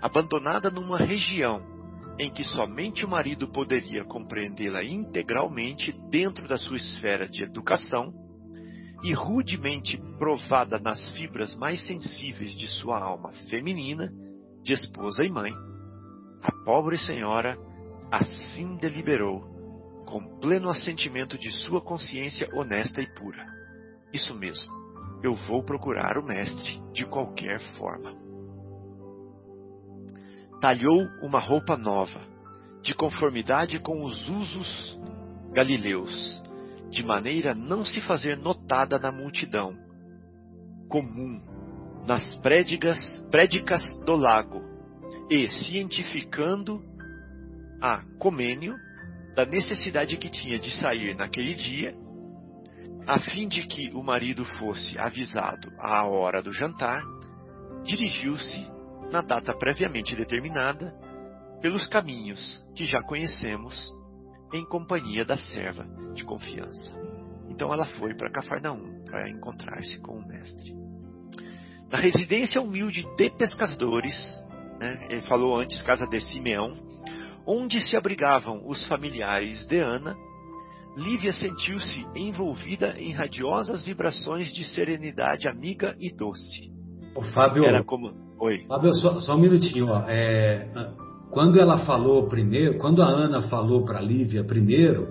Abandonada 0.01 0.69
numa 0.69 0.97
região 0.97 1.73
em 2.19 2.29
que 2.29 2.43
somente 2.43 3.05
o 3.05 3.09
marido 3.09 3.47
poderia 3.47 4.03
compreendê-la 4.05 4.83
integralmente 4.83 5.91
dentro 6.09 6.47
da 6.47 6.57
sua 6.57 6.77
esfera 6.77 7.27
de 7.27 7.43
educação, 7.43 8.13
e 9.03 9.13
rudemente 9.13 9.97
provada 10.17 10.79
nas 10.79 11.11
fibras 11.11 11.55
mais 11.55 11.85
sensíveis 11.85 12.55
de 12.55 12.67
sua 12.67 13.03
alma 13.03 13.33
feminina, 13.49 14.09
de 14.63 14.73
esposa 14.73 15.23
e 15.23 15.29
mãe, 15.29 15.51
a 16.41 16.51
pobre 16.63 16.97
senhora 16.97 17.57
assim 18.11 18.75
deliberou, 18.77 19.41
com 20.05 20.39
pleno 20.39 20.69
assentimento 20.69 21.37
de 21.37 21.51
sua 21.51 21.81
consciência 21.81 22.47
honesta 22.53 23.01
e 23.01 23.07
pura. 23.15 23.45
Isso 24.13 24.35
mesmo, 24.35 24.71
eu 25.23 25.33
vou 25.33 25.63
procurar 25.63 26.17
o 26.17 26.23
mestre 26.23 26.79
de 26.93 27.05
qualquer 27.05 27.59
forma. 27.77 28.13
Talhou 30.61 31.07
uma 31.21 31.39
roupa 31.39 31.75
nova, 31.75 32.21
de 32.83 32.93
conformidade 32.93 33.79
com 33.79 34.05
os 34.05 34.29
usos 34.29 34.99
galileus, 35.53 36.42
de 36.93 37.03
maneira 37.03 37.51
a 37.51 37.55
não 37.55 37.83
se 37.83 37.99
fazer 38.01 38.37
notada 38.37 38.99
na 38.99 39.11
multidão 39.11 39.75
comum, 40.87 41.41
nas 42.05 42.35
prédicas, 42.35 42.99
prédicas 43.31 43.83
do 44.05 44.15
lago, 44.15 44.61
e 45.29 45.49
cientificando 45.49 46.83
a 47.81 48.03
Comênio 48.19 48.75
da 49.35 49.43
necessidade 49.43 50.17
que 50.17 50.29
tinha 50.29 50.59
de 50.59 50.69
sair 50.79 51.15
naquele 51.15 51.55
dia, 51.55 51.95
a 53.07 53.19
fim 53.19 53.47
de 53.47 53.65
que 53.65 53.89
o 53.93 54.03
marido 54.03 54.45
fosse 54.45 54.97
avisado 54.99 55.73
à 55.79 56.05
hora 56.05 56.43
do 56.43 56.53
jantar, 56.53 57.03
dirigiu-se, 57.83 58.71
na 59.11 59.21
data 59.21 59.51
previamente 59.57 60.15
determinada, 60.15 60.93
pelos 61.59 61.87
caminhos 61.87 62.63
que 62.75 62.85
já 62.85 63.01
conhecemos 63.01 63.91
em 64.53 64.63
companhia 64.65 65.25
da 65.25 65.37
serva 65.37 65.85
de 66.13 66.23
confiança. 66.23 66.93
Então 67.49 67.73
ela 67.73 67.85
foi 67.85 68.15
para 68.15 68.31
Cafarnaum 68.31 69.03
para 69.05 69.29
encontrar-se 69.29 69.99
com 69.99 70.13
o 70.17 70.27
mestre. 70.27 70.73
Na 71.91 71.97
residência 71.97 72.61
humilde 72.61 73.05
de 73.17 73.29
pescadores, 73.31 74.15
né, 74.79 75.07
ele 75.09 75.21
falou 75.23 75.57
antes, 75.57 75.81
casa 75.81 76.07
de 76.07 76.21
Simeão, 76.21 76.75
onde 77.45 77.81
se 77.81 77.97
abrigavam 77.97 78.63
os 78.65 78.85
familiares 78.87 79.65
de 79.65 79.79
Ana, 79.79 80.15
Lívia 80.95 81.33
sentiu-se 81.33 82.05
envolvida 82.15 82.95
em 82.99 83.11
radiosas 83.11 83.83
vibrações 83.83 84.53
de 84.53 84.63
serenidade 84.63 85.47
amiga 85.47 85.95
e 85.99 86.15
doce. 86.15 86.71
O 87.15 87.23
Fábio, 87.23 87.65
Era 87.65 87.83
como... 87.83 88.13
Oi. 88.39 88.65
Fábio, 88.67 88.93
só, 88.95 89.19
só 89.19 89.35
um 89.35 89.39
minutinho. 89.39 89.87
Ó. 89.87 90.03
É, 90.07 90.67
quando 91.33 91.59
ela 91.59 91.79
falou 91.79 92.27
primeiro, 92.27 92.77
quando 92.77 93.01
a 93.01 93.07
Ana 93.07 93.41
falou 93.43 93.83
para 93.83 93.99
Lívia 93.99 94.43
primeiro, 94.43 95.07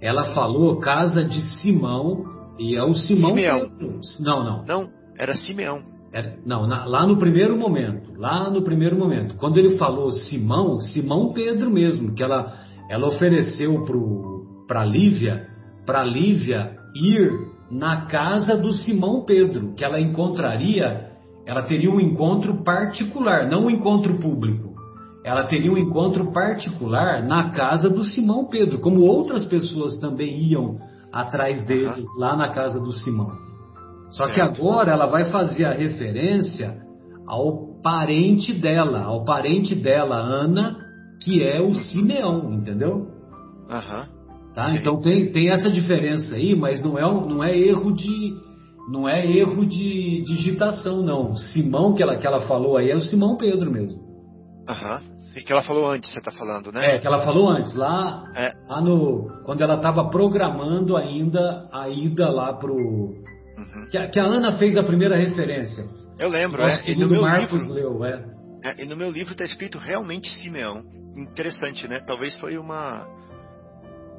ela 0.00 0.34
falou 0.34 0.80
casa 0.80 1.24
de 1.24 1.40
Simão 1.60 2.24
e 2.58 2.76
é 2.76 2.82
o 2.82 2.92
Simão 2.94 3.30
Simeão. 3.30 3.60
Pedro. 3.60 4.00
Não, 4.20 4.44
não. 4.44 4.64
Não, 4.66 4.90
era 5.16 5.34
Simeão. 5.34 5.80
Era, 6.12 6.34
não, 6.44 6.66
na, 6.66 6.84
lá 6.84 7.06
no 7.06 7.16
primeiro 7.16 7.56
momento, 7.56 8.10
lá 8.18 8.50
no 8.50 8.62
primeiro 8.62 8.98
momento, 8.98 9.36
quando 9.36 9.56
ele 9.56 9.78
falou 9.78 10.10
Simão, 10.10 10.78
Simão 10.80 11.32
Pedro 11.32 11.70
mesmo, 11.70 12.12
que 12.12 12.22
ela, 12.22 12.54
ela 12.90 13.06
ofereceu 13.06 13.84
para 14.66 14.84
Lívia, 14.84 15.46
para 15.86 16.04
Lívia 16.04 16.76
ir 16.94 17.30
na 17.70 18.06
casa 18.06 18.56
do 18.56 18.72
Simão 18.72 19.24
Pedro, 19.24 19.72
que 19.74 19.84
ela 19.84 19.98
encontraria, 19.98 21.12
ela 21.46 21.62
teria 21.62 21.90
um 21.90 22.00
encontro 22.00 22.62
particular, 22.62 23.48
não 23.48 23.66
um 23.66 23.70
encontro 23.70 24.18
público 24.18 24.71
ela 25.24 25.44
teria 25.44 25.72
um 25.72 25.78
encontro 25.78 26.32
particular 26.32 27.22
na 27.22 27.50
casa 27.50 27.88
do 27.88 28.02
Simão 28.04 28.46
Pedro, 28.46 28.80
como 28.80 29.02
outras 29.02 29.44
pessoas 29.44 29.96
também 30.00 30.36
iam 30.38 30.78
atrás 31.12 31.64
dele 31.66 32.02
uhum. 32.02 32.18
lá 32.18 32.36
na 32.36 32.50
casa 32.50 32.80
do 32.80 32.92
Simão. 32.92 33.30
Só 34.10 34.28
que 34.28 34.40
agora 34.40 34.92
ela 34.92 35.06
vai 35.06 35.26
fazer 35.26 35.64
a 35.64 35.72
referência 35.72 36.82
ao 37.26 37.80
parente 37.82 38.52
dela, 38.52 39.02
ao 39.02 39.24
parente 39.24 39.74
dela, 39.74 40.16
Ana, 40.16 40.76
que 41.22 41.42
é 41.42 41.60
o 41.60 41.72
Simeão, 41.72 42.52
entendeu? 42.52 43.06
Uhum. 43.70 44.22
Tá? 44.54 44.74
Então 44.74 45.00
tem, 45.00 45.32
tem 45.32 45.50
essa 45.50 45.70
diferença 45.70 46.34
aí, 46.34 46.54
mas 46.54 46.82
não 46.82 46.98
é, 46.98 47.02
não 47.02 47.42
é 47.42 47.56
erro 47.56 47.92
de 47.92 48.52
não 48.90 49.08
é 49.08 49.24
erro 49.24 49.64
de 49.64 50.22
digitação, 50.22 51.02
não. 51.02 51.36
Simão 51.36 51.94
que 51.94 52.02
ela, 52.02 52.16
que 52.16 52.26
ela 52.26 52.40
falou 52.40 52.76
aí 52.76 52.90
é 52.90 52.96
o 52.96 53.00
Simão 53.00 53.36
Pedro 53.36 53.70
mesmo. 53.70 54.00
Aham. 54.68 55.00
E 55.00 55.11
que 55.40 55.50
ela 55.50 55.62
falou 55.62 55.90
antes, 55.90 56.12
você 56.12 56.18
está 56.18 56.30
falando, 56.30 56.70
né? 56.70 56.96
É, 56.96 56.98
que 56.98 57.06
ela 57.06 57.24
falou 57.24 57.48
antes, 57.48 57.74
lá, 57.74 58.30
é. 58.36 58.52
lá 58.68 58.80
no. 58.82 59.42
Quando 59.44 59.62
ela 59.62 59.76
estava 59.76 60.10
programando 60.10 60.96
ainda 60.96 61.68
a 61.72 61.88
ida 61.88 62.30
lá 62.30 62.52
pro, 62.52 62.74
uhum. 62.74 63.88
que, 63.90 63.96
a, 63.96 64.10
que, 64.10 64.20
a, 64.20 64.24
Ana 64.24 64.58
fez 64.58 64.76
a 64.76 64.82
primeira 64.82 65.16
referência. 65.16 65.84
Eu 66.18 66.28
lembro, 66.28 66.62
é. 66.62 66.82
E 66.86 66.94
no 66.94 67.08
meu 67.08 67.22
Marcos 67.22 67.62
livro, 67.62 67.98
leu, 67.98 68.04
é. 68.04 68.24
é. 68.62 68.82
E 68.82 68.86
no 68.86 68.96
meu 68.96 69.10
livro 69.10 69.32
está 69.32 69.44
escrito 69.44 69.78
realmente 69.78 70.28
Simeão. 70.28 70.82
Interessante, 71.16 71.88
né? 71.88 72.00
Talvez 72.00 72.34
foi 72.36 72.58
uma. 72.58 73.06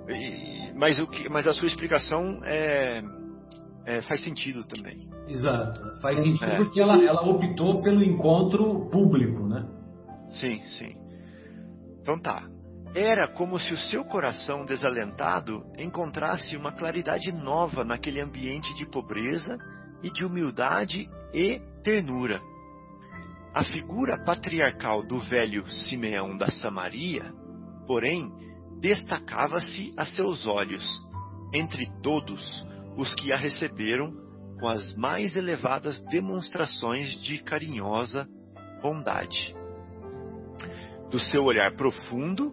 E, 0.10 0.72
mas, 0.76 1.00
o 1.00 1.08
que, 1.08 1.30
mas 1.30 1.48
a 1.48 1.54
sua 1.54 1.68
explicação 1.68 2.42
é, 2.44 3.02
é, 3.86 4.02
faz 4.02 4.24
sentido 4.24 4.66
também. 4.66 5.10
Exato. 5.28 5.80
Faz 6.02 6.20
sentido 6.20 6.52
é. 6.52 6.58
porque 6.58 6.82
ela, 6.82 7.02
ela 7.04 7.22
optou 7.22 7.82
pelo 7.82 8.04
encontro 8.04 8.90
público, 8.90 9.48
né? 9.48 9.66
Sim, 10.32 10.62
sim. 10.68 11.03
Então 12.04 12.20
tá. 12.20 12.44
Era 12.94 13.28
como 13.28 13.58
se 13.58 13.74
o 13.74 13.78
seu 13.78 14.04
coração 14.04 14.66
desalentado 14.66 15.64
encontrasse 15.80 16.56
uma 16.56 16.72
claridade 16.72 17.32
nova 17.32 17.84
naquele 17.84 18.22
ambiente 18.22 18.72
de 18.76 18.86
pobreza 18.86 19.58
e 20.04 20.12
de 20.12 20.24
humildade 20.24 21.10
e 21.34 21.60
ternura. 21.82 22.40
A 23.56 23.64
figura 23.64 24.24
patriarcal 24.24 25.02
do 25.02 25.20
velho 25.22 25.66
Simeão 25.68 26.38
da 26.38 26.52
Samaria, 26.52 27.34
porém, 27.88 28.32
destacava-se 28.80 29.94
a 29.98 30.06
seus 30.06 30.46
olhos, 30.46 30.84
entre 31.54 31.90
todos 32.02 32.68
os 32.98 33.16
que 33.16 33.32
a 33.32 33.38
receberam 33.38 34.14
com 34.60 34.68
as 34.68 34.94
mais 34.96 35.36
elevadas 35.36 36.00
demonstrações 36.10 37.20
de 37.24 37.40
carinhosa 37.40 38.28
bondade. 38.82 39.63
Do 41.14 41.20
seu 41.20 41.44
olhar 41.44 41.76
profundo 41.76 42.52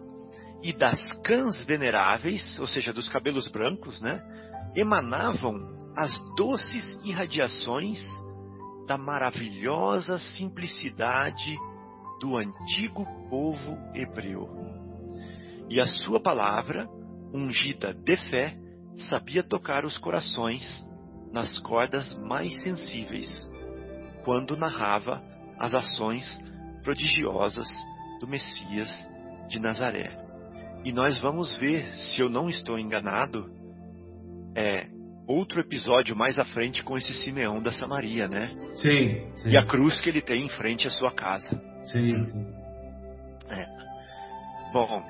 e 0.61 0.71
das 0.71 1.13
cãs 1.23 1.65
veneráveis, 1.65 2.59
ou 2.59 2.67
seja, 2.67 2.93
dos 2.93 3.09
cabelos 3.09 3.47
brancos, 3.47 3.99
né, 3.99 4.21
emanavam 4.75 5.79
as 5.97 6.11
doces 6.35 6.99
irradiações 7.03 7.99
da 8.85 8.99
maravilhosa 8.99 10.19
simplicidade 10.19 11.57
do 12.19 12.37
antigo 12.37 13.03
povo 13.31 13.79
hebreu. 13.95 14.47
E 15.67 15.81
a 15.81 15.87
sua 15.87 16.19
palavra, 16.19 16.87
ungida 17.33 17.95
de 17.95 18.15
fé, 18.29 18.55
sabia 19.09 19.41
tocar 19.41 19.85
os 19.85 19.97
corações 19.97 20.85
nas 21.33 21.57
cordas 21.57 22.15
mais 22.17 22.61
sensíveis, 22.61 23.49
quando 24.23 24.55
narrava 24.55 25.19
as 25.57 25.73
ações 25.73 26.39
prodigiosas 26.83 27.67
do 28.21 28.27
Messias 28.27 28.89
de 29.49 29.59
Nazaré. 29.59 30.15
E 30.85 30.91
nós 30.91 31.19
vamos 31.19 31.57
ver, 31.57 31.93
se 31.95 32.21
eu 32.21 32.29
não 32.29 32.49
estou 32.49 32.77
enganado, 32.77 33.51
é 34.55 34.87
outro 35.27 35.59
episódio 35.59 36.15
mais 36.15 36.37
à 36.37 36.45
frente 36.45 36.83
com 36.83 36.97
esse 36.97 37.13
Simeão 37.13 37.61
da 37.61 37.73
Samaria, 37.73 38.27
né? 38.27 38.55
Sim. 38.75 39.31
sim. 39.35 39.49
E 39.49 39.57
a 39.57 39.65
cruz 39.65 39.99
que 39.99 40.09
ele 40.09 40.21
tem 40.21 40.45
em 40.45 40.49
frente 40.49 40.87
à 40.87 40.91
sua 40.91 41.11
casa. 41.11 41.49
Sim, 41.85 42.23
sim. 42.23 42.45
É. 43.49 43.65
Bom, 44.71 45.01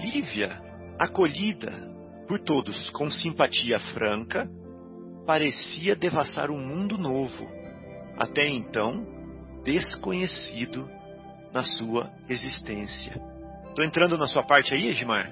Lívia, 0.00 0.60
acolhida 0.98 1.70
por 2.26 2.40
todos 2.40 2.88
com 2.90 3.10
simpatia 3.10 3.78
franca, 3.78 4.48
parecia 5.26 5.94
devassar 5.94 6.50
um 6.50 6.58
mundo 6.58 6.96
novo, 6.96 7.46
até 8.16 8.46
então 8.48 9.06
desconhecido 9.62 10.88
na 11.54 11.62
sua 11.62 12.10
existência. 12.28 13.14
Estou 13.68 13.84
entrando 13.84 14.18
na 14.18 14.26
sua 14.26 14.42
parte 14.42 14.74
aí, 14.74 14.88
Edmar? 14.88 15.30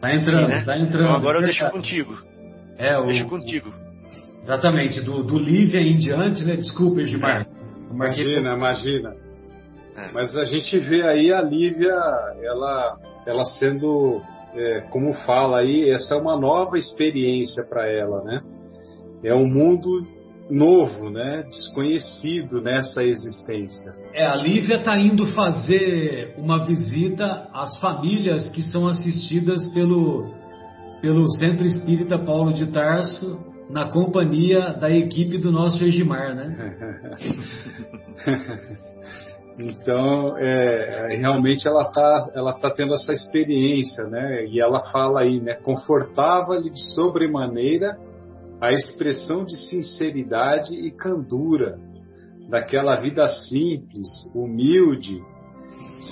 Tá 0.00 0.14
entrando, 0.14 0.46
Sim, 0.46 0.54
né? 0.54 0.64
tá 0.64 0.78
entrando. 0.78 1.04
Então 1.04 1.16
agora 1.16 1.38
eu 1.38 1.42
deixo 1.42 1.68
contigo. 1.70 2.16
É, 2.78 2.96
o, 2.98 3.06
deixo 3.06 3.26
contigo. 3.26 3.74
Exatamente, 4.40 5.00
do, 5.00 5.24
do 5.24 5.38
Lívia 5.38 5.80
em 5.80 5.96
diante, 5.96 6.44
né? 6.44 6.54
Desculpa, 6.54 7.00
Edmar. 7.00 7.42
É. 7.42 7.92
Imagina, 7.92 8.54
imagina. 8.54 9.16
É. 9.96 10.12
Mas 10.12 10.36
a 10.36 10.44
gente 10.44 10.78
vê 10.78 11.02
aí 11.02 11.32
a 11.32 11.40
Lívia, 11.40 11.94
ela, 12.42 12.98
ela 13.26 13.44
sendo, 13.58 14.20
é, 14.54 14.82
como 14.90 15.12
fala 15.12 15.58
aí, 15.58 15.90
essa 15.90 16.14
é 16.14 16.18
uma 16.18 16.36
nova 16.36 16.78
experiência 16.78 17.64
para 17.68 17.88
ela, 17.90 18.22
né? 18.22 18.42
É 19.24 19.34
um 19.34 19.46
mundo 19.46 20.06
novo, 20.50 21.10
né? 21.10 21.44
desconhecido 21.48 22.60
nessa 22.60 23.02
existência. 23.02 23.94
É, 24.12 24.26
a 24.26 24.36
Lívia 24.36 24.76
está 24.76 24.98
indo 24.98 25.26
fazer 25.34 26.34
uma 26.36 26.64
visita 26.64 27.48
às 27.52 27.78
famílias 27.78 28.50
que 28.50 28.62
são 28.62 28.86
assistidas 28.86 29.66
pelo, 29.72 30.34
pelo 31.00 31.30
Centro 31.32 31.66
Espírita 31.66 32.18
Paulo 32.18 32.52
de 32.52 32.66
Tarso, 32.66 33.52
na 33.70 33.86
companhia 33.86 34.74
da 34.74 34.90
equipe 34.90 35.38
do 35.38 35.50
nosso 35.50 35.82
Egimar, 35.82 36.34
né? 36.34 36.76
então, 39.58 40.36
é, 40.36 41.16
realmente 41.16 41.66
ela 41.66 41.82
está 41.82 42.30
ela 42.34 42.52
tá 42.52 42.70
tendo 42.70 42.92
essa 42.92 43.12
experiência, 43.12 44.04
né? 44.04 44.44
E 44.46 44.60
ela 44.60 44.80
fala 44.92 45.22
aí, 45.22 45.40
né? 45.40 45.54
Confortava-lhe 45.54 46.68
de 46.68 46.94
sobremaneira 46.94 47.96
a 48.60 48.72
expressão 48.72 49.44
de 49.44 49.56
sinceridade 49.68 50.74
e 50.74 50.90
candura 50.90 51.78
daquela 52.48 52.96
vida 52.96 53.26
simples, 53.28 54.08
humilde, 54.34 55.20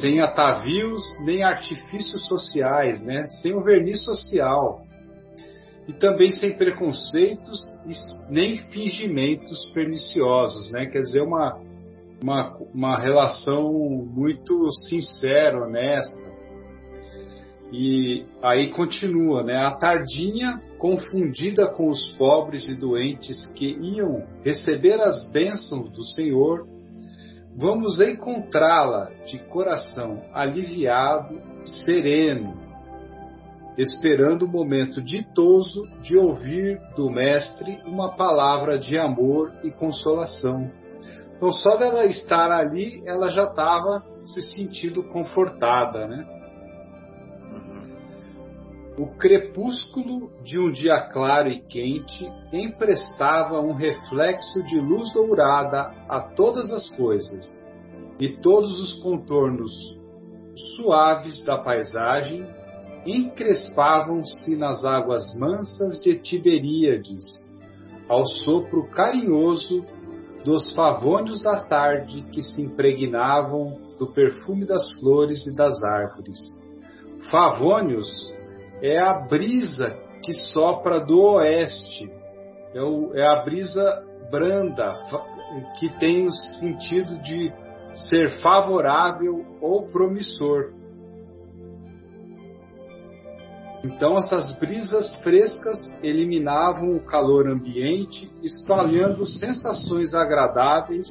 sem 0.01 0.21
atavios 0.21 1.03
nem 1.25 1.43
artifícios 1.43 2.27
sociais, 2.27 3.05
né? 3.05 3.27
sem 3.29 3.55
o 3.55 3.63
verniz 3.63 4.05
social. 4.05 4.83
E 5.87 5.93
também 5.93 6.31
sem 6.31 6.57
preconceitos 6.57 7.59
e 7.87 8.33
nem 8.33 8.59
fingimentos 8.71 9.67
perniciosos, 9.73 10.71
né? 10.71 10.87
Quer 10.87 11.01
dizer, 11.01 11.23
uma, 11.23 11.61
uma, 12.23 12.57
uma 12.73 12.99
relação 13.01 13.73
muito 13.73 14.71
sincera, 14.89 15.61
honesta. 15.61 16.32
E 17.73 18.27
aí 18.43 18.69
continua, 18.69 19.43
né? 19.43 19.57
A 19.57 19.71
tardinha 19.71 20.61
confundida 20.79 21.69
com 21.69 21.89
os 21.89 22.13
pobres 22.19 22.69
e 22.69 22.75
doentes 22.75 23.47
que 23.55 23.79
iam 23.81 24.27
receber 24.45 25.01
as 25.01 25.27
bênçãos 25.31 25.91
do 25.91 26.05
Senhor, 26.05 26.67
vamos 27.57 27.99
encontrá-la 27.99 29.11
de 29.25 29.39
coração 29.39 30.23
aliviado, 30.35 31.41
sereno, 31.85 32.61
esperando 33.79 34.43
o 34.43 34.51
momento 34.51 35.01
ditoso 35.01 35.89
de 36.03 36.15
ouvir 36.15 36.79
do 36.95 37.09
Mestre 37.09 37.79
uma 37.87 38.15
palavra 38.15 38.79
de 38.79 38.99
amor 38.99 39.51
e 39.65 39.71
consolação. 39.71 40.71
Então, 41.37 41.51
só 41.51 41.77
dela 41.79 42.05
estar 42.05 42.53
ali, 42.53 43.03
ela 43.07 43.29
já 43.29 43.45
estava 43.45 44.05
se 44.27 44.43
sentindo 44.43 45.03
confortada, 45.05 46.07
né? 46.07 46.42
O 48.99 49.07
crepúsculo 49.07 50.31
de 50.45 50.59
um 50.59 50.71
dia 50.71 51.01
claro 51.09 51.49
e 51.49 51.61
quente 51.61 52.31
emprestava 52.53 53.59
um 53.59 53.73
reflexo 53.73 54.63
de 54.65 54.79
luz 54.79 55.11
dourada 55.15 55.91
a 56.09 56.21
todas 56.21 56.71
as 56.71 56.91
coisas, 56.91 57.65
e 58.21 58.29
todos 58.29 58.79
os 58.79 59.03
contornos 59.03 59.73
suaves 60.77 61.43
da 61.45 61.57
paisagem 61.57 62.47
encrespavam-se 63.07 64.57
nas 64.57 64.85
águas 64.85 65.35
mansas 65.39 66.03
de 66.03 66.19
Tiberíades, 66.19 67.25
ao 68.07 68.27
sopro 68.27 68.89
carinhoso 68.91 69.87
dos 70.45 70.71
favônios 70.73 71.41
da 71.43 71.65
tarde 71.65 72.23
que 72.31 72.43
se 72.43 72.61
impregnavam 72.61 73.79
do 73.99 74.09
perfume 74.09 74.67
das 74.67 74.93
flores 75.01 75.47
e 75.47 75.57
das 75.57 75.83
árvores. 75.83 76.39
Favônios 77.31 78.33
é 78.83 78.99
a 78.99 79.15
brisa 79.15 79.97
que 80.23 80.33
sopra 80.33 81.01
do 81.01 81.21
oeste, 81.23 82.11
é, 82.75 82.83
o, 82.83 83.13
é 83.15 83.25
a 83.25 83.45
brisa 83.45 84.05
branda, 84.31 84.93
que 85.79 85.89
tem 85.99 86.27
o 86.27 86.33
sentido 86.33 87.17
de 87.23 87.53
ser 88.09 88.41
favorável 88.41 89.45
ou 89.61 89.89
promissor. 89.89 90.73
Então, 93.85 94.17
essas 94.17 94.59
brisas 94.59 95.15
frescas 95.23 95.77
eliminavam 96.03 96.97
o 96.97 97.05
calor 97.05 97.49
ambiente, 97.49 98.31
espalhando 98.43 99.27
sensações 99.27 100.15
agradáveis 100.15 101.09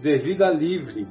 de 0.00 0.18
vida 0.18 0.50
livre 0.50 1.06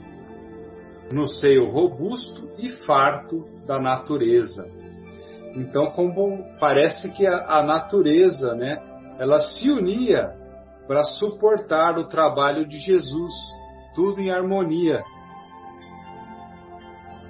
no 1.12 1.28
seio 1.28 1.70
robusto 1.70 2.50
e 2.60 2.70
farto 2.86 3.46
da 3.66 3.80
natureza. 3.80 4.81
Então, 5.56 5.92
como 5.92 6.46
parece 6.60 7.12
que 7.12 7.28
a, 7.28 7.60
a 7.60 7.64
natureza, 7.64 8.56
né, 8.56 8.82
ela 9.20 9.40
se 9.40 9.70
unia 9.70 10.34
para 10.88 11.04
suportar 11.04 11.98
o 11.98 12.08
trabalho 12.08 12.68
de 12.68 12.80
Jesus, 12.80 13.32
tudo 13.94 14.20
em 14.20 14.32
harmonia. 14.32 15.04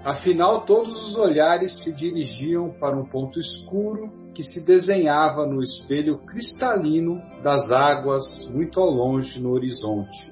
Afinal, 0.03 0.61
todos 0.61 1.09
os 1.09 1.15
olhares 1.15 1.83
se 1.83 1.93
dirigiam 1.93 2.71
para 2.79 2.97
um 2.97 3.05
ponto 3.05 3.39
escuro 3.39 4.11
que 4.33 4.43
se 4.43 4.65
desenhava 4.65 5.45
no 5.45 5.61
espelho 5.61 6.19
cristalino 6.25 7.21
das 7.43 7.71
águas 7.71 8.23
muito 8.51 8.79
ao 8.79 8.89
longe 8.89 9.39
no 9.39 9.51
horizonte. 9.51 10.31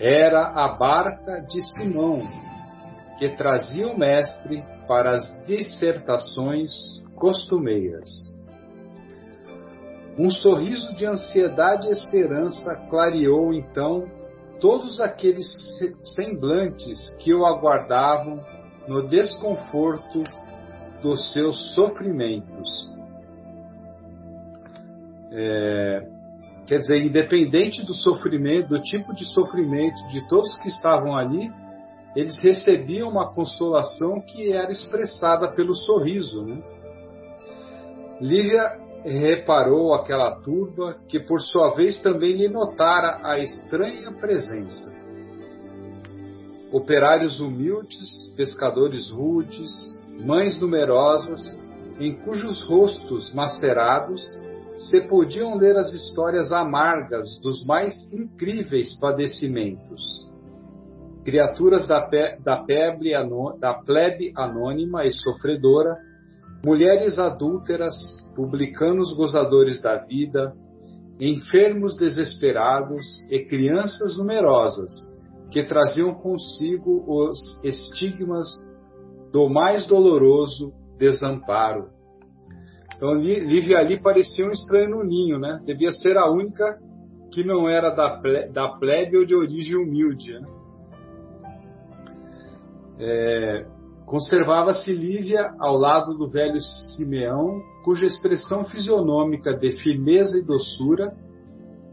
Era 0.00 0.48
a 0.48 0.76
barca 0.76 1.40
de 1.48 1.62
Simão, 1.72 2.22
que 3.18 3.28
trazia 3.30 3.88
o 3.88 3.98
mestre 3.98 4.62
para 4.88 5.12
as 5.12 5.44
dissertações 5.44 6.72
costumeiras. 7.14 8.08
Um 10.18 10.30
sorriso 10.30 10.96
de 10.96 11.06
ansiedade 11.06 11.86
e 11.86 11.92
esperança 11.92 12.74
clareou 12.90 13.52
então 13.52 14.08
todos 14.58 14.98
aqueles 15.00 15.46
semblantes 16.16 17.14
que 17.22 17.32
o 17.32 17.46
aguardavam 17.46 18.44
no 18.88 19.06
desconforto 19.06 20.24
dos 21.00 21.32
seus 21.32 21.74
sofrimentos. 21.74 22.90
É, 25.30 26.08
quer 26.66 26.78
dizer, 26.78 27.04
independente 27.04 27.84
do 27.84 27.94
sofrimento, 27.94 28.70
do 28.70 28.80
tipo 28.80 29.14
de 29.14 29.24
sofrimento 29.26 30.04
de 30.08 30.26
todos 30.26 30.56
que 30.58 30.68
estavam 30.68 31.16
ali, 31.16 31.52
eles 32.18 32.36
recebiam 32.38 33.08
uma 33.08 33.32
consolação 33.32 34.20
que 34.20 34.52
era 34.52 34.72
expressada 34.72 35.52
pelo 35.52 35.72
sorriso. 35.72 36.42
Né? 36.42 36.60
Lívia 38.20 38.76
reparou 39.04 39.94
aquela 39.94 40.34
turba 40.40 40.96
que, 41.08 41.20
por 41.20 41.40
sua 41.40 41.70
vez, 41.76 42.02
também 42.02 42.36
lhe 42.36 42.48
notara 42.48 43.20
a 43.22 43.38
estranha 43.38 44.10
presença. 44.10 44.92
Operários 46.72 47.38
humildes, 47.38 48.34
pescadores 48.36 49.08
rudes, 49.10 49.70
mães 50.20 50.58
numerosas, 50.60 51.56
em 52.00 52.16
cujos 52.16 52.64
rostos 52.64 53.32
macerados 53.32 54.20
se 54.76 55.02
podiam 55.02 55.56
ler 55.56 55.76
as 55.76 55.92
histórias 55.92 56.50
amargas 56.50 57.38
dos 57.40 57.64
mais 57.64 58.12
incríveis 58.12 58.98
padecimentos. 58.98 60.27
Criaturas 61.28 61.86
da, 61.86 62.00
pe 62.00 62.38
da, 62.42 62.64
da 63.60 63.74
plebe 63.74 64.32
anônima 64.34 65.04
e 65.04 65.12
sofredora, 65.12 65.94
mulheres 66.64 67.18
adúlteras, 67.18 67.94
publicanos 68.34 69.14
gozadores 69.14 69.82
da 69.82 69.98
vida, 69.98 70.54
enfermos 71.20 71.94
desesperados 71.98 73.04
e 73.30 73.40
crianças 73.40 74.16
numerosas, 74.16 74.90
que 75.50 75.62
traziam 75.64 76.14
consigo 76.14 77.04
os 77.06 77.62
estigmas 77.62 78.48
do 79.30 79.50
mais 79.50 79.86
doloroso 79.86 80.72
desamparo. 80.96 81.90
Então, 82.96 83.12
Lívia 83.12 83.80
ali 83.80 84.00
parecia 84.00 84.46
um 84.46 84.50
estranho 84.50 84.96
no 84.96 85.04
ninho, 85.04 85.38
né? 85.38 85.60
Devia 85.62 85.92
ser 85.92 86.16
a 86.16 86.30
única 86.30 86.64
que 87.30 87.44
não 87.44 87.68
era 87.68 87.90
da, 87.90 88.18
da 88.50 88.68
plebe 88.78 89.18
ou 89.18 89.26
de 89.26 89.34
origem 89.34 89.76
humilde. 89.76 90.32
Né? 90.32 90.57
É, 92.98 93.66
Conservava-se 94.08 94.90
Lívia 94.90 95.54
ao 95.60 95.76
lado 95.76 96.16
do 96.16 96.30
velho 96.30 96.58
Simeão, 96.62 97.60
cuja 97.84 98.06
expressão 98.06 98.64
fisionômica 98.64 99.54
de 99.54 99.72
firmeza 99.82 100.38
e 100.38 100.42
doçura 100.42 101.14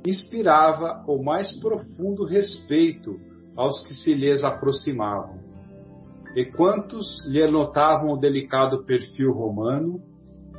inspirava 0.07 1.03
o 1.09 1.21
mais 1.21 1.51
profundo 1.59 2.23
respeito 2.23 3.19
aos 3.57 3.83
que 3.85 3.93
se 3.93 4.13
lhes 4.13 4.45
aproximavam. 4.45 5.39
E 6.37 6.45
quantos 6.45 7.05
lhe 7.27 7.45
notavam 7.47 8.13
o 8.13 8.17
delicado 8.17 8.85
perfil 8.85 9.33
romano, 9.33 10.01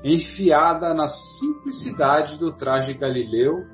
enfiada 0.05 0.93
na 0.93 1.09
simplicidade 1.09 2.39
do 2.39 2.53
traje 2.53 2.93
galileu, 2.93 3.65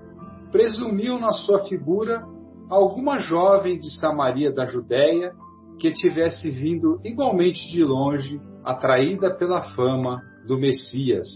presumiam 0.52 1.18
na 1.18 1.32
sua 1.32 1.64
figura 1.64 2.24
alguma 2.70 3.18
jovem 3.18 3.76
de 3.76 3.90
Samaria 3.98 4.52
da 4.52 4.66
Judéia 4.66 5.32
que 5.78 5.92
tivesse 5.92 6.50
vindo 6.50 7.00
igualmente 7.04 7.68
de 7.70 7.82
longe, 7.82 8.40
atraída 8.64 9.34
pela 9.34 9.74
fama 9.74 10.22
do 10.46 10.58
Messias. 10.58 11.28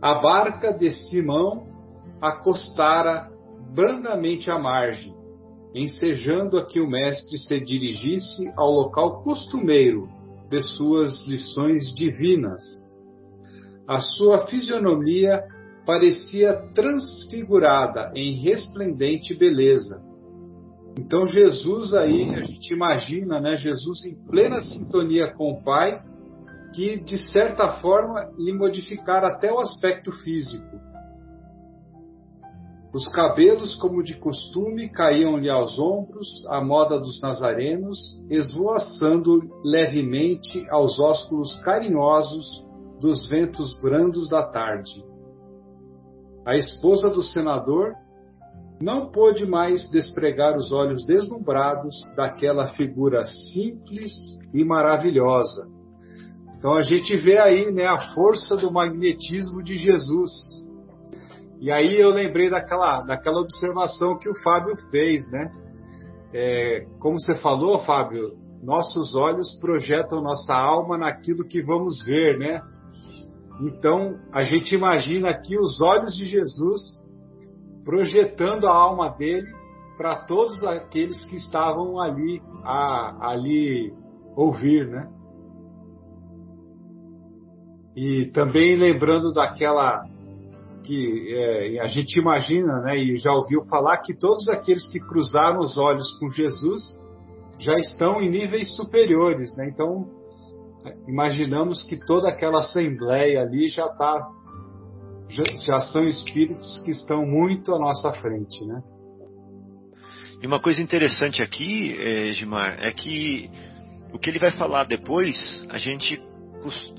A 0.00 0.14
barca 0.14 0.72
de 0.72 0.92
Simão 0.92 1.66
acostara 2.20 3.30
brandamente 3.74 4.50
à 4.50 4.58
margem, 4.58 5.14
ensejando 5.74 6.58
a 6.58 6.64
que 6.64 6.80
o 6.80 6.88
mestre 6.88 7.36
se 7.38 7.60
dirigisse 7.60 8.52
ao 8.56 8.70
local 8.70 9.22
costumeiro 9.22 10.08
de 10.48 10.62
suas 10.62 11.26
lições 11.26 11.92
divinas. 11.94 12.62
A 13.88 13.98
sua 14.00 14.46
fisionomia 14.46 15.42
parecia 15.84 16.54
transfigurada 16.74 18.12
em 18.14 18.40
resplendente 18.42 19.34
beleza 19.34 20.13
então 20.96 21.26
Jesus 21.26 21.92
aí, 21.92 22.34
a 22.34 22.42
gente 22.42 22.72
imagina, 22.72 23.40
né, 23.40 23.56
Jesus 23.56 24.04
em 24.04 24.14
plena 24.26 24.60
sintonia 24.60 25.32
com 25.32 25.52
o 25.52 25.62
Pai, 25.62 26.00
que 26.72 26.98
de 27.00 27.18
certa 27.18 27.74
forma 27.80 28.30
lhe 28.38 28.52
modificara 28.52 29.28
até 29.28 29.52
o 29.52 29.60
aspecto 29.60 30.12
físico. 30.12 30.84
Os 32.92 33.08
cabelos, 33.08 33.74
como 33.74 34.04
de 34.04 34.16
costume, 34.20 34.88
caíam-lhe 34.88 35.50
aos 35.50 35.80
ombros, 35.80 36.28
à 36.48 36.62
moda 36.62 36.96
dos 36.96 37.20
nazarenos, 37.20 37.98
esvoaçando 38.30 39.40
levemente 39.64 40.64
aos 40.70 41.00
ósculos 41.00 41.56
carinhosos 41.62 42.64
dos 43.00 43.28
ventos 43.28 43.76
brandos 43.80 44.28
da 44.28 44.44
tarde. 44.44 45.04
A 46.46 46.56
esposa 46.56 47.10
do 47.10 47.22
senador 47.22 47.94
não 48.80 49.10
pôde 49.10 49.46
mais 49.46 49.88
despregar 49.90 50.56
os 50.56 50.72
olhos 50.72 51.06
deslumbrados 51.06 51.94
daquela 52.16 52.68
figura 52.68 53.24
simples 53.24 54.12
e 54.52 54.64
maravilhosa. 54.64 55.68
Então 56.58 56.74
a 56.74 56.82
gente 56.82 57.16
vê 57.16 57.38
aí 57.38 57.70
né, 57.70 57.86
a 57.86 58.14
força 58.14 58.56
do 58.56 58.72
magnetismo 58.72 59.62
de 59.62 59.76
Jesus. 59.76 60.30
E 61.60 61.70
aí 61.70 62.00
eu 62.00 62.10
lembrei 62.10 62.50
daquela, 62.50 63.02
daquela 63.02 63.40
observação 63.40 64.18
que 64.18 64.28
o 64.28 64.42
Fábio 64.42 64.76
fez, 64.90 65.30
né? 65.30 65.52
É, 66.32 66.86
como 66.98 67.20
você 67.20 67.34
falou, 67.36 67.78
Fábio, 67.84 68.36
nossos 68.62 69.14
olhos 69.14 69.56
projetam 69.60 70.20
nossa 70.20 70.54
alma 70.54 70.98
naquilo 70.98 71.46
que 71.46 71.62
vamos 71.62 72.02
ver, 72.04 72.38
né? 72.38 72.60
Então 73.60 74.18
a 74.32 74.42
gente 74.42 74.74
imagina 74.74 75.28
aqui 75.28 75.56
os 75.58 75.80
olhos 75.80 76.16
de 76.16 76.26
Jesus 76.26 76.98
projetando 77.84 78.66
a 78.66 78.74
alma 78.74 79.10
dele 79.10 79.46
para 79.96 80.24
todos 80.24 80.62
aqueles 80.64 81.24
que 81.26 81.36
estavam 81.36 82.00
ali 82.00 82.42
a 82.64 83.30
ali 83.30 83.92
ouvir, 84.34 84.88
né? 84.88 85.08
E 87.94 88.26
também 88.32 88.74
lembrando 88.74 89.32
daquela 89.32 90.04
que 90.82 91.32
é, 91.32 91.80
a 91.80 91.86
gente 91.86 92.18
imagina, 92.18 92.80
né, 92.80 92.98
e 92.98 93.16
já 93.16 93.32
ouviu 93.32 93.64
falar 93.64 93.98
que 93.98 94.14
todos 94.14 94.48
aqueles 94.48 94.86
que 94.88 95.00
cruzaram 95.00 95.60
os 95.60 95.78
olhos 95.78 96.12
com 96.18 96.28
Jesus 96.28 97.00
já 97.58 97.74
estão 97.74 98.20
em 98.20 98.28
níveis 98.28 98.76
superiores, 98.76 99.56
né? 99.56 99.68
Então 99.68 100.06
imaginamos 101.08 101.82
que 101.84 101.96
toda 101.96 102.28
aquela 102.28 102.58
assembleia 102.58 103.40
ali 103.40 103.68
já 103.68 103.86
está 103.86 104.28
já 105.66 105.80
são 105.80 106.04
espíritos 106.04 106.82
que 106.84 106.90
estão 106.90 107.26
muito 107.26 107.74
à 107.74 107.78
nossa 107.78 108.12
frente, 108.14 108.64
né? 108.64 108.80
E 110.42 110.46
uma 110.46 110.60
coisa 110.60 110.80
interessante 110.82 111.42
aqui, 111.42 111.96
eh, 111.98 112.32
Gimar, 112.34 112.76
é 112.80 112.92
que 112.92 113.50
o 114.12 114.18
que 114.18 114.28
ele 114.30 114.38
vai 114.38 114.50
falar 114.50 114.84
depois, 114.84 115.66
a 115.70 115.78
gente, 115.78 116.20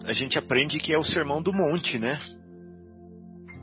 a 0.04 0.14
gente 0.14 0.38
aprende 0.38 0.80
que 0.80 0.94
é 0.94 0.98
o 0.98 1.04
Sermão 1.04 1.42
do 1.42 1.54
Monte, 1.54 2.00
né? 2.00 2.20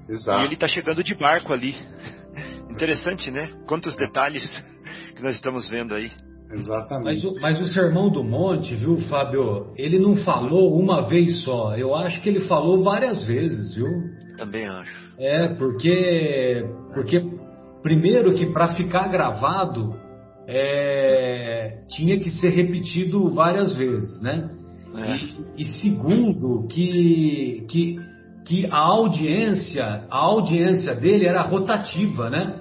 Exato. 0.09 0.43
E 0.43 0.45
ele 0.45 0.55
está 0.55 0.69
chegando 0.69 1.03
de 1.03 1.15
barco 1.15 1.53
ali. 1.53 1.75
Interessante, 2.71 3.31
né? 3.31 3.51
Quantos 3.67 3.97
detalhes 3.97 4.45
que 5.15 5.23
nós 5.23 5.35
estamos 5.35 5.69
vendo 5.69 5.95
aí. 5.95 6.11
Exatamente. 6.53 7.05
Mas 7.05 7.25
o, 7.25 7.41
mas 7.41 7.61
o 7.61 7.67
Sermão 7.67 8.11
do 8.11 8.23
Monte, 8.23 8.75
viu, 8.75 8.97
Fábio? 9.09 9.73
Ele 9.77 9.99
não 9.99 10.17
falou 10.17 10.79
uma 10.79 11.03
vez 11.03 11.43
só. 11.45 11.75
Eu 11.77 11.95
acho 11.95 12.21
que 12.21 12.29
ele 12.29 12.41
falou 12.41 12.83
várias 12.83 13.25
vezes, 13.25 13.75
viu? 13.75 13.89
Também 14.37 14.67
acho. 14.67 15.13
É, 15.19 15.49
porque, 15.55 16.65
porque 16.95 17.23
primeiro 17.83 18.33
que 18.35 18.47
para 18.47 18.75
ficar 18.75 19.09
gravado 19.09 19.95
é, 20.47 21.83
tinha 21.89 22.19
que 22.19 22.31
ser 22.31 22.51
repetido 22.51 23.31
várias 23.31 23.77
vezes, 23.77 24.21
né? 24.23 24.51
É. 24.95 25.17
E, 25.17 25.63
e, 25.63 25.65
segundo 25.65 26.67
que, 26.69 27.65
que, 27.69 27.97
que 28.45 28.67
a 28.67 28.79
audiência, 28.79 30.05
a 30.11 30.19
audiência 30.19 30.95
dele 30.95 31.27
era 31.27 31.43
rotativa, 31.43 32.29
né? 32.29 32.61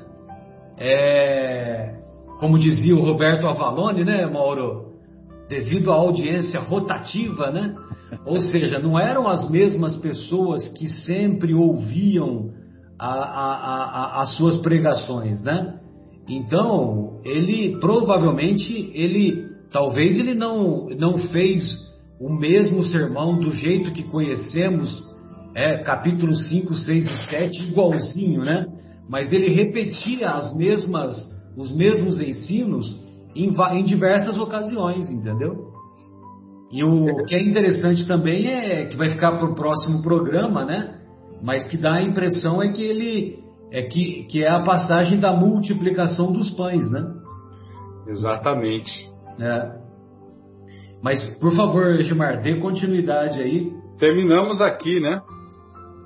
É, 0.78 1.96
como 2.40 2.58
dizia 2.58 2.96
o 2.96 3.02
Roberto 3.02 3.48
Avalone, 3.48 4.04
né, 4.04 4.26
Mauro? 4.26 4.92
devido 5.52 5.92
à 5.92 5.96
audiência 5.96 6.62
rotativa, 6.62 7.52
né? 7.52 7.76
Ou 8.26 8.40
seja, 8.40 8.80
não 8.80 9.00
eram 9.00 9.28
as 9.28 9.50
mesmas 9.50 9.96
pessoas 9.98 10.68
que 10.70 10.88
sempre 10.88 11.54
ouviam 11.54 12.52
a, 13.00 13.14
a, 13.14 13.84
a, 13.84 14.22
as 14.22 14.36
suas 14.36 14.58
pregações, 14.62 15.42
né? 15.42 15.80
Então, 16.30 17.20
ele 17.26 17.80
provavelmente, 17.80 18.92
ele 18.94 19.50
talvez 19.72 20.20
ele 20.20 20.36
não, 20.36 20.88
não 20.90 21.18
fez 21.18 21.64
o 22.20 22.32
mesmo 22.32 22.84
sermão 22.84 23.40
do 23.40 23.52
jeito 23.52 23.92
que 23.92 24.04
conhecemos, 24.04 25.04
é, 25.56 25.80
capítulo 25.80 26.34
5, 26.34 26.76
6 26.76 27.06
e 27.06 27.30
7, 27.30 27.70
igualzinho, 27.70 28.42
né? 28.42 28.68
Mas 29.10 29.34
ele 29.34 29.50
repetia 29.50 30.30
as 30.30 30.56
mesmas, 30.56 31.18
os 31.58 31.76
mesmos 31.76 32.22
ensinos 32.22 32.98
em, 33.36 33.50
em 33.50 33.84
diversas 33.84 34.38
ocasiões, 34.38 35.10
entendeu? 35.10 35.71
E 36.72 36.84
o 36.84 37.26
que 37.26 37.36
é 37.36 37.42
interessante 37.42 38.08
também 38.08 38.48
é 38.48 38.86
que 38.86 38.96
vai 38.96 39.10
ficar 39.10 39.34
para 39.34 39.50
o 39.50 39.56
próximo 39.56 40.02
programa, 40.02 40.64
né? 40.64 41.02
Mas 41.42 41.68
que 41.68 41.78
dá 41.78 41.96
a 41.96 42.02
impressão 42.02 42.62
é 42.62 42.70
que 42.70 42.82
ele 42.84 43.42
é 43.72 43.84
que, 43.84 44.26
que 44.30 44.44
é 44.44 44.50
a 44.50 44.64
passagem 44.64 45.20
da 45.20 45.34
multiplicação 45.34 46.32
dos 46.32 46.50
pães, 46.52 46.90
né? 46.92 47.04
Exatamente. 48.08 49.10
É. 49.40 49.82
Mas, 51.02 51.24
por 51.40 51.56
favor, 51.56 52.00
Gilmar, 52.02 52.42
dê 52.42 52.60
continuidade 52.60 53.42
aí. 53.42 53.72
Terminamos 53.98 54.62
aqui, 54.62 55.00
né? 55.00 55.22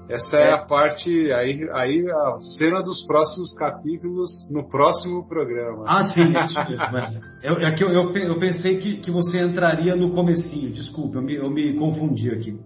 Essa 0.07 0.37
é, 0.37 0.49
é, 0.49 0.53
a 0.53 0.65
parte, 0.65 1.09
aí, 1.31 1.67
aí 1.73 2.05
a 2.07 2.39
cena 2.57 2.81
dos 2.83 3.05
próximos 3.07 3.53
capítulos 3.57 4.29
no 4.51 4.69
próximo 4.69 5.27
programa. 5.27 5.83
Ah, 5.87 6.03
sim, 6.03 6.31
isso 6.45 6.91
mesmo. 6.93 7.21
Eu, 7.41 7.55
é 7.55 7.71
que 7.73 7.83
eu, 7.83 7.89
eu, 7.89 8.11
eu, 8.11 8.39
pensei 8.39 8.77
que, 8.77 8.97
que 8.97 9.09
você 9.09 9.39
entraria 9.39 9.95
no 9.95 10.11
comecinho, 10.11 10.71
desculpa, 10.71 11.17
eu 11.17 11.21
me, 11.21 11.35
eu 11.35 11.49
me 11.49 11.73
confundi 11.73 12.29
aqui. 12.29 12.59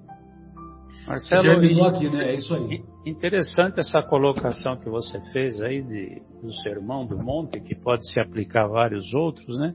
Marcelo, 1.07 1.43
terminou 1.43 1.87
aqui, 1.87 2.09
né? 2.09 2.31
É 2.31 2.35
isso 2.35 2.53
aí. 2.53 2.83
Interessante 3.05 3.79
essa 3.79 4.03
colocação 4.03 4.77
que 4.77 4.89
você 4.89 5.19
fez 5.31 5.59
aí 5.61 5.81
de, 5.81 6.21
do 6.43 6.53
Sermão 6.61 7.05
do 7.05 7.17
Monte, 7.17 7.59
que 7.61 7.73
pode 7.73 8.07
se 8.11 8.19
aplicar 8.19 8.65
a 8.65 8.67
vários 8.67 9.13
outros, 9.13 9.57
né? 9.57 9.73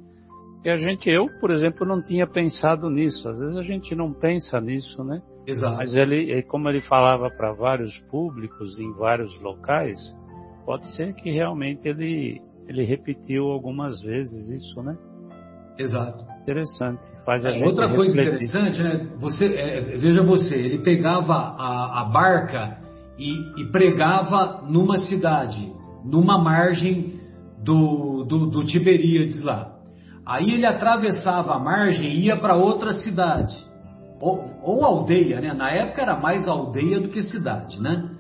E 0.65 0.71
a 0.71 0.79
gente, 0.79 1.11
eu, 1.11 1.29
por 1.41 1.51
exemplo, 1.51 1.87
não 1.87 2.03
tinha 2.03 2.27
pensado 2.27 2.89
nisso. 2.89 3.29
Às 3.29 3.39
vezes 3.39 3.57
a 3.57 3.63
gente 3.63 3.95
não 3.95 4.13
pensa 4.13 4.59
nisso, 4.61 5.05
né? 5.05 5.21
Exato. 5.47 5.77
Mas 5.77 5.95
ele, 5.95 6.43
como 6.45 6.69
ele 6.71 6.81
falava 6.81 7.31
para 7.31 7.53
vários 7.53 7.99
públicos 8.11 8.81
em 8.81 8.91
vários 8.95 9.39
locais, 9.43 9.99
pode 10.65 10.87
ser 10.97 11.13
que 11.15 11.31
realmente 11.31 11.87
ele, 11.87 12.41
ele 12.67 12.83
repetiu 12.83 13.45
algumas 13.45 14.01
vezes 14.03 14.49
isso, 14.51 14.83
né? 14.83 14.97
Exato. 15.79 16.25
Interessante. 16.43 17.03
Faz 17.27 17.45
a 17.45 17.51
é, 17.51 17.65
outra 17.65 17.95
coisa 17.95 18.19
interessante, 18.19 18.83
né? 18.83 19.09
Você, 19.19 19.47
é, 19.47 19.81
veja 19.99 20.23
você, 20.23 20.55
ele 20.55 20.79
pegava 20.79 21.35
a, 21.35 22.01
a 22.01 22.05
barca 22.05 22.79
e, 23.19 23.61
e, 23.61 23.65
pregava 23.71 24.63
numa 24.69 24.99
cidade, 24.99 25.73
numa 26.05 26.39
margem 26.39 27.21
do, 27.63 28.25
do, 28.25 28.47
do 28.47 28.65
Tiberíades 28.65 29.43
lá. 29.43 29.74
Aí 30.27 30.51
ele 30.51 30.65
atravessava 30.65 31.55
a 31.55 31.59
margem 31.59 32.09
e 32.09 32.27
ia 32.27 32.37
para 32.37 32.57
outra 32.57 32.93
cidade. 32.93 33.55
Ou, 34.21 34.43
ou, 34.63 34.85
aldeia, 34.85 35.41
né? 35.41 35.53
Na 35.53 35.71
época 35.71 36.03
era 36.03 36.19
mais 36.19 36.49
aldeia 36.49 37.01
do 37.01 37.09
que 37.09 37.23
cidade, 37.23 37.81
né? 37.81 38.11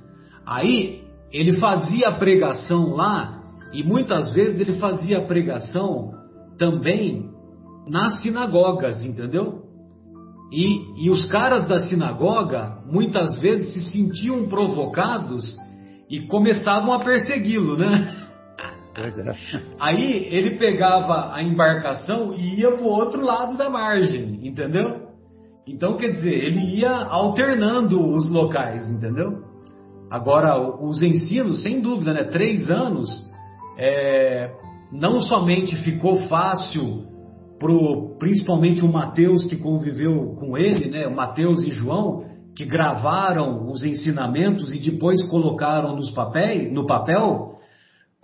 Aí 0.46 1.02
ele 1.32 1.54
fazia 1.54 2.08
a 2.08 2.12
pregação 2.12 2.94
lá 2.94 3.42
e 3.72 3.82
muitas 3.82 4.32
vezes 4.34 4.60
ele 4.60 4.78
fazia 4.78 5.18
a 5.18 5.26
pregação 5.26 6.12
também 6.58 7.30
nas 7.88 8.20
sinagogas, 8.22 9.04
entendeu? 9.04 9.62
E, 10.52 11.06
e 11.06 11.10
os 11.10 11.24
caras 11.26 11.66
da 11.66 11.80
sinagoga 11.80 12.78
muitas 12.86 13.40
vezes 13.40 13.72
se 13.72 13.80
sentiam 13.90 14.46
provocados 14.46 15.56
e 16.08 16.20
começavam 16.26 16.92
a 16.92 17.00
persegui-lo, 17.00 17.76
né? 17.76 18.20
Aí 19.80 20.28
ele 20.30 20.56
pegava 20.56 21.34
a 21.34 21.42
embarcação 21.42 22.32
e 22.34 22.60
ia 22.60 22.72
para 22.72 22.84
o 22.84 22.88
outro 22.88 23.22
lado 23.22 23.56
da 23.56 23.68
margem, 23.68 24.46
entendeu? 24.46 25.08
Então, 25.66 25.96
quer 25.96 26.08
dizer, 26.08 26.32
ele 26.32 26.78
ia 26.78 26.90
alternando 26.90 28.12
os 28.12 28.30
locais, 28.30 28.88
entendeu? 28.90 29.42
Agora, 30.10 30.58
os 30.58 31.02
ensinos, 31.02 31.62
sem 31.62 31.80
dúvida, 31.80 32.12
né? 32.12 32.24
Três 32.24 32.70
anos, 32.70 33.08
é, 33.78 34.52
não 34.92 35.20
somente 35.22 35.74
ficou 35.82 36.16
fácil 36.28 37.04
pro, 37.58 38.16
principalmente 38.18 38.84
o 38.84 38.92
Mateus 38.92 39.44
que 39.46 39.56
conviveu 39.56 40.34
com 40.38 40.56
ele, 40.56 40.90
né? 40.90 41.06
O 41.06 41.16
Mateus 41.16 41.64
e 41.64 41.70
João, 41.70 42.24
que 42.54 42.64
gravaram 42.64 43.68
os 43.68 43.82
ensinamentos 43.82 44.72
e 44.74 44.78
depois 44.78 45.26
colocaram 45.28 45.96
nos 45.96 46.10
papéis, 46.10 46.72
no 46.72 46.86
papel, 46.86 47.53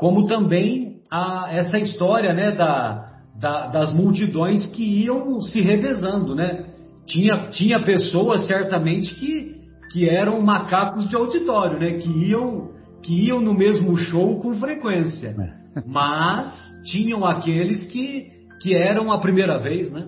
como 0.01 0.27
também 0.27 1.03
a, 1.13 1.49
essa 1.51 1.79
história 1.79 2.33
né, 2.33 2.53
da, 2.53 3.07
da, 3.39 3.67
das 3.67 3.93
multidões 3.93 4.67
que 4.69 5.05
iam 5.05 5.39
se 5.43 5.61
revezando. 5.61 6.35
Né? 6.35 6.65
Tinha, 7.07 7.51
tinha 7.51 7.83
pessoas 7.83 8.47
certamente 8.47 9.15
que, 9.17 9.57
que 9.93 10.09
eram 10.09 10.41
macacos 10.41 11.07
de 11.07 11.15
auditório, 11.15 11.79
né? 11.79 11.99
que, 11.99 12.09
iam, 12.31 12.71
que 13.03 13.27
iam 13.27 13.43
no 13.43 13.53
mesmo 13.53 13.95
show 13.99 14.41
com 14.41 14.55
frequência. 14.55 15.37
É. 15.39 15.83
Mas 15.87 16.59
tinham 16.91 17.23
aqueles 17.23 17.85
que, 17.85 18.27
que 18.63 18.75
eram 18.75 19.13
a 19.13 19.19
primeira 19.19 19.59
vez, 19.59 19.93
né? 19.93 20.07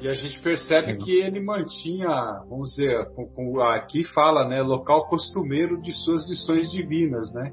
E 0.00 0.08
a 0.08 0.12
gente 0.12 0.38
percebe 0.40 0.96
que 0.96 1.12
ele 1.12 1.40
mantinha, 1.40 2.08
vamos 2.48 2.70
dizer, 2.70 3.06
com, 3.14 3.26
com, 3.26 3.60
aqui 3.60 4.04
fala, 4.04 4.46
né, 4.46 4.60
local 4.60 5.08
costumeiro 5.08 5.80
de 5.80 5.92
suas 5.92 6.28
lições 6.28 6.70
divinas, 6.70 7.32
né? 7.32 7.52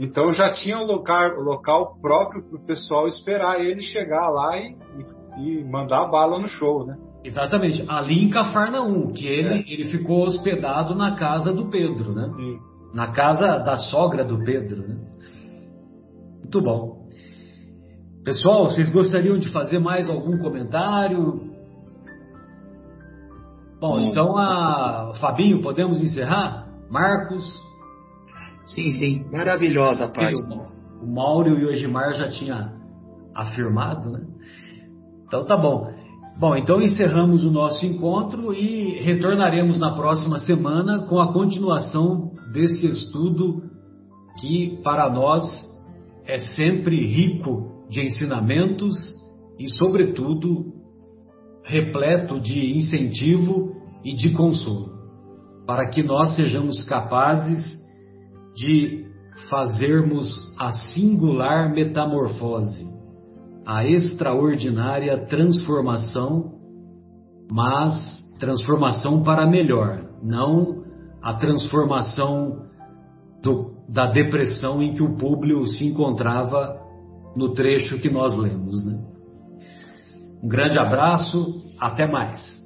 Então 0.00 0.32
já 0.32 0.52
tinha 0.52 0.78
um 0.78 0.86
local, 0.86 1.40
local 1.40 1.98
próprio 2.00 2.42
para 2.42 2.56
o 2.56 2.64
pessoal 2.64 3.08
esperar 3.08 3.60
ele 3.60 3.80
chegar 3.80 4.28
lá 4.28 4.56
e, 4.56 4.76
e, 5.38 5.60
e, 5.60 5.64
mandar 5.64 6.06
bala 6.06 6.38
no 6.38 6.46
show, 6.46 6.86
né? 6.86 6.96
Exatamente, 7.24 7.84
ali 7.88 8.24
em 8.24 8.30
Cafarnaum, 8.30 9.12
que 9.12 9.26
ele, 9.26 9.54
é. 9.54 9.72
ele 9.72 9.84
ficou 9.90 10.24
hospedado 10.24 10.94
na 10.94 11.16
casa 11.16 11.52
do 11.52 11.68
Pedro, 11.68 12.14
né? 12.14 12.30
Sim. 12.36 12.58
Na 12.94 13.12
casa 13.12 13.58
da 13.58 13.76
sogra 13.76 14.24
do 14.24 14.38
Pedro, 14.44 14.86
né? 14.86 14.96
Muito 16.42 16.62
bom. 16.62 17.08
Pessoal, 18.24 18.66
vocês 18.66 18.90
gostariam 18.90 19.38
de 19.38 19.50
fazer 19.50 19.78
mais 19.78 20.08
algum 20.08 20.38
comentário? 20.38 21.47
Bom, 23.80 24.00
então 24.00 24.36
a 24.36 25.12
Fabinho, 25.20 25.62
podemos 25.62 26.00
encerrar? 26.00 26.66
Marcos? 26.90 27.44
Sim, 28.66 28.90
sim, 28.90 29.24
maravilhosa 29.30 30.08
pai. 30.08 30.32
O 31.00 31.06
Mauro 31.06 31.58
e 31.58 31.64
o 31.64 31.70
Egimar 31.70 32.14
já 32.14 32.28
tinha 32.28 32.72
afirmado, 33.34 34.10
né? 34.10 34.26
Então 35.26 35.44
tá 35.44 35.56
bom. 35.56 35.92
Bom, 36.38 36.56
então 36.56 36.80
encerramos 36.80 37.44
o 37.44 37.50
nosso 37.50 37.84
encontro 37.86 38.52
e 38.52 39.00
retornaremos 39.00 39.78
na 39.78 39.94
próxima 39.94 40.38
semana 40.40 41.06
com 41.06 41.20
a 41.20 41.32
continuação 41.32 42.32
desse 42.52 42.86
estudo 42.86 43.62
que 44.40 44.80
para 44.82 45.10
nós 45.10 45.44
é 46.26 46.38
sempre 46.38 47.06
rico 47.06 47.86
de 47.88 48.02
ensinamentos 48.02 48.94
e, 49.58 49.68
sobretudo, 49.68 50.77
repleto 51.68 52.40
de 52.40 52.74
incentivo 52.74 53.76
e 54.02 54.16
de 54.16 54.30
consolo, 54.30 54.90
para 55.66 55.90
que 55.90 56.02
nós 56.02 56.34
sejamos 56.34 56.82
capazes 56.84 57.78
de 58.56 59.06
fazermos 59.50 60.26
a 60.58 60.72
singular 60.72 61.70
metamorfose, 61.70 62.88
a 63.66 63.86
extraordinária 63.86 65.26
transformação, 65.26 66.54
mas 67.52 68.18
transformação 68.40 69.22
para 69.22 69.46
melhor, 69.46 70.06
não 70.22 70.84
a 71.20 71.34
transformação 71.34 72.62
do, 73.42 73.74
da 73.88 74.06
depressão 74.06 74.82
em 74.82 74.94
que 74.94 75.02
o 75.02 75.16
Públio 75.16 75.66
se 75.66 75.84
encontrava 75.84 76.80
no 77.36 77.52
trecho 77.52 78.00
que 78.00 78.08
nós 78.08 78.34
lemos. 78.34 78.82
Né? 78.86 79.07
Um 80.42 80.48
grande 80.48 80.78
abraço, 80.78 81.64
até 81.80 82.06
mais. 82.06 82.57